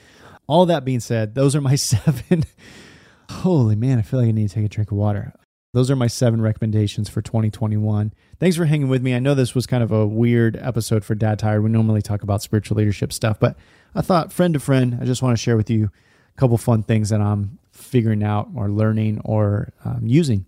All 0.47 0.65
that 0.65 0.85
being 0.85 0.99
said, 0.99 1.35
those 1.35 1.55
are 1.55 1.61
my 1.61 1.75
seven. 1.75 2.43
Holy 3.29 3.75
man, 3.75 3.99
I 3.99 4.01
feel 4.01 4.19
like 4.19 4.29
I 4.29 4.31
need 4.31 4.49
to 4.49 4.55
take 4.55 4.65
a 4.65 4.69
drink 4.69 4.91
of 4.91 4.97
water. 4.97 5.33
Those 5.73 5.89
are 5.89 5.95
my 5.95 6.05
seven 6.07 6.39
recommendations 6.39 7.09
for 7.09 7.23
2021. 7.23 8.13
Thanks 8.39 8.55
for 8.55 8.65
hanging 8.65 8.89
with 8.89 9.01
me. 9.01 9.15
I 9.15 9.19
know 9.19 9.33
this 9.33 9.55
was 9.55 9.65
kind 9.65 9.81
of 9.81 9.91
a 9.91 10.05
weird 10.05 10.55
episode 10.57 11.03
for 11.03 11.15
Dad 11.15 11.39
Tired. 11.39 11.63
We 11.63 11.71
normally 11.71 12.03
talk 12.03 12.21
about 12.21 12.43
spiritual 12.43 12.77
leadership 12.77 13.11
stuff, 13.11 13.39
but 13.39 13.57
I 13.95 14.01
thought, 14.01 14.31
friend 14.31 14.53
to 14.53 14.59
friend, 14.59 14.99
I 15.01 15.05
just 15.05 15.23
want 15.23 15.35
to 15.35 15.41
share 15.41 15.57
with 15.57 15.71
you 15.71 15.89
a 16.35 16.39
couple 16.39 16.59
fun 16.59 16.83
things 16.83 17.09
that 17.09 17.21
I'm 17.21 17.57
figuring 17.71 18.23
out 18.23 18.49
or 18.55 18.69
learning 18.69 19.21
or 19.25 19.73
um, 19.83 20.01
using 20.03 20.45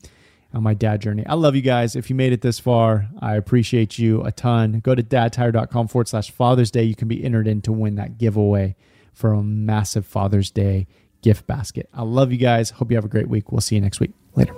on 0.54 0.62
my 0.62 0.76
dad 0.76 1.02
journey. 1.02 1.26
I 1.26 1.34
love 1.34 1.56
you 1.56 1.64
guys. 1.64 1.96
If 1.96 2.12
you 2.12 2.16
made 2.16 2.32
it 2.32 2.42
this 2.42 2.60
far, 2.60 3.10
I 3.20 3.36
appreciate 3.36 3.98
you 3.98 4.22
a 4.24 4.32
ton. 4.32 4.80
Go 4.80 4.94
to 4.94 5.02
dadtired.com 5.02 5.88
forward 5.88 6.08
slash 6.08 6.30
Father's 6.30 6.70
Day. 6.70 6.84
You 6.84 6.96
can 6.96 7.08
be 7.08 7.24
entered 7.24 7.48
in 7.48 7.62
to 7.64 7.72
win 7.72 7.96
that 7.96 8.20
giveaway 8.20 8.76
for 9.16 9.34
a 9.34 9.42
massive 9.42 10.06
Father's 10.06 10.52
Day 10.52 10.86
gift 11.22 11.48
basket. 11.48 11.90
I 11.94 12.04
love 12.04 12.32
you 12.32 12.38
guys. 12.38 12.70
Hope 12.70 12.92
you 12.92 12.98
have 12.98 13.06
a 13.06 13.10
great 13.10 13.28
week. 13.28 13.52
We'll 13.52 13.62
see 13.62 13.76
you 13.76 13.82
next 13.82 14.00
week. 14.00 14.12
Later. 14.36 14.54